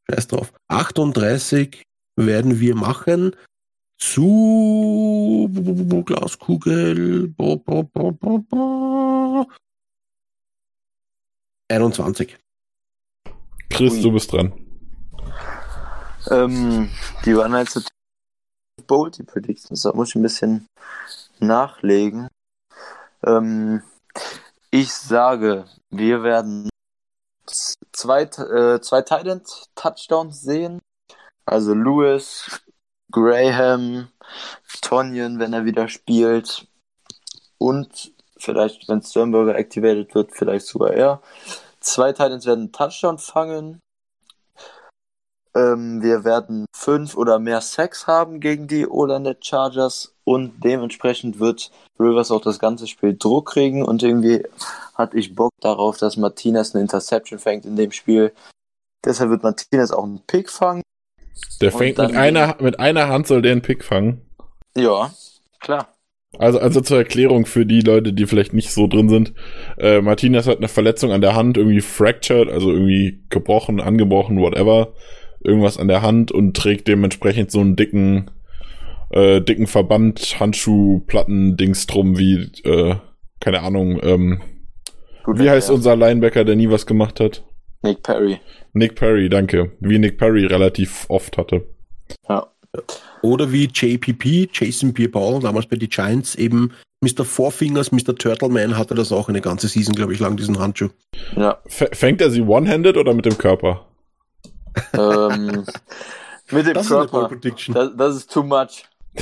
[0.09, 0.53] Scheiß drauf.
[0.69, 1.83] 38
[2.15, 3.35] werden wir machen
[3.97, 5.49] zu
[6.05, 7.33] Glaskugel.
[11.71, 12.37] 21.
[13.69, 14.01] Chris, Ui.
[14.01, 14.53] du bist dran.
[16.29, 16.89] Ähm,
[17.25, 17.81] die waren halt so
[18.87, 19.83] bold, die Predictions.
[19.83, 20.67] Da muss ich ein bisschen
[21.39, 22.27] nachlegen.
[23.23, 23.81] Ähm,
[24.69, 26.69] ich sage, wir werden
[27.91, 30.79] zwei, äh, zwei Talent Touchdowns sehen.
[31.45, 32.61] Also Lewis,
[33.11, 34.09] Graham,
[34.81, 36.67] Tonyan, wenn er wieder spielt.
[37.57, 38.11] und
[38.41, 41.21] vielleicht, wenn Sternberger activated wird, vielleicht sogar er.
[41.79, 43.79] Zwei Titans werden Touchdown fangen.
[45.53, 51.71] Ähm, wir werden fünf oder mehr Sacks haben gegen die Orlando Chargers und dementsprechend wird
[51.99, 54.45] Rivers auch das ganze Spiel Druck kriegen und irgendwie
[54.95, 58.33] hatte ich Bock darauf, dass Martinez eine Interception fängt in dem Spiel.
[59.03, 60.83] Deshalb wird Martinez auch einen Pick fangen.
[61.59, 64.21] Der fängt mit einer, mit einer Hand soll der einen Pick fangen.
[64.75, 65.11] Ja,
[65.59, 65.89] klar.
[66.37, 69.33] Also, also zur Erklärung für die Leute, die vielleicht nicht so drin sind.
[69.77, 74.93] Äh, Martinez hat eine Verletzung an der Hand, irgendwie fractured, also irgendwie gebrochen, angebrochen, whatever.
[75.43, 78.31] Irgendwas an der Hand und trägt dementsprechend so einen dicken,
[79.09, 82.95] äh, dicken Verband, Handschuh, Platten, Dings drum, wie, äh,
[83.39, 84.41] keine Ahnung, ähm,
[85.23, 85.75] Gut, wie heißt ja.
[85.75, 87.43] unser Linebacker, der nie was gemacht hat?
[87.83, 88.39] Nick Perry.
[88.73, 89.71] Nick Perry, danke.
[89.79, 91.67] Wie Nick Perry relativ oft hatte.
[92.29, 92.47] Ja.
[93.21, 96.73] Oder wie JPP, Jason Pierre-Paul, damals bei den Giants eben
[97.03, 97.25] Mr.
[97.25, 98.15] Four Fingers, Mr.
[98.15, 100.89] Turtleman hatte das auch eine ganze Season, glaube ich, lang, diesen Handschuh.
[101.35, 101.57] Ja.
[101.65, 103.85] F fängt er sie one-handed oder mit dem Körper?
[104.93, 105.65] ähm,
[106.51, 107.31] mit dem das Körper.
[107.31, 108.85] Ist das, das ist too much.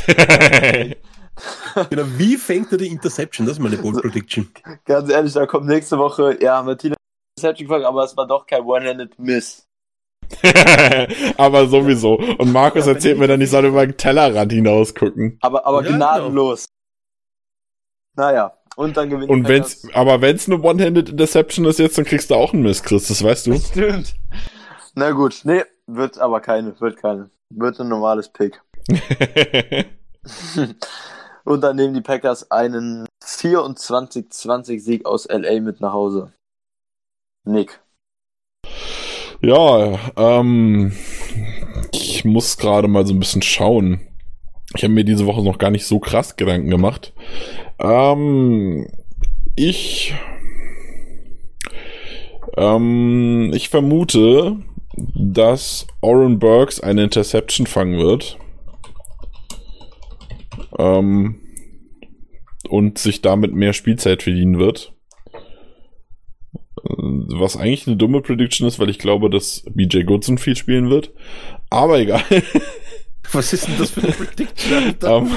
[1.90, 3.48] genau, wie fängt er die Interception?
[3.48, 4.50] Das ist meine Bold Prediction.
[4.86, 6.96] Ganz ehrlich, da kommt nächste Woche, ja, Martina
[7.38, 9.69] Interception gefangen, aber es war doch kein One-Handed Miss.
[11.38, 12.16] aber sowieso.
[12.38, 15.38] Und Markus ja, erzählt mir dann, ich soll über den Tellerrand hinaus gucken.
[15.42, 16.66] Aber, aber ja, gnadenlos.
[18.16, 18.28] Genau.
[18.28, 22.30] Naja, und dann gewinnt Und wenn's, aber wenn's eine One-Handed Interception ist jetzt, dann kriegst
[22.30, 23.60] du auch einen Miss, Chris, das weißt du.
[23.60, 24.16] Stimmt.
[24.96, 27.30] Na gut, nee, wird aber keine, wird keine.
[27.54, 28.62] Wird ein normales Pick.
[31.46, 36.34] und dann nehmen die Packers einen 24-20 Sieg aus LA mit nach Hause.
[37.46, 37.80] Nick.
[39.42, 40.92] Ja, ähm,
[41.94, 44.02] ich muss gerade mal so ein bisschen schauen.
[44.76, 47.14] Ich habe mir diese Woche noch gar nicht so krass Gedanken gemacht.
[47.80, 48.88] Ähm,
[49.56, 50.14] ich,
[52.58, 54.58] ähm, ich vermute,
[54.96, 58.38] dass Oren Burks eine Interception fangen wird.
[60.78, 61.40] Ähm,
[62.70, 64.94] und sich damit mehr Spielzeit verdienen wird.
[66.84, 71.12] Was eigentlich eine dumme Prediction ist, weil ich glaube, dass BJ Goodson viel spielen wird.
[71.70, 72.24] Aber egal.
[73.32, 74.96] Was ist denn das für eine Prediction?
[75.04, 75.32] um, ähm,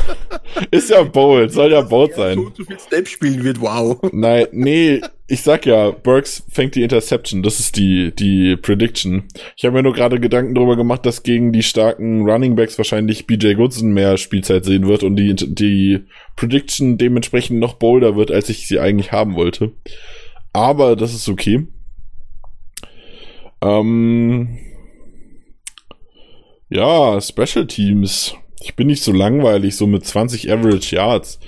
[0.70, 2.36] ist ja bold, soll ja bold sein.
[2.36, 3.98] So, so viel Step spielen wird, wow.
[4.12, 9.24] Nein, nee, ich sag ja, Burks fängt die Interception, das ist die, die Prediction.
[9.56, 13.26] Ich habe mir nur gerade Gedanken darüber gemacht, dass gegen die starken Running Backs wahrscheinlich
[13.26, 16.00] BJ Goodson mehr Spielzeit sehen wird und die, die
[16.36, 19.72] Prediction dementsprechend noch bolder wird, als ich sie eigentlich haben wollte.
[20.52, 21.66] Aber das ist okay.
[23.62, 24.58] Ähm,
[26.68, 28.34] ja, Special Teams.
[28.60, 31.38] Ich bin nicht so langweilig, so mit 20 Average Yards.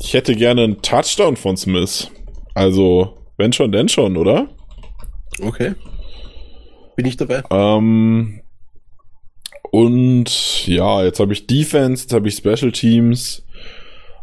[0.00, 2.10] Ich hätte gerne einen Touchdown von Smith.
[2.54, 4.48] Also, wenn schon, denn schon, oder?
[5.40, 5.74] Okay.
[6.96, 7.42] Bin ich dabei.
[7.50, 8.40] Ähm,
[9.70, 13.44] und ja, jetzt habe ich Defense, jetzt habe ich Special Teams.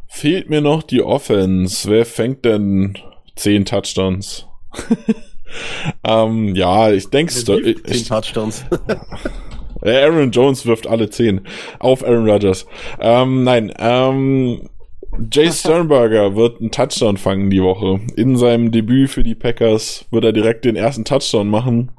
[0.07, 1.89] Fehlt mir noch die Offense.
[1.89, 2.97] Wer fängt denn
[3.35, 4.47] zehn Touchdowns.
[6.03, 7.45] ähm, ja, ich denke es.
[7.45, 8.65] Zehn Touchdowns.
[9.81, 11.41] Aaron Jones wirft alle zehn
[11.79, 12.65] auf Aaron Rodgers.
[12.99, 14.69] Ähm, nein, ähm,
[15.31, 17.99] Jay Sternberger wird einen Touchdown fangen die Woche.
[18.15, 21.91] In seinem Debüt für die Packers wird er direkt den ersten Touchdown machen.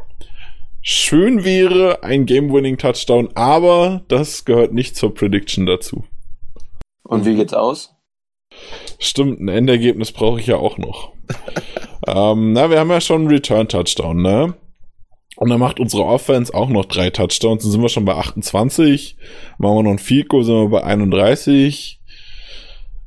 [0.82, 6.04] Schön wäre ein Game-Winning-Touchdown, aber das gehört nicht zur Prediction dazu.
[7.02, 7.93] Und wie geht's aus?
[8.98, 11.12] Stimmt, ein Endergebnis brauche ich ja auch noch.
[12.06, 14.54] ähm, na, wir haben ja schon einen Return-Touchdown, ne?
[15.36, 17.62] Und dann macht unsere Offense auch noch drei Touchdowns.
[17.62, 19.16] Dann sind wir schon bei 28.
[19.58, 22.00] Machen wir noch ein Goal, sind wir bei 31.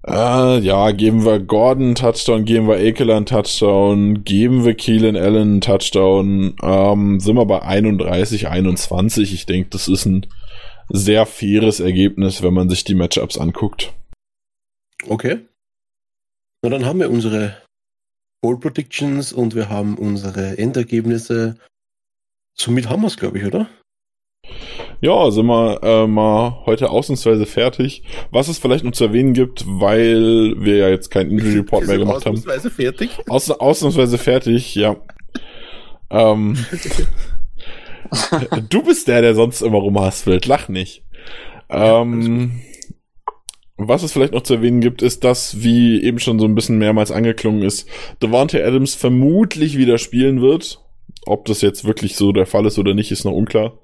[0.06, 5.18] Äh, ja, geben wir Gordon einen Touchdown, geben wir Ekeler einen Touchdown, geben wir Keelan
[5.18, 6.56] Allen einen Touchdown.
[6.62, 9.34] Ähm, sind wir bei 31, 21.
[9.34, 10.26] Ich denke, das ist ein
[10.90, 13.94] sehr faires Ergebnis, wenn man sich die Matchups anguckt.
[15.06, 15.40] Okay.
[16.62, 17.62] Na, dann haben wir unsere
[18.42, 21.58] Bowl Predictions und wir haben unsere Endergebnisse.
[22.54, 23.70] Somit haben wir es, glaube ich, oder?
[25.00, 28.04] Ja, sind wir äh, mal heute ausnahmsweise fertig.
[28.32, 32.00] Was es vielleicht noch zu erwähnen gibt, weil wir ja jetzt keinen Injury Report mehr
[32.00, 32.38] gemacht haben.
[32.38, 33.10] Ausnahmsweise fertig?
[33.28, 34.96] Aus, ausnahmsweise fertig, ja.
[36.10, 36.58] ähm,
[38.70, 40.48] du bist der, der sonst immer rumhaspelt.
[40.48, 41.04] Lach nicht.
[41.70, 42.62] Ähm,
[43.78, 46.78] was es vielleicht noch zu erwähnen gibt, ist, dass, wie eben schon so ein bisschen
[46.78, 47.88] mehrmals angeklungen ist,
[48.22, 50.82] Devante Adams vermutlich wieder spielen wird.
[51.26, 53.78] Ob das jetzt wirklich so der Fall ist oder nicht, ist noch unklar.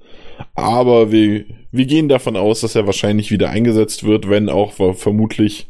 [0.55, 5.69] Aber wir, wir gehen davon aus, dass er wahrscheinlich wieder eingesetzt wird, wenn auch vermutlich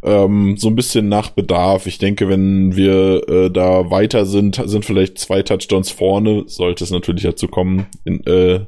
[0.00, 1.88] Ähm, so ein bisschen nach Bedarf.
[1.88, 6.92] Ich denke, wenn wir äh, da weiter sind, sind vielleicht zwei Touchdowns vorne, sollte es
[6.92, 8.60] natürlich dazu kommen, in, äh,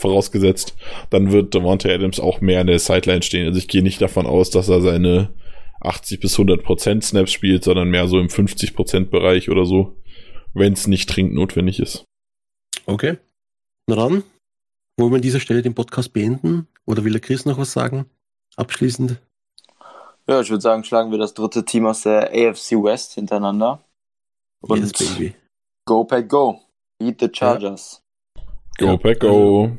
[0.00, 0.74] vorausgesetzt,
[1.10, 3.46] dann wird Devontae Adams auch mehr an der Sideline stehen.
[3.46, 5.32] Also ich gehe nicht davon aus, dass er seine
[5.80, 9.96] 80 bis 100 Prozent Snaps spielt, sondern mehr so im 50 Prozent Bereich oder so,
[10.52, 12.04] wenn es nicht dringend notwendig ist.
[12.86, 13.18] Okay.
[13.86, 14.24] Na dann,
[14.96, 16.66] wollen wir an dieser Stelle den Podcast beenden?
[16.86, 18.06] Oder will der Chris noch was sagen?
[18.56, 19.20] Abschließend?
[20.26, 23.82] Ja, ich würde sagen, schlagen wir das dritte Team aus der AFC West hintereinander.
[24.60, 25.34] Und yes, baby.
[25.86, 26.60] Go Pack Go.
[26.98, 28.02] Beat the Chargers.
[28.78, 28.86] Ja.
[28.86, 29.76] Go Pack Go.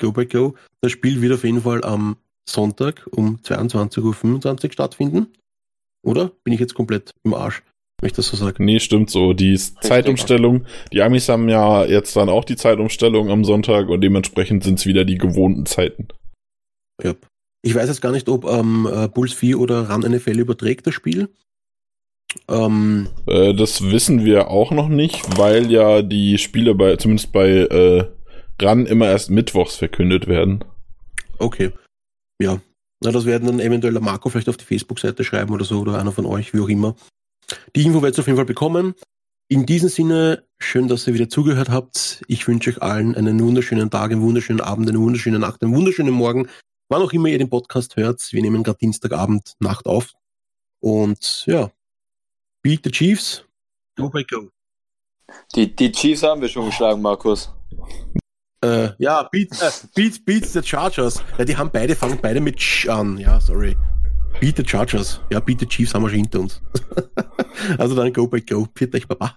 [0.00, 0.54] Go Back Go.
[0.80, 2.16] Das Spiel wird auf jeden Fall am
[2.48, 5.26] Sonntag um 22.25 Uhr stattfinden.
[6.02, 6.32] Oder?
[6.44, 7.62] Bin ich jetzt komplett im Arsch,
[8.00, 8.62] wenn ich das so sage?
[8.64, 9.32] Nee, stimmt so.
[9.34, 14.64] Die Zeitumstellung, die Amis haben ja jetzt dann auch die Zeitumstellung am Sonntag und dementsprechend
[14.64, 16.08] sind es wieder die gewohnten Zeiten.
[17.02, 17.14] Ja.
[17.62, 20.94] Ich weiß jetzt gar nicht, ob ähm, äh, Bulls 4 oder Run NFL überträgt das
[20.94, 21.28] Spiel.
[22.48, 27.48] Ähm, äh, das wissen wir auch noch nicht, weil ja die Spiele bei, zumindest bei
[27.48, 28.06] äh,
[28.62, 30.64] Run immer erst mittwochs verkündet werden.
[31.38, 31.72] Okay.
[32.40, 32.60] Ja.
[33.02, 35.98] Na, das werden dann eventuell der Marco vielleicht auf die Facebook-Seite schreiben oder so oder
[35.98, 36.94] einer von euch, wie auch immer.
[37.74, 38.94] Die Info werdet ihr auf jeden Fall bekommen.
[39.48, 42.22] In diesem Sinne, schön, dass ihr wieder zugehört habt.
[42.28, 46.12] Ich wünsche euch allen einen wunderschönen Tag, einen wunderschönen Abend, eine wunderschöne Nacht, einen wunderschönen
[46.12, 46.48] Morgen.
[46.88, 48.32] Wann auch immer ihr den Podcast hört.
[48.32, 50.12] Wir nehmen gerade Dienstagabend Nacht auf.
[50.80, 51.70] Und ja,
[52.62, 53.44] beat the Chiefs.
[53.96, 54.50] Go by go.
[55.54, 57.52] Die, die Chiefs haben wir schon geschlagen, Markus.
[58.62, 61.22] Äh, ja, Beat, äh, Beat, Beats the Chargers.
[61.38, 63.16] Ja, die haben beide, fangen beide mit Sch an.
[63.16, 63.76] Ja, sorry.
[64.38, 65.20] Beat the Chargers.
[65.30, 66.60] Ja, Beat the Chiefs haben wir schon hinter uns.
[67.78, 68.68] also dann go by go.
[68.92, 69.34] Euch, Baba.